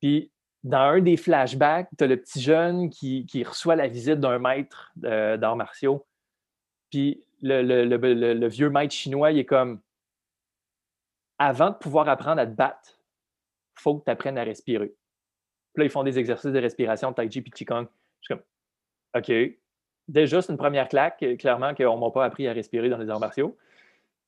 Puis 0.00 0.30
dans 0.64 0.78
un 0.78 1.00
des 1.00 1.16
flashbacks, 1.16 1.88
tu 1.96 2.02
as 2.02 2.06
le 2.08 2.16
petit 2.16 2.40
jeune 2.40 2.90
qui, 2.90 3.44
reçoit 3.44 3.76
la 3.76 3.86
visite 3.86 4.18
d'un 4.18 4.38
maître 4.38 4.92
euh, 5.04 5.36
d'arts 5.36 5.56
martiaux. 5.56 6.04
Puis 6.90 7.22
le, 7.42 7.62
le, 7.62 8.48
vieux 8.48 8.70
maître 8.70 8.92
chinois, 8.92 9.30
il 9.30 9.38
est 9.38 9.44
comme 9.44 9.80
Avant 11.38 11.70
de 11.70 11.74
pouvoir 11.74 12.08
apprendre 12.08 12.40
à 12.40 12.46
te 12.46 12.52
battre, 12.52 12.98
il 13.76 13.82
faut 13.82 13.98
que 13.98 14.04
tu 14.04 14.10
apprennes 14.10 14.38
à 14.38 14.44
respirer. 14.44 14.94
Puis 15.74 15.82
là, 15.82 15.84
ils 15.84 15.90
font 15.90 16.04
des 16.04 16.18
exercices 16.18 16.52
de 16.52 16.58
respiration, 16.58 17.12
Tai 17.12 17.30
Chi 17.30 17.42
puis 17.42 17.50
Qigong. 17.50 17.86
Je 18.20 18.26
suis 18.26 18.34
comme, 18.34 18.42
OK. 19.14 19.32
Déjà, 20.08 20.40
c'est 20.40 20.52
une 20.52 20.58
première 20.58 20.88
claque, 20.88 21.24
clairement, 21.38 21.74
qu'on 21.74 21.96
ne 21.96 22.00
m'a 22.00 22.10
pas 22.10 22.24
appris 22.24 22.48
à 22.48 22.52
respirer 22.52 22.88
dans 22.88 22.98
les 22.98 23.10
arts 23.10 23.20
martiaux. 23.20 23.56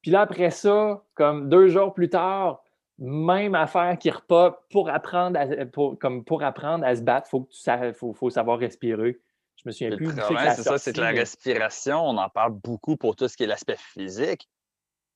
Puis 0.02 0.10
là, 0.10 0.22
après 0.22 0.50
ça, 0.50 1.04
comme 1.14 1.48
deux 1.48 1.68
jours 1.68 1.94
plus 1.94 2.10
tard, 2.10 2.62
même 2.98 3.54
affaire 3.54 3.96
qui 3.98 4.10
repop 4.10 4.64
pour 4.70 4.90
apprendre 4.90 5.38
à, 5.38 5.66
pour, 5.66 5.98
comme 5.98 6.24
pour 6.24 6.42
apprendre 6.42 6.84
à 6.84 6.96
se 6.96 7.02
battre, 7.02 7.28
il 7.32 7.94
faut, 7.94 8.12
faut, 8.12 8.30
savoir 8.30 8.58
respirer. 8.58 9.18
Je 9.56 9.62
me 9.66 9.72
souviens 9.72 9.96
plus. 9.96 10.08
c'est 10.08 10.62
ça, 10.62 10.78
c'est 10.78 10.92
que 10.92 11.00
la 11.00 11.10
respiration, 11.10 12.00
on 12.00 12.16
en 12.16 12.28
parle 12.28 12.52
beaucoup 12.52 12.96
pour 12.96 13.16
tout 13.16 13.28
ce 13.28 13.36
qui 13.36 13.44
est 13.44 13.46
l'aspect 13.46 13.76
physique, 13.76 14.48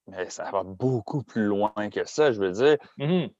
mais 0.07 0.28
ça 0.30 0.50
va 0.50 0.62
beaucoup 0.62 1.22
plus 1.22 1.44
loin 1.44 1.72
que 1.90 2.05
ça, 2.05 2.32
je 2.32 2.40
veux 2.40 2.50
dire. 2.50 2.76
Mm-hmm. 2.98 3.32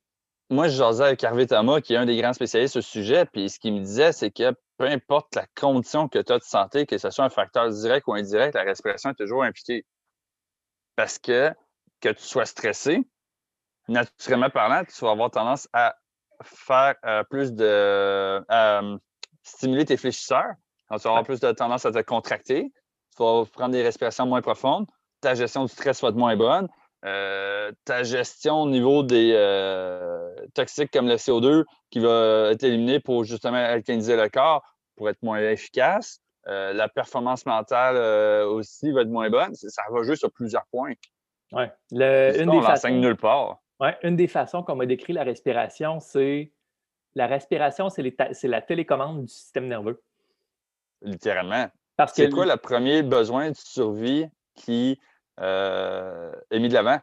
Moi, 0.51 0.69
je 0.69 0.77
jasais 0.77 1.05
avec 1.05 1.25
Hervé 1.25 1.47
Thomas, 1.47 1.81
qui 1.81 1.95
est 1.95 1.97
un 1.97 2.07
des 2.07 2.21
grands 2.21 2.33
spécialistes 2.35 2.77
au 2.77 2.83
sujet, 2.83 3.25
puis 3.27 3.49
ce 3.49 3.59
qu'il 3.59 3.75
me 3.75 3.81
disait, 3.81 4.13
c'est 4.13 4.31
que 4.31 4.55
peu 4.77 4.87
importe 4.87 5.35
la 5.35 5.47
condition 5.55 6.09
que 6.09 6.19
tu 6.19 6.33
as 6.33 6.39
de 6.39 6.45
santé, 6.45 6.87
que 6.87 6.99
ce 6.99 7.11
soit 7.11 7.25
un 7.25 7.31
facteur 7.31 7.71
direct 7.71 8.07
ou 8.07 8.15
indirect, 8.15 8.55
la 8.55 8.63
respiration 8.63 9.11
est 9.11 9.15
toujours 9.15 9.45
impliquée. 9.45 9.87
Parce 10.97 11.19
que 11.19 11.53
que 12.01 12.09
tu 12.09 12.23
sois 12.23 12.47
stressé, 12.47 13.01
naturellement 13.89 14.51
parlant, 14.51 14.85
tu 14.85 15.05
vas 15.05 15.13
avoir 15.13 15.31
tendance 15.31 15.69
à 15.73 15.95
faire 16.43 16.97
euh, 17.05 17.23
plus 17.25 17.53
de. 17.53 17.65
Euh, 17.65 18.99
stimuler 19.43 19.85
tes 19.85 19.97
fléchisseurs. 19.97 20.55
tu 20.91 20.99
vas 20.99 21.11
avoir 21.11 21.25
plus 21.25 21.41
de 21.41 21.51
tendance 21.53 21.87
à 21.87 21.93
te 21.93 22.01
contracter. 22.01 22.73
Tu 23.17 23.23
vas 23.23 23.45
prendre 23.47 23.73
des 23.73 23.83
respirations 23.83 24.27
moins 24.27 24.43
profondes. 24.43 24.87
Ta 25.23 25.35
gestion 25.35 25.65
du 25.65 25.73
stress 25.73 26.03
va 26.03 26.09
être 26.09 26.17
moins 26.17 26.37
bonne. 26.37 26.69
Euh, 27.05 27.73
ta 27.85 28.03
gestion 28.03 28.63
au 28.63 28.69
niveau 28.69 29.03
des 29.03 29.33
toxiques 30.55 30.91
comme 30.93 31.09
le 31.09 31.15
CO2 31.15 31.65
qui 31.91 31.99
va 32.01 32.51
être 32.51 32.63
éliminé 32.63 33.01
pour 33.01 33.25
justement 33.25 33.57
alcaliniser 33.57 34.17
le 34.17 34.29
corps 34.29 34.63
pour 34.97 35.09
être 35.09 35.23
moins 35.23 35.39
efficace. 35.41 36.21
Euh, 36.49 36.73
la 36.73 36.89
performance 36.89 37.47
mentale 37.47 37.97
euh, 37.97 38.47
aussi 38.47 38.91
va 38.91 39.03
être 39.03 39.09
moins 39.09 39.31
bonne. 39.31 39.55
Ça 39.55 39.83
va 39.91 40.03
jouer 40.03 40.17
sur 40.17 40.31
plusieurs 40.33 40.67
points. 40.67 40.95
Oui. 41.53 41.65
Une 41.93 42.51
on 42.51 42.61
l'enseigne 42.61 43.01
nulle 43.01 43.17
part. 43.17 43.59
Ouais, 43.79 43.97
une 44.03 44.17
des 44.17 44.29
façons 44.29 44.63
qu'on 44.63 44.77
m'a 44.77 44.87
décrit 44.87 45.13
la 45.13 45.23
respiration, 45.23 46.01
c'est 46.01 46.53
la 47.15 47.27
respiration, 47.27 47.89
c'est 47.91 48.49
la 48.49 48.63
télécommande 48.63 49.23
du 49.23 49.29
système 49.29 49.69
nerveux. 49.69 50.03
Littéralement. 51.03 51.67
C'est 52.13 52.31
quoi 52.31 52.47
le 52.47 52.57
premier 52.57 53.03
besoin 53.03 53.51
de 53.51 53.57
survie 53.57 54.27
qui 54.55 54.99
euh, 54.99 55.12
est 55.39 56.59
mis 56.59 56.69
de 56.69 56.75
l'avant? 56.75 57.01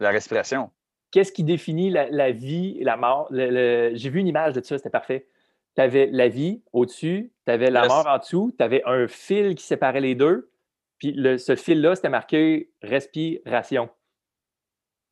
La 0.00 0.10
respiration. 0.10 0.70
Qu'est-ce 1.10 1.32
qui 1.32 1.44
définit 1.44 1.90
la, 1.90 2.30
vie 2.32 2.76
et 2.80 2.84
la 2.84 2.96
mort? 2.96 3.28
J'ai 3.30 4.10
vu 4.10 4.20
une 4.20 4.26
image 4.26 4.54
de 4.54 4.62
ça, 4.62 4.76
c'était 4.76 4.90
parfait 4.90 5.26
tu 5.74 5.82
avais 5.82 6.06
la 6.06 6.28
vie 6.28 6.62
au-dessus, 6.72 7.32
tu 7.46 7.52
avais 7.52 7.70
la 7.70 7.86
mort 7.86 8.06
en 8.06 8.18
dessous, 8.18 8.54
tu 8.56 8.62
avais 8.62 8.82
un 8.84 9.08
fil 9.08 9.54
qui 9.54 9.64
séparait 9.64 10.00
les 10.00 10.14
deux. 10.14 10.50
Puis 10.98 11.16
ce 11.38 11.56
fil-là, 11.56 11.96
c'était 11.96 12.08
marqué 12.08 12.70
respiration. 12.82 13.90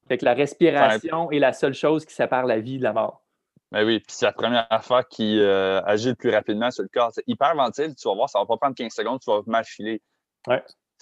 Fait 0.08 0.18
que 0.18 0.24
la 0.24 0.34
respiration 0.34 1.30
est 1.30 1.38
la 1.38 1.52
seule 1.52 1.74
chose 1.74 2.04
qui 2.04 2.14
sépare 2.14 2.46
la 2.46 2.60
vie 2.60 2.78
de 2.78 2.82
la 2.82 2.92
mort. 2.92 3.24
Ben 3.72 3.86
oui, 3.86 4.00
puis 4.00 4.14
c'est 4.14 4.26
la 4.26 4.32
première 4.32 4.66
affaire 4.70 5.08
qui 5.08 5.40
euh, 5.40 5.80
agit 5.84 6.10
le 6.10 6.14
plus 6.14 6.30
rapidement 6.30 6.70
sur 6.70 6.82
le 6.82 6.90
corps. 6.92 7.10
C'est 7.12 7.24
hyperventile, 7.26 7.94
tu 7.94 8.06
vas 8.06 8.14
voir, 8.14 8.28
ça 8.28 8.38
va 8.38 8.46
pas 8.46 8.58
prendre 8.58 8.74
15 8.74 8.92
secondes, 8.92 9.20
tu 9.20 9.30
vas 9.30 9.40
mal 9.46 9.64
filer. 9.64 10.02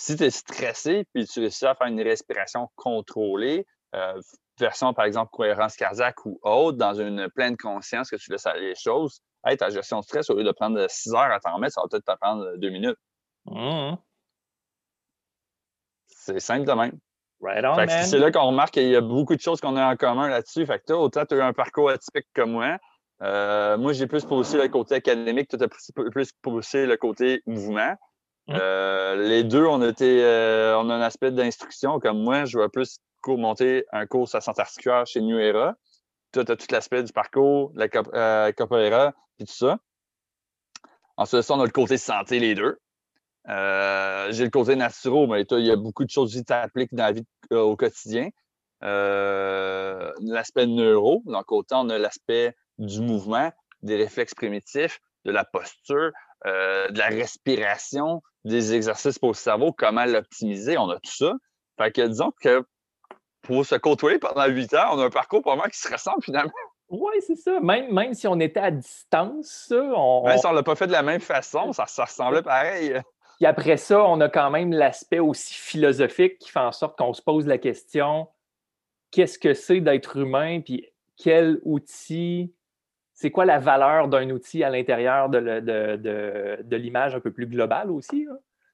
Si 0.00 0.16
tu 0.16 0.24
es 0.24 0.30
stressé, 0.30 1.06
puis 1.12 1.26
tu 1.26 1.40
réussis 1.40 1.66
à 1.66 1.74
faire 1.74 1.88
une 1.88 2.00
respiration 2.00 2.70
contrôlée, 2.74 3.66
euh, 3.94 4.18
version 4.58 4.94
par 4.94 5.04
exemple 5.04 5.28
cohérence 5.30 5.76
cardiaque 5.76 6.24
ou 6.24 6.40
autre, 6.42 6.78
dans 6.78 6.94
une 6.94 7.28
pleine 7.28 7.54
conscience 7.58 8.08
que 8.08 8.16
tu 8.16 8.32
laisses 8.32 8.46
aller 8.46 8.68
les 8.68 8.74
choses, 8.74 9.20
hey, 9.44 9.58
ta 9.58 9.68
gestion 9.68 9.98
de 10.00 10.04
stress, 10.04 10.30
au 10.30 10.36
lieu 10.36 10.42
de 10.42 10.52
prendre 10.52 10.86
6 10.88 11.12
heures 11.12 11.30
à 11.30 11.38
t'en 11.38 11.54
remettre, 11.54 11.74
ça 11.74 11.82
va 11.82 11.88
peut-être 11.90 12.06
te 12.06 12.18
prendre 12.18 12.56
2 12.56 12.70
minutes. 12.70 12.96
Mmh. 13.44 13.96
C'est 16.06 16.40
simple 16.40 16.66
de 16.66 16.72
même. 16.72 16.98
c'est 18.06 18.18
là 18.18 18.32
qu'on 18.32 18.46
remarque 18.46 18.72
qu'il 18.72 18.88
y 18.88 18.96
a 18.96 19.02
beaucoup 19.02 19.36
de 19.36 19.40
choses 19.42 19.60
qu'on 19.60 19.76
a 19.76 19.92
en 19.92 19.96
commun 19.96 20.30
là-dessus. 20.30 20.64
Fait 20.64 20.78
que 20.78 20.86
toi, 20.86 20.96
autant 20.96 21.26
tu 21.26 21.34
as 21.34 21.36
eu 21.36 21.42
un 21.42 21.52
parcours 21.52 21.90
atypique 21.90 22.28
comme 22.34 22.52
moi. 22.52 22.78
Euh, 23.20 23.76
moi, 23.76 23.92
j'ai 23.92 24.06
plus 24.06 24.24
poussé 24.24 24.56
le 24.56 24.68
côté 24.68 24.94
académique, 24.94 25.48
toi, 25.48 25.58
tu 25.58 25.64
as 25.64 26.10
plus 26.10 26.32
poussé 26.40 26.86
le 26.86 26.96
côté 26.96 27.42
mouvement. 27.44 27.94
Euh, 28.50 29.16
les 29.16 29.44
deux, 29.44 29.64
on, 29.64 29.82
était, 29.82 30.22
euh, 30.22 30.76
a 30.76 30.80
un 30.80 31.00
aspect 31.00 31.30
d'instruction. 31.30 32.00
Comme 32.00 32.22
moi, 32.22 32.44
je 32.44 32.58
vais 32.58 32.68
plus 32.68 33.00
monter 33.26 33.84
un 33.92 34.06
cours 34.06 34.34
à 34.34 34.40
santé 34.40 34.60
articulaire 34.60 35.06
chez 35.06 35.20
New 35.20 35.38
Era. 35.38 35.76
Toi, 36.32 36.44
tu 36.44 36.52
as 36.52 36.56
tout 36.56 36.66
l'aspect 36.70 37.02
du 37.02 37.12
parcours, 37.12 37.72
la 37.74 37.88
euh, 38.14 38.52
capoeira, 38.52 39.12
puis 39.36 39.46
tout 39.46 39.52
ça. 39.52 39.78
Ensuite, 41.16 41.42
ça, 41.42 41.54
on 41.54 41.60
a 41.60 41.64
le 41.64 41.70
côté 41.70 41.98
santé, 41.98 42.38
les 42.38 42.54
deux. 42.54 42.78
Euh, 43.48 44.30
j'ai 44.32 44.44
le 44.44 44.50
côté 44.50 44.76
naturel, 44.76 45.28
mais 45.28 45.42
il 45.42 45.66
y 45.66 45.70
a 45.70 45.76
beaucoup 45.76 46.04
de 46.04 46.10
choses 46.10 46.34
que 46.34 46.44
tu 46.44 46.52
appliques 46.52 46.94
dans 46.94 47.04
la 47.04 47.12
vie 47.12 47.26
euh, 47.52 47.60
au 47.60 47.76
quotidien. 47.76 48.28
l'aspect 48.80 50.66
neuro, 50.66 51.22
donc 51.26 51.50
autant 51.52 51.86
on 51.86 51.90
a 51.90 51.98
l'aspect 51.98 52.54
du 52.78 53.00
mouvement, 53.00 53.50
des 53.82 53.96
réflexes 53.96 54.34
primitifs, 54.34 55.00
de 55.24 55.32
la 55.32 55.44
posture, 55.44 56.12
de 56.44 56.98
la 56.98 57.06
respiration, 57.06 58.22
des 58.44 58.74
exercices 58.74 59.18
pour 59.18 59.30
le 59.30 59.34
cerveau, 59.34 59.72
comment 59.72 60.04
l'optimiser, 60.04 60.78
on 60.78 60.88
a 60.88 60.96
tout 60.96 61.12
ça. 61.12 61.32
Fait 61.78 61.92
que 61.92 62.02
disons 62.06 62.32
que 62.40 62.64
pour 63.42 63.64
se 63.64 63.74
côtoyer 63.74 64.18
pendant 64.18 64.46
huit 64.46 64.72
ans, 64.74 64.90
on 64.92 65.00
a 65.00 65.06
un 65.06 65.10
parcours 65.10 65.42
pour 65.42 65.56
moi 65.56 65.68
qui 65.68 65.78
se 65.78 65.90
ressemble 65.90 66.22
finalement. 66.22 66.52
Oui, 66.88 67.14
c'est 67.24 67.36
ça. 67.36 67.60
Même, 67.60 67.92
même 67.92 68.14
si 68.14 68.26
on 68.26 68.38
était 68.40 68.60
à 68.60 68.70
distance, 68.70 69.72
on. 69.72 70.24
Même 70.26 70.38
si 70.38 70.46
on 70.46 70.50
ne 70.50 70.56
l'a 70.56 70.62
pas 70.62 70.74
fait 70.74 70.86
de 70.86 70.92
la 70.92 71.02
même 71.02 71.20
façon, 71.20 71.72
ça, 71.72 71.86
ça 71.86 72.04
ressemblait 72.04 72.42
pareil. 72.42 73.00
Puis 73.38 73.46
après 73.46 73.76
ça, 73.76 74.04
on 74.04 74.20
a 74.20 74.28
quand 74.28 74.50
même 74.50 74.72
l'aspect 74.72 75.20
aussi 75.20 75.54
philosophique 75.54 76.38
qui 76.38 76.50
fait 76.50 76.60
en 76.60 76.72
sorte 76.72 76.98
qu'on 76.98 77.14
se 77.14 77.22
pose 77.22 77.46
la 77.46 77.58
question 77.58 78.28
qu'est-ce 79.10 79.38
que 79.38 79.54
c'est 79.54 79.80
d'être 79.80 80.16
humain, 80.16 80.60
puis 80.60 80.86
quel 81.16 81.60
outil, 81.64 82.54
c'est 83.20 83.30
quoi 83.30 83.44
la 83.44 83.58
valeur 83.58 84.08
d'un 84.08 84.30
outil 84.30 84.64
à 84.64 84.70
l'intérieur 84.70 85.28
de, 85.28 86.74
l'image 86.74 87.14
un 87.14 87.20
peu 87.20 87.30
plus 87.30 87.46
globale 87.46 87.90
aussi? 87.90 88.26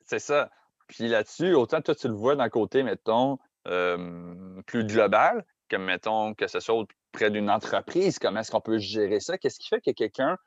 C'est 0.04 0.20
ça. 0.20 0.50
Puis 0.86 1.08
là-dessus, 1.08 1.54
autant 1.54 1.80
toi, 1.80 1.96
tu 1.96 2.06
le 2.06 2.14
vois 2.14 2.36
d'un 2.36 2.48
côté, 2.48 2.84
mettons, 2.84 3.40
euh, 3.66 4.62
plus 4.64 4.84
global, 4.84 5.44
comme 5.68 5.86
mettons 5.86 6.32
que 6.32 6.46
ce 6.46 6.60
soit 6.60 6.84
près 7.10 7.28
d'une 7.28 7.50
entreprise, 7.50 8.20
comment 8.20 8.38
est-ce 8.38 8.52
qu'on 8.52 8.60
peut 8.60 8.78
gérer 8.78 9.18
ça? 9.18 9.36
Qu'est-ce 9.36 9.58
qui 9.58 9.66
fait 9.66 9.80
que 9.80 9.90
quelqu'un 9.90 10.38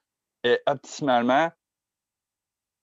est 0.45 0.61
optimalement, 0.65 1.51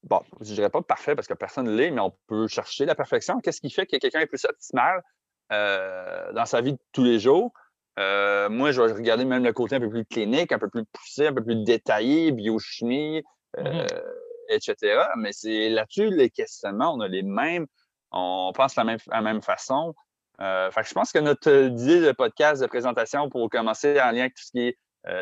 bon, 0.02 0.20
je 0.42 0.52
dirais 0.52 0.68
pas 0.68 0.82
parfait 0.82 1.14
parce 1.14 1.28
que 1.28 1.32
personne 1.32 1.64
ne 1.64 1.74
l'est, 1.74 1.90
mais 1.90 2.02
on 2.02 2.12
peut 2.26 2.46
chercher 2.46 2.84
la 2.84 2.94
perfection. 2.94 3.40
Qu'est-ce 3.40 3.62
qui 3.62 3.70
fait 3.70 3.86
que 3.86 3.96
quelqu'un 3.96 4.20
est 4.20 4.26
plus 4.26 4.44
optimal 4.44 5.02
euh, 5.50 6.30
dans 6.34 6.44
sa 6.44 6.60
vie 6.60 6.74
de 6.74 6.78
tous 6.92 7.04
les 7.04 7.18
jours? 7.18 7.54
Euh, 7.98 8.48
moi, 8.48 8.72
je 8.72 8.82
vais 8.82 8.92
regarder 8.92 9.24
même 9.24 9.44
le 9.44 9.52
côté 9.52 9.76
un 9.76 9.80
peu 9.80 9.88
plus 9.88 10.04
clinique, 10.04 10.52
un 10.52 10.58
peu 10.58 10.68
plus 10.68 10.84
poussé, 10.84 11.28
un 11.28 11.32
peu 11.32 11.42
plus 11.42 11.64
détaillé, 11.64 12.30
biochimie, 12.32 13.22
mm-hmm. 13.56 13.86
etc. 14.50 15.02
Mais 15.16 15.32
c'est 15.32 15.70
là-dessus, 15.70 16.10
les 16.10 16.30
questionnements, 16.30 16.94
on 16.94 17.00
a 17.00 17.08
les 17.08 17.22
mêmes, 17.22 17.66
on 18.10 18.52
pense 18.54 18.76
la 18.76 18.84
même, 18.84 18.98
la 19.06 19.22
même 19.22 19.42
façon. 19.42 19.94
fait 20.38 20.86
je 20.86 20.92
pense 20.92 21.10
que 21.10 21.18
notre 21.18 21.50
idée 21.50 22.00
de 22.00 22.12
podcast, 22.12 22.60
de 22.60 22.66
présentation 22.66 23.30
pour 23.30 23.48
commencer 23.48 23.98
en 24.00 24.10
lien 24.10 24.22
avec 24.22 24.34
tout 24.34 24.44
ce 24.44 24.50
qui 24.50 24.60
est 24.60 24.78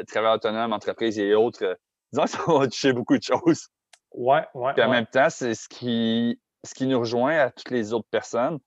travail 0.08 0.34
autonome, 0.34 0.72
entreprise 0.72 1.18
et 1.18 1.34
autres, 1.34 1.78
disons 2.12 2.24
que 2.24 2.30
ça 2.30 2.38
va 2.46 2.66
toucher 2.66 2.92
beaucoup 2.92 3.16
de 3.16 3.22
choses. 3.22 3.68
Ouais, 4.12 4.44
ouais. 4.54 4.72
Puis 4.74 4.82
en 4.82 4.90
même 4.90 5.06
temps, 5.06 5.28
c'est 5.28 5.54
ce 5.54 5.68
qui, 5.68 6.40
ce 6.64 6.74
qui 6.74 6.86
nous 6.86 6.98
rejoint 6.98 7.36
à 7.36 7.50
toutes 7.50 7.70
les 7.70 7.92
autres 7.92 8.08
personnes. 8.10 8.58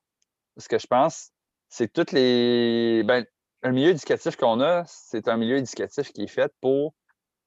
Ce 0.58 0.68
que 0.68 0.78
je 0.78 0.88
pense, 0.88 1.32
c'est 1.70 1.88
que 1.88 1.94
toutes 1.94 2.12
les. 2.12 3.04
Ben, 3.06 3.26
un 3.64 3.72
milieu 3.72 3.90
éducatif 3.90 4.36
qu'on 4.36 4.62
a, 4.62 4.84
c'est 4.86 5.28
un 5.28 5.38
milieu 5.38 5.58
éducatif 5.58 6.12
qui 6.14 6.24
est 6.24 6.28
fait 6.28 6.52
pour. 6.62 6.94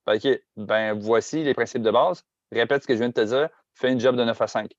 Ben, 0.07 0.17
OK, 0.17 0.29
ben 0.57 0.99
voici 0.99 1.43
les 1.43 1.55
principes 1.55 1.83
de 1.83 1.91
base. 1.91 2.25
Répète 2.53 2.83
ce 2.83 2.89
que 2.89 2.95
je 2.95 2.99
viens 2.99 3.09
de 3.09 3.15
te 3.15 3.21
dire. 3.21 3.49
Fais 3.75 3.93
une 3.93 4.01
job 4.01 4.17
de 4.17 4.25
9 4.25 4.41
à 4.41 4.47
5. 4.47 4.71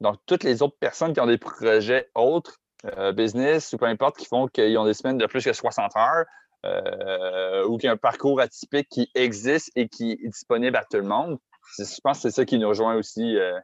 Donc, 0.00 0.16
toutes 0.26 0.44
les 0.44 0.62
autres 0.62 0.76
personnes 0.78 1.12
qui 1.12 1.20
ont 1.20 1.26
des 1.26 1.38
projets 1.38 2.08
autres, 2.14 2.60
euh, 2.84 3.12
business 3.12 3.72
ou 3.72 3.78
peu 3.78 3.86
importe, 3.86 4.16
qui 4.16 4.26
font 4.26 4.46
qu'ils 4.46 4.78
ont 4.78 4.84
des 4.84 4.94
semaines 4.94 5.18
de 5.18 5.26
plus 5.26 5.44
que 5.44 5.52
60 5.52 5.96
heures, 5.96 6.24
euh, 6.64 7.64
ou 7.66 7.76
qu'il 7.76 7.86
y 7.86 7.90
a 7.90 7.92
un 7.92 7.96
parcours 7.96 8.40
atypique 8.40 8.88
qui 8.88 9.10
existe 9.14 9.70
et 9.76 9.88
qui 9.88 10.12
est 10.12 10.28
disponible 10.28 10.76
à 10.76 10.84
tout 10.84 10.96
le 10.96 11.04
monde, 11.04 11.38
je 11.78 12.00
pense 12.02 12.18
que 12.18 12.22
c'est 12.22 12.34
ça 12.34 12.44
qui 12.44 12.58
nous 12.58 12.68
rejoint 12.68 12.96
aussi 12.96 13.36
euh, 13.36 13.58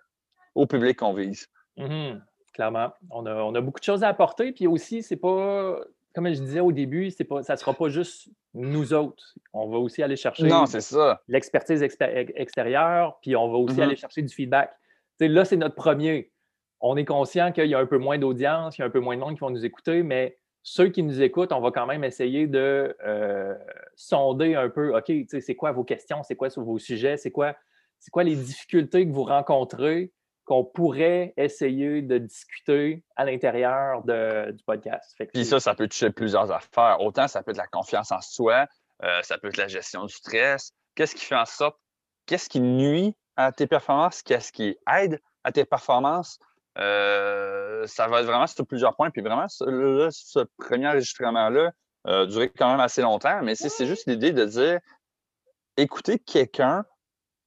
au 0.55 0.67
public 0.67 0.99
qu'on 0.99 1.15
vise. 1.15 1.47
Mm-hmm. 1.77 2.21
clairement. 2.53 2.93
On 3.11 3.27
a, 3.27 3.61
beaucoup 3.61 3.81
de 3.81 3.85
choses 3.85 4.05
à 4.05 4.09
apporter. 4.09 4.53
Puis 4.53 4.67
aussi, 4.67 5.03
c'est 5.03 5.17
pas, 5.17 5.81
comme 6.15 6.33
je 6.33 6.41
disais 6.41 6.61
au 6.61 6.73
début, 6.73 7.11
c'est 7.11 7.25
pas, 7.25 7.43
ça 7.43 7.55
ne 7.55 7.59
sera 7.59 7.75
pas 7.75 7.89
juste 7.89 8.29
nous 8.55 8.95
autres. 8.95 9.35
On 9.53 9.69
va 9.69 9.79
aussi 9.79 10.03
aller 10.03 10.17
chercher 10.17 10.49
l'expertise 11.29 11.83
extérieure, 11.83 13.19
puis 13.21 13.35
on 13.37 13.51
va 13.51 13.59
aussi 13.59 13.77
mm-hmm. 13.77 13.83
aller 13.83 13.97
chercher 13.97 14.23
du 14.23 14.33
feedback. 14.33 14.71
là, 15.21 15.45
c'est 15.45 15.57
notre 15.57 15.75
premier. 15.75 16.31
On 16.81 16.97
est 16.97 17.05
conscient 17.05 17.51
qu'il 17.53 17.67
y 17.67 17.75
a 17.75 17.79
un 17.79 17.87
peu 17.87 17.99
moins 17.99 18.19
d'audience, 18.19 18.79
il 18.79 18.83
y 18.83 18.85
a 18.85 18.87
un 18.87 18.91
peu 18.91 19.01
moins 19.01 19.17
de 19.17 19.21
monde 19.21 19.35
qui 19.35 19.41
vont 19.41 19.51
nous 19.51 19.65
écouter, 19.65 20.03
mais 20.03 20.39
ceux 20.63 20.89
qui 20.89 21.03
nous 21.03 21.21
écoutent, 21.21 21.53
on 21.53 21.61
va 21.61 21.71
quand 21.71 21.87
même 21.87 22.05
essayer 22.05 22.47
de 22.47 22.97
euh, 23.05 23.55
sonder 23.97 24.55
un 24.55 24.69
peu, 24.69 24.97
OK, 24.97 25.11
c'est 25.29 25.55
quoi 25.55 25.73
vos 25.73 25.85
questions, 25.85 26.23
c'est 26.23 26.37
quoi 26.37 26.49
sur 26.49 26.63
vos 26.63 26.79
sujets, 26.79 27.17
c'est 27.17 27.31
quoi 27.31 27.55
c'est 28.05 28.11
quoi 28.11 28.23
les 28.23 28.37
difficultés 28.37 29.07
que 29.07 29.13
vous 29.13 29.25
rencontrez? 29.25 30.13
Qu'on 30.45 30.65
pourrait 30.65 31.33
essayer 31.37 32.03
de 32.03 32.19
discuter 32.19 33.03
à 33.17 33.25
l'intérieur 33.25 34.03
du 34.05 34.65
podcast. 34.65 35.17
Puis 35.33 35.45
ça, 35.45 35.61
ça 35.61 35.75
peut 35.75 35.89
toucher 35.89 36.11
plusieurs 36.11 36.51
affaires. 36.53 37.01
Autant 37.01 37.29
ça 37.29 37.43
peut 37.43 37.53
être 37.53 37.57
la 37.57 37.67
confiance 37.67 38.13
en 38.13 38.21
soi, 38.21 38.67
euh, 39.03 39.23
ça 39.23 39.39
peut 39.39 39.49
être 39.49 39.57
la 39.57 39.69
gestion 39.69 40.05
du 40.05 40.15
stress. 40.15 40.73
Qu'est-ce 40.95 41.15
qui 41.15 41.25
fait 41.25 41.37
en 41.37 41.47
sorte, 41.47 41.77
qu'est-ce 42.27 42.49
qui 42.49 42.61
nuit 42.61 43.17
à 43.37 43.53
tes 43.53 43.67
performances, 43.67 44.23
qu'est-ce 44.23 44.53
qui 44.53 44.77
aide 44.93 45.21
à 45.43 45.53
tes 45.53 45.65
performances? 45.65 46.39
Euh, 46.79 47.87
ça 47.87 48.09
va 48.09 48.21
être 48.21 48.27
vraiment 48.27 48.47
sur 48.47 48.67
plusieurs 48.67 48.97
points. 48.97 49.11
Puis 49.11 49.23
vraiment, 49.23 49.49
ce, 49.49 50.45
premier 50.59 50.89
enregistrement-là 50.89 51.73
euh, 52.07 52.27
durait 52.27 52.51
quand 52.51 52.71
même 52.71 52.81
assez 52.81 53.03
longtemps, 53.03 53.41
mais 53.43 53.55
c'est 53.55 53.87
juste 53.87 54.07
l'idée 54.07 54.33
de 54.33 54.45
dire 54.45 54.81
écouter 55.77 56.19
quelqu'un 56.19 56.85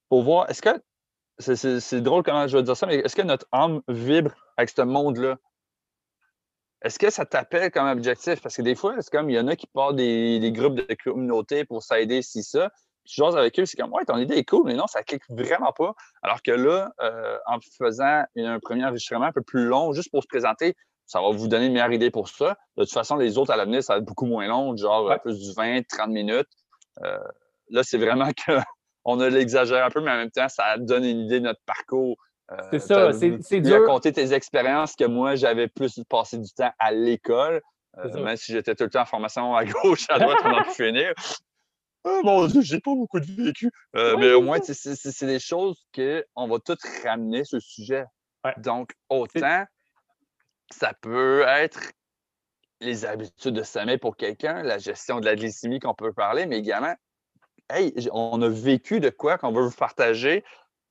pour 0.10 0.24
voir, 0.24 0.50
est-ce 0.50 0.62
que, 0.62 0.82
c'est 1.40 2.02
drôle 2.02 2.24
comment 2.24 2.48
je 2.48 2.58
vais 2.58 2.64
dire 2.64 2.76
ça, 2.76 2.88
mais 2.88 2.96
est-ce 2.98 3.16
que 3.16 3.22
notre 3.22 3.48
âme 3.52 3.82
vibre 3.88 4.32
avec 4.58 4.70
ce 4.70 4.82
monde-là? 4.82 5.38
Est-ce 6.84 7.00
que 7.00 7.10
ça 7.10 7.26
t'appelle 7.26 7.72
comme 7.72 7.88
objectif? 7.88 8.42
Parce 8.42 8.56
que 8.56 8.62
des 8.62 8.76
fois, 8.76 8.96
c'est 9.00 9.12
comme, 9.12 9.30
il 9.30 9.36
y 9.36 9.40
en 9.40 9.48
a 9.48 9.56
qui 9.56 9.68
partent 9.68 9.96
des, 9.96 10.52
groupes 10.54 10.76
de 10.76 10.88
communauté 11.04 11.66
pour 11.66 11.84
s'aider, 11.84 12.22
si 12.22 12.44
ça. 12.44 12.72
Tu 13.06 13.16
joues 13.16 13.26
avec 13.26 13.58
eux, 13.60 13.66
c'est 13.66 13.78
comme, 13.78 13.94
ouais, 13.94 14.04
ton 14.06 14.18
idée 14.18 14.36
est 14.36 14.44
cool, 14.44 14.64
mais 14.66 14.74
non, 14.74 14.86
ça 14.86 15.02
clique 15.02 15.24
vraiment 15.30 15.72
pas. 15.72 15.94
Alors 16.22 16.42
que 16.42 16.52
là, 16.52 16.92
euh, 17.02 17.38
en 17.48 17.58
faisant 17.78 18.24
un 18.36 18.60
premier 18.60 18.86
enregistrement 18.86 19.26
un 19.26 19.32
peu 19.32 19.42
plus 19.42 19.66
long, 19.66 19.94
juste 19.94 20.12
pour 20.12 20.22
se 20.22 20.28
présenter, 20.28 20.76
ça 21.06 21.22
va 21.22 21.32
vous 21.32 21.48
donner 21.48 21.68
une 21.68 21.74
meilleure 21.74 21.94
idée 21.94 22.12
pour 22.12 22.28
ça. 22.28 22.58
De 22.76 22.84
toute 22.84 22.92
façon, 22.92 23.16
les 23.16 23.38
autres 23.38 23.52
à 23.52 23.56
l'avenir, 23.56 23.82
ça 23.82 23.94
va 23.94 24.00
être 24.00 24.06
beaucoup 24.06 24.26
moins 24.26 24.46
long, 24.48 24.76
genre 24.76 25.20
plus 25.22 25.40
du 25.40 25.54
20, 25.54 25.88
30 25.88 26.10
minutes. 26.10 26.50
Euh, 27.04 27.18
là, 27.70 27.82
c'est 27.84 27.98
vraiment 27.98 28.30
que 28.48 28.60
on 29.08 29.22
a 29.22 29.30
l'exagère 29.30 29.86
un 29.86 29.89
peu, 29.89 30.01
mais 30.01 30.12
en 30.12 30.18
même 30.18 30.32
temps, 30.32 30.49
ça 30.49 30.78
donne 30.78 31.05
une 31.05 31.22
idée 31.22 31.39
de 31.39 31.45
notre 31.45 31.62
parcours. 31.66 32.18
Euh, 32.51 32.58
c'est 32.72 32.80
ça, 32.80 33.12
c'est 33.14 33.62
dur. 33.62 33.80
raconter 33.82 34.12
tes 34.12 34.34
expériences 34.34 34.95
que 34.95 35.05
moi, 35.05 35.36
j'avais 35.36 35.70
plus 35.70 35.99
passé 36.10 36.38
du 36.38 36.51
temps 36.51 36.72
à 36.78 36.91
l'école. 36.91 37.62
Euh, 37.97 38.24
même 38.24 38.36
si 38.36 38.51
j'étais 38.51 38.76
tout 38.76 38.84
le 38.84 38.89
temps 38.89 39.01
en 39.01 39.05
formation 39.05 39.55
à 39.55 39.66
gauche, 39.66 40.05
à 40.10 40.20
droite, 40.20 40.38
on 40.43 40.53
a 40.53 40.64
pu 40.66 40.72
finir. 40.84 41.14
Oh 42.03 42.22
mon 42.24 42.45
Dieu, 42.47 42.62
j'ai 42.62 42.80
pas 42.80 42.93
beaucoup 42.93 43.20
de 43.20 43.26
vécu. 43.26 43.72
Euh, 43.95 44.18
mais 44.18 44.34
au 44.34 44.41
moins, 44.41 44.60
c'est 44.62 45.26
des 45.26 45.39
choses 45.39 45.88
qu'on 45.95 46.47
va 46.47 46.60
toutes 46.60 46.84
ramener 47.03 47.43
ce 47.43 47.60
sujet. 47.60 48.05
Donc, 48.58 48.91
autant 49.10 49.66
ça 50.72 50.93
peut 51.01 51.43
être 51.47 51.91
les 52.82 53.05
habitudes 53.05 53.55
de 53.55 53.64
sommeil 53.64 53.97
pour 53.97 54.18
quelqu'un, 54.18 54.64
la 54.64 54.78
gestion 54.78 55.20
de 55.20 55.26
la 55.26 55.36
glycémie 55.36 55.80
qu'on 55.80 55.95
peut 55.95 56.14
parler, 56.14 56.45
mais 56.45 56.60
également 56.60 56.93
Hey, 57.70 57.93
on 58.13 58.41
a 58.41 58.47
vécu 58.47 59.01
de 59.01 59.09
quoi 59.09 59.38
qu'on 59.38 59.51
veut 59.51 59.63
vous 59.63 59.76
partager, 59.76 60.45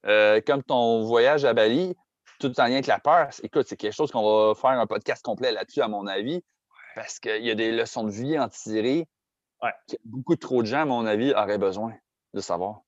euh, 0.05 0.43
comme 0.47 0.63
ton 0.63 1.05
voyage 1.05 1.47
à 1.47 1.55
Bali, 1.55 1.97
tout 2.39 2.61
en 2.61 2.65
lien 2.65 2.75
avec 2.75 2.87
la 2.87 2.99
peur. 2.99 3.29
Écoute, 3.43 3.67
c'est 3.67 3.77
quelque 3.77 3.95
chose 3.95 4.11
qu'on 4.11 4.49
va 4.49 4.55
faire 4.55 4.79
un 4.79 4.87
podcast 4.87 5.25
complet 5.25 5.53
là-dessus, 5.53 5.81
à 5.81 5.89
mon 5.89 6.07
avis, 6.07 6.45
parce 6.95 7.19
qu'il 7.19 7.45
y 7.45 7.51
a 7.51 7.55
des 7.55 7.73
leçons 7.73 8.05
de 8.05 8.11
vie 8.11 8.37
à 8.37 8.45
en 8.45 8.49
tirer 8.49 9.07
que 9.89 9.97
beaucoup 10.05 10.37
trop 10.37 10.63
de 10.63 10.67
gens, 10.67 10.83
à 10.83 10.85
mon 10.85 11.07
avis, 11.07 11.33
auraient 11.33 11.59
besoin 11.59 11.95
de 12.35 12.41
savoir. 12.41 12.83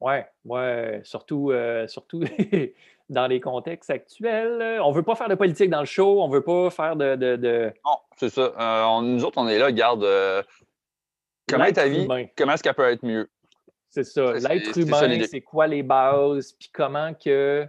Ouais, 0.00 0.26
ouais, 0.44 1.00
surtout, 1.04 1.50
euh, 1.50 1.86
surtout 1.86 2.22
dans 3.08 3.26
les 3.26 3.40
contextes 3.40 3.90
actuels. 3.90 4.80
On 4.82 4.90
ne 4.90 4.94
veut 4.94 5.02
pas 5.02 5.14
faire 5.14 5.28
de 5.28 5.34
politique 5.34 5.70
dans 5.70 5.80
le 5.80 5.86
show, 5.86 6.22
on 6.22 6.28
ne 6.28 6.32
veut 6.32 6.42
pas 6.42 6.70
faire 6.70 6.96
de. 6.96 7.72
Non, 7.84 7.98
c'est 8.16 8.30
ça. 8.30 8.52
Euh, 8.58 9.00
nous 9.02 9.24
autres, 9.24 9.38
on 9.38 9.48
est 9.48 9.58
là, 9.58 9.70
garde, 9.72 10.04
Comment 11.48 11.64
est 11.64 11.72
ta 11.72 11.88
vie? 11.88 12.06
Comment 12.36 12.52
est-ce 12.52 12.62
qu'elle 12.62 12.74
peut 12.74 12.90
être 12.90 13.04
mieux? 13.04 13.28
C'est 13.88 14.04
ça. 14.04 14.32
L'être 14.32 14.78
humain, 14.78 15.24
c'est 15.26 15.42
quoi 15.42 15.66
les 15.66 15.82
bases? 15.82 16.52
Puis 16.52 16.70
comment 16.72 17.12
que 17.14 17.66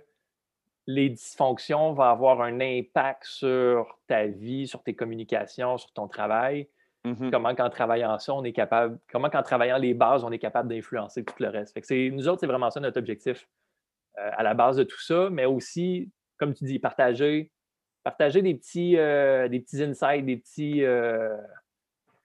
les 0.87 1.09
dysfonctions 1.09 1.93
vont 1.93 2.03
avoir 2.03 2.41
un 2.41 2.59
impact 2.61 3.25
sur 3.25 3.99
ta 4.07 4.25
vie, 4.25 4.67
sur 4.67 4.83
tes 4.83 4.95
communications, 4.95 5.77
sur 5.77 5.91
ton 5.91 6.07
travail? 6.07 6.69
Mm-hmm. 7.05 7.31
Comment 7.31 7.53
qu'en 7.53 7.69
travaillant 7.69 8.17
ça, 8.19 8.33
on 8.33 8.43
est 8.45 8.53
capable, 8.53 8.97
comment 9.11 9.29
qu'en 9.29 9.43
travaillant 9.43 9.77
les 9.77 9.93
bases, 9.93 10.23
on 10.23 10.31
est 10.31 10.39
capable 10.39 10.69
d'influencer 10.69 11.25
tout 11.25 11.35
le 11.39 11.49
reste? 11.49 11.73
Fait 11.73 11.81
que 11.81 12.09
nous 12.09 12.27
autres, 12.29 12.39
c'est 12.39 12.47
vraiment 12.47 12.69
ça 12.69 12.79
notre 12.79 12.99
objectif 12.99 13.49
euh, 14.19 14.29
à 14.37 14.43
la 14.43 14.53
base 14.53 14.77
de 14.77 14.83
tout 14.83 15.01
ça, 15.01 15.29
mais 15.29 15.45
aussi, 15.45 16.09
comme 16.37 16.53
tu 16.53 16.63
dis, 16.63 16.79
partager, 16.79 17.51
partager 18.03 18.41
des 18.41 18.53
petits, 18.53 18.97
euh, 18.97 19.49
des 19.49 19.59
petits 19.59 19.83
insights, 19.83 20.25
des 20.25 20.37
petits, 20.37 20.85
euh, 20.85 21.35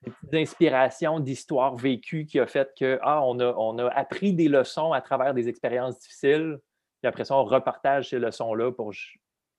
des 0.02 0.10
petites 0.10 0.34
inspirations 0.34 1.20
d'histoires 1.20 1.74
vécues 1.76 2.26
qui 2.26 2.38
a 2.38 2.46
fait 2.46 2.72
que 2.78 2.98
ah, 3.02 3.22
on, 3.24 3.38
a, 3.40 3.54
on 3.56 3.78
a 3.78 3.88
appris 3.88 4.32
des 4.32 4.48
leçons 4.48 4.92
à 4.92 5.00
travers 5.00 5.34
des 5.34 5.48
expériences 5.48 5.98
difficiles. 5.98 6.58
Puis 7.00 7.08
après 7.08 7.24
ça, 7.24 7.36
on 7.36 7.44
repartage 7.44 8.10
ces 8.10 8.18
leçons-là 8.18 8.72
pour 8.72 8.92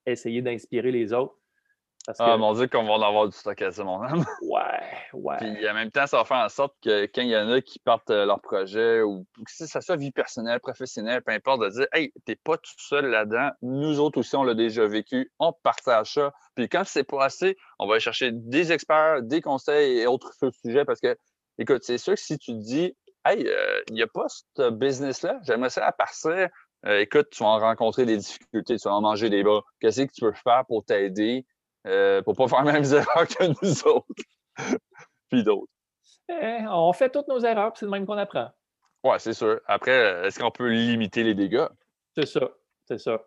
essayer 0.05 0.41
d'inspirer 0.41 0.91
les 0.91 1.13
autres. 1.13 1.38
Ah, 2.17 2.37
mon 2.37 2.53
Dieu, 2.53 2.67
qu'on 2.67 2.83
va 2.83 2.93
en 2.93 3.01
avoir 3.01 3.27
du 3.27 3.37
stock 3.37 3.61
à 3.61 3.71
mon 3.83 4.01
âme. 4.01 4.25
Ouais, 4.41 4.61
ouais. 5.13 5.37
Puis 5.37 5.69
en 5.69 5.73
même 5.73 5.91
temps, 5.91 6.07
ça 6.07 6.17
va 6.17 6.25
faire 6.25 6.37
en 6.37 6.49
sorte 6.49 6.73
que 6.81 7.05
quand 7.13 7.21
il 7.21 7.29
y 7.29 7.37
en 7.37 7.49
a 7.49 7.61
qui 7.61 7.79
partent 7.79 8.09
euh, 8.09 8.25
leur 8.25 8.41
projet 8.41 9.01
ou 9.01 9.25
que 9.45 9.67
ça 9.67 9.81
soit 9.81 9.95
vie 9.95 10.11
personnelle, 10.11 10.59
professionnelle, 10.59 11.21
peu 11.21 11.31
importe, 11.31 11.61
de 11.61 11.69
dire 11.69 11.87
Hey, 11.93 12.11
t'es 12.25 12.35
pas 12.35 12.57
tout 12.57 12.71
seul 12.77 13.07
là-dedans. 13.07 13.51
Nous 13.61 13.99
autres 13.99 14.19
aussi, 14.19 14.35
on 14.35 14.43
l'a 14.43 14.55
déjà 14.55 14.87
vécu. 14.87 15.31
On 15.39 15.53
partage 15.53 16.13
ça. 16.13 16.33
Puis 16.55 16.69
quand 16.69 16.83
c'est 16.85 17.03
pas 17.03 17.25
assez, 17.25 17.57
on 17.77 17.87
va 17.87 17.93
aller 17.93 18.01
chercher 18.01 18.31
des 18.33 18.71
experts, 18.71 19.21
des 19.21 19.41
conseils 19.41 19.99
et 19.99 20.07
autres 20.07 20.31
sujets 20.63 20.85
parce 20.85 20.99
que, 20.99 21.17
écoute, 21.57 21.83
c'est 21.83 21.97
sûr 21.97 22.13
que 22.15 22.19
si 22.19 22.37
tu 22.39 22.53
te 22.53 22.57
dis 22.57 22.95
Hey, 23.25 23.45
euh, 23.45 23.81
il 23.89 23.95
n'y 23.95 24.01
a 24.01 24.07
pas 24.07 24.25
ce 24.29 24.69
business-là, 24.69 25.39
j'aimerais 25.43 25.69
ça 25.69 25.85
à 25.85 25.91
partir. 25.91 26.47
Euh, 26.85 26.99
écoute, 26.99 27.27
tu 27.31 27.43
vas 27.43 27.49
en 27.49 27.59
rencontrer 27.59 28.05
des 28.05 28.17
difficultés, 28.17 28.77
tu 28.77 28.87
vas 28.87 28.95
en 28.95 29.01
manger 29.01 29.29
des 29.29 29.43
bras. 29.43 29.61
Qu'est-ce 29.81 30.01
que 30.03 30.11
tu 30.11 30.21
peux 30.21 30.31
faire 30.31 30.63
pour 30.65 30.85
t'aider? 30.85 31.45
Euh, 31.87 32.21
pour 32.21 32.33
ne 32.33 32.37
pas 32.37 32.47
faire 32.47 32.63
les 32.63 32.71
mêmes 32.71 32.93
erreurs 32.93 33.27
que 33.27 33.45
nous 33.63 33.87
autres, 33.87 34.23
puis 35.29 35.43
d'autres. 35.43 35.71
Eh, 36.29 36.65
on 36.69 36.93
fait 36.93 37.09
toutes 37.09 37.27
nos 37.27 37.39
erreurs, 37.39 37.71
c'est 37.75 37.85
le 37.85 37.91
même 37.91 38.05
qu'on 38.05 38.17
apprend. 38.17 38.51
Oui, 39.03 39.15
c'est 39.19 39.33
sûr. 39.33 39.59
Après, 39.65 40.27
est-ce 40.27 40.39
qu'on 40.39 40.51
peut 40.51 40.69
limiter 40.69 41.23
les 41.23 41.33
dégâts? 41.33 41.67
C'est 42.15 42.27
ça, 42.27 42.49
c'est 42.85 42.99
ça. 42.99 43.21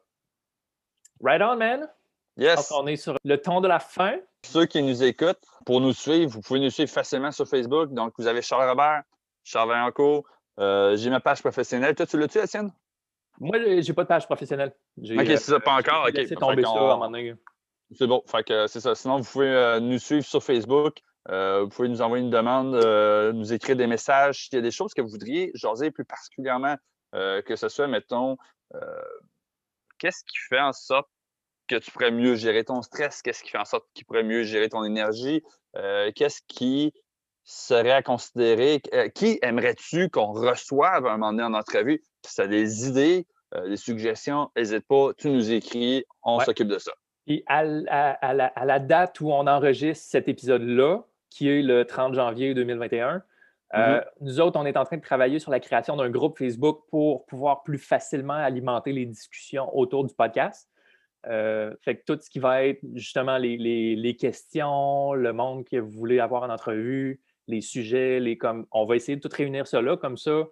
Right 1.21 1.41
on, 1.43 1.57
man. 1.57 1.89
Yes. 2.37 2.73
on 2.73 2.87
est 2.87 2.97
sur 2.97 3.17
le 3.25 3.37
ton 3.37 3.61
de 3.61 3.69
la 3.69 3.79
fin. 3.79 4.17
Ceux 4.45 4.67
qui 4.67 4.83
nous 4.83 5.03
écoutent, 5.03 5.45
pour 5.67 5.81
nous 5.81 5.93
suivre, 5.93 6.31
vous 6.31 6.41
pouvez 6.41 6.61
nous 6.61 6.71
suivre 6.71 6.91
facilement 6.91 7.31
sur 7.31 7.47
Facebook. 7.47 7.93
Donc, 7.93 8.15
vous 8.19 8.27
avez 8.27 8.43
Charles 8.43 8.69
Robert, 8.69 9.03
Charles 9.45 9.69
Vaillancourt. 9.69 10.25
Euh, 10.59 10.97
j'ai 10.97 11.11
ma 11.11 11.21
page 11.21 11.41
professionnelle. 11.41 11.95
Toi, 11.95 12.07
tu 12.07 12.19
l'as-tu, 12.19 12.39
Etienne? 12.39 12.73
Moi, 13.41 13.59
j'ai 13.81 13.93
pas 13.93 14.03
de 14.03 14.09
page 14.09 14.27
professionnelle. 14.27 14.75
OK, 14.99 15.27
c'est 15.27 15.37
ça, 15.39 15.61
pas 15.61 15.75
encore. 15.75 16.07
OK. 16.09 16.21
C'est 16.29 16.37
tombé 16.37 16.63
ça 16.63 16.71
à 16.71 16.75
un 16.75 16.81
moment 16.81 17.11
donné. 17.11 17.35
C'est 17.95 18.07
bon. 18.07 18.23
Fait 18.27 18.45
que 18.45 18.67
c'est 18.67 18.81
ça. 18.81 18.95
Sinon, 18.95 19.19
vous 19.19 19.31
pouvez 19.31 19.79
nous 19.81 19.99
suivre 19.99 20.25
sur 20.25 20.43
Facebook. 20.43 20.99
vous 21.29 21.69
pouvez 21.69 21.89
nous 21.89 22.03
envoyer 22.03 22.25
une 22.25 22.31
demande, 22.31 22.75
nous 23.35 23.53
écrire 23.53 23.77
des 23.77 23.87
messages 23.87 24.45
s'il 24.45 24.55
y 24.55 24.59
a 24.59 24.63
des 24.63 24.71
choses 24.71 24.95
que 24.95 25.03
vous 25.03 25.09
voudriez 25.09 25.51
jaser 25.55 25.91
plus 25.91 26.05
particulièrement, 26.05 26.77
que 27.13 27.57
ce 27.57 27.69
soit, 27.69 27.87
mettons, 27.87 28.37
qu'est-ce 29.99 30.25
qui 30.25 30.39
fait 30.49 30.61
en 30.61 30.73
sorte 30.73 31.09
que 31.69 31.77
tu 31.77 31.91
pourrais 31.91 32.11
mieux 32.11 32.35
gérer 32.35 32.65
ton 32.65 32.83
stress? 32.83 33.23
Qu'est-ce 33.23 33.43
qui 33.43 33.51
fait 33.51 33.59
en 33.59 33.65
sorte 33.65 33.85
que 33.85 34.01
tu 34.01 34.05
pourrais 34.05 34.25
mieux 34.25 34.43
gérer 34.43 34.69
ton 34.69 34.85
énergie? 34.85 35.43
qu'est-ce 36.15 36.41
qui 36.49 36.93
serait 37.45 37.93
à 37.93 38.03
considérer? 38.03 38.81
qui 39.15 39.39
aimerais-tu 39.43 40.11
qu'on 40.11 40.33
reçoive 40.33 41.07
à 41.07 41.13
un 41.13 41.19
moment 41.19 41.33
donné 41.33 41.45
en 41.45 41.55
entrevue? 41.55 42.03
Si 42.25 42.35
tu 42.35 42.41
as 42.41 42.47
des 42.47 42.87
idées, 42.89 43.27
des 43.67 43.77
suggestions, 43.77 44.51
n'hésite 44.57 44.87
pas, 44.87 45.13
tu 45.17 45.29
nous 45.29 45.53
écris, 45.53 46.05
on 46.23 46.41
s'occupe 46.41 46.69
de 46.69 46.79
ça. 46.79 46.93
Et 47.27 47.45
à, 47.47 47.65
la, 47.65 48.79
date 48.79 49.21
où 49.21 49.31
on 49.31 49.47
enregistre 49.47 50.05
cet 50.05 50.29
épisode-là, 50.29 51.03
qui 51.31 51.49
est 51.49 51.63
le 51.63 51.85
30 51.85 52.15
janvier 52.15 52.53
2021, 52.55 53.23
euh, 53.75 54.01
mm-hmm. 54.01 54.05
nous 54.21 54.41
autres, 54.41 54.59
on 54.59 54.67
est 54.67 54.77
en 54.77 54.85
train 54.85 54.97
de 54.97 55.03
travailler 55.03 55.39
sur 55.39 55.51
la 55.51 55.61
création 55.61 55.97
d'un 55.97 56.11
groupe 56.11 56.37
Facebook 56.37 56.83
pour 56.91 57.25
pouvoir 57.27 57.63
plus 57.63 57.79
facilement 57.79 58.35
alimenter 58.35 58.93
les 58.93 59.07
discussions 59.07 59.75
autour 59.77 60.05
du 60.05 60.15
podcast. 60.15 60.69
Euh, 61.29 61.73
fait 61.83 61.97
que 61.97 62.03
tout 62.05 62.21
ce 62.21 62.29
qui 62.29 62.41
va 62.41 62.65
être 62.65 62.81
justement 62.95 63.39
les, 63.39 64.17
questions, 64.19 65.15
le 65.15 65.33
monde 65.33 65.65
que 65.65 65.77
vous 65.77 65.91
voulez 65.91 66.19
avoir 66.19 66.43
en 66.43 66.51
entrevue, 66.51 67.21
les 67.47 67.61
sujets, 67.61 68.19
les 68.19 68.37
comme 68.37 68.67
on 68.73 68.85
va 68.85 68.97
essayer 68.97 69.17
de 69.17 69.21
tout 69.21 69.35
réunir 69.35 69.67
cela 69.67 69.97
comme 69.97 70.17
ça. 70.17 70.43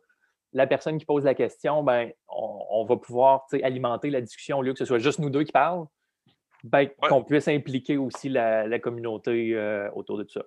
La 0.53 0.67
personne 0.67 0.99
qui 0.99 1.05
pose 1.05 1.25
la 1.25 1.35
question, 1.35 1.83
ben, 1.83 2.11
on, 2.29 2.85
va 2.85 2.97
pouvoir 2.97 3.47
alimenter 3.63 4.11
la 4.11 4.21
discussion 4.21 4.59
au 4.59 4.63
lieu 4.63 4.73
que 4.73 4.79
ce 4.79 4.85
soit 4.85 4.99
juste 4.99 5.19
nous 5.19 5.31
deux 5.31 5.45
qui 5.45 5.53
parlent 5.53 5.87
ben, 6.65 6.89
qu'on 7.09 7.25
puisse 7.25 7.49
impliquer 7.49 7.97
aussi 7.97 8.29
la, 8.29 8.79
communauté 8.79 9.55
euh, 9.55 9.91
autour 9.93 10.19
de 10.19 10.25
tout 10.25 10.35
ça. 10.35 10.45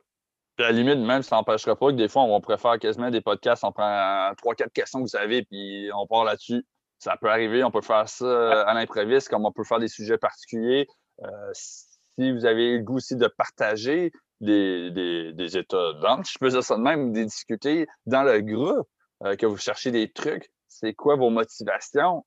Puis 0.55 0.65
à 0.65 0.71
la 0.71 0.77
limite, 0.77 0.99
même, 0.99 1.23
ça 1.23 1.35
n'empêchera 1.35 1.75
pas 1.75 1.87
que 1.87 1.95
des 1.95 2.07
fois, 2.07 2.23
on 2.23 2.57
faire 2.57 2.77
quasiment 2.77 3.09
des 3.09 3.21
podcasts, 3.21 3.63
on 3.63 3.71
prend 3.71 4.31
trois, 4.37 4.53
quatre 4.53 4.71
questions 4.71 5.03
que 5.03 5.09
vous 5.09 5.15
avez, 5.15 5.43
puis 5.43 5.89
on 5.95 6.05
part 6.05 6.25
là-dessus. 6.25 6.63
Ça 6.99 7.17
peut 7.19 7.29
arriver, 7.29 7.63
on 7.63 7.71
peut 7.71 7.81
faire 7.81 8.07
ça 8.07 8.61
à 8.61 8.73
l'impréviste, 8.73 9.29
comme 9.29 9.45
on 9.45 9.51
peut 9.51 9.63
faire 9.63 9.79
des 9.79 9.87
sujets 9.87 10.17
particuliers. 10.17 10.87
Euh, 11.23 11.51
si 11.53 12.31
vous 12.31 12.45
avez 12.45 12.77
le 12.77 12.83
goût 12.83 12.97
aussi 12.97 13.15
de 13.15 13.27
partager 13.27 14.11
des, 14.41 14.91
des, 14.91 15.57
états 15.57 15.93
d'âme, 15.93 16.23
je 16.25 16.37
peux 16.37 16.49
dire 16.49 16.63
ça 16.63 16.75
de 16.75 16.81
même, 16.81 17.13
de 17.13 17.23
discuter 17.23 17.87
dans 18.05 18.23
le 18.23 18.41
groupe, 18.41 18.87
euh, 19.23 19.35
que 19.35 19.45
vous 19.45 19.57
cherchez 19.57 19.89
des 19.91 20.11
trucs, 20.11 20.49
c'est 20.67 20.93
quoi 20.93 21.15
vos 21.15 21.29
motivations? 21.29 22.23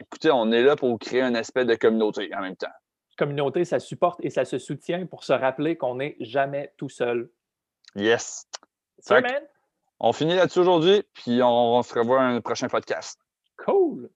Écoutez, 0.00 0.30
on 0.30 0.50
est 0.50 0.62
là 0.62 0.76
pour 0.76 0.98
créer 0.98 1.22
un 1.22 1.34
aspect 1.34 1.64
de 1.64 1.74
communauté 1.74 2.30
en 2.34 2.40
même 2.40 2.56
temps. 2.56 2.72
Communauté, 3.16 3.64
ça 3.64 3.78
supporte 3.78 4.24
et 4.24 4.30
ça 4.30 4.44
se 4.44 4.58
soutient 4.58 5.06
pour 5.06 5.24
se 5.24 5.32
rappeler 5.32 5.76
qu'on 5.76 5.96
n'est 5.96 6.16
jamais 6.20 6.72
tout 6.78 6.88
seul. 6.88 7.30
Yes. 7.94 8.46
On 9.98 10.12
finit 10.12 10.34
là-dessus 10.34 10.60
aujourd'hui, 10.60 11.02
puis 11.12 11.42
on, 11.42 11.76
on 11.76 11.82
se 11.82 11.92
revoit 11.92 12.22
un 12.22 12.40
prochain 12.40 12.68
podcast. 12.68 13.20
Cool. 13.58 14.08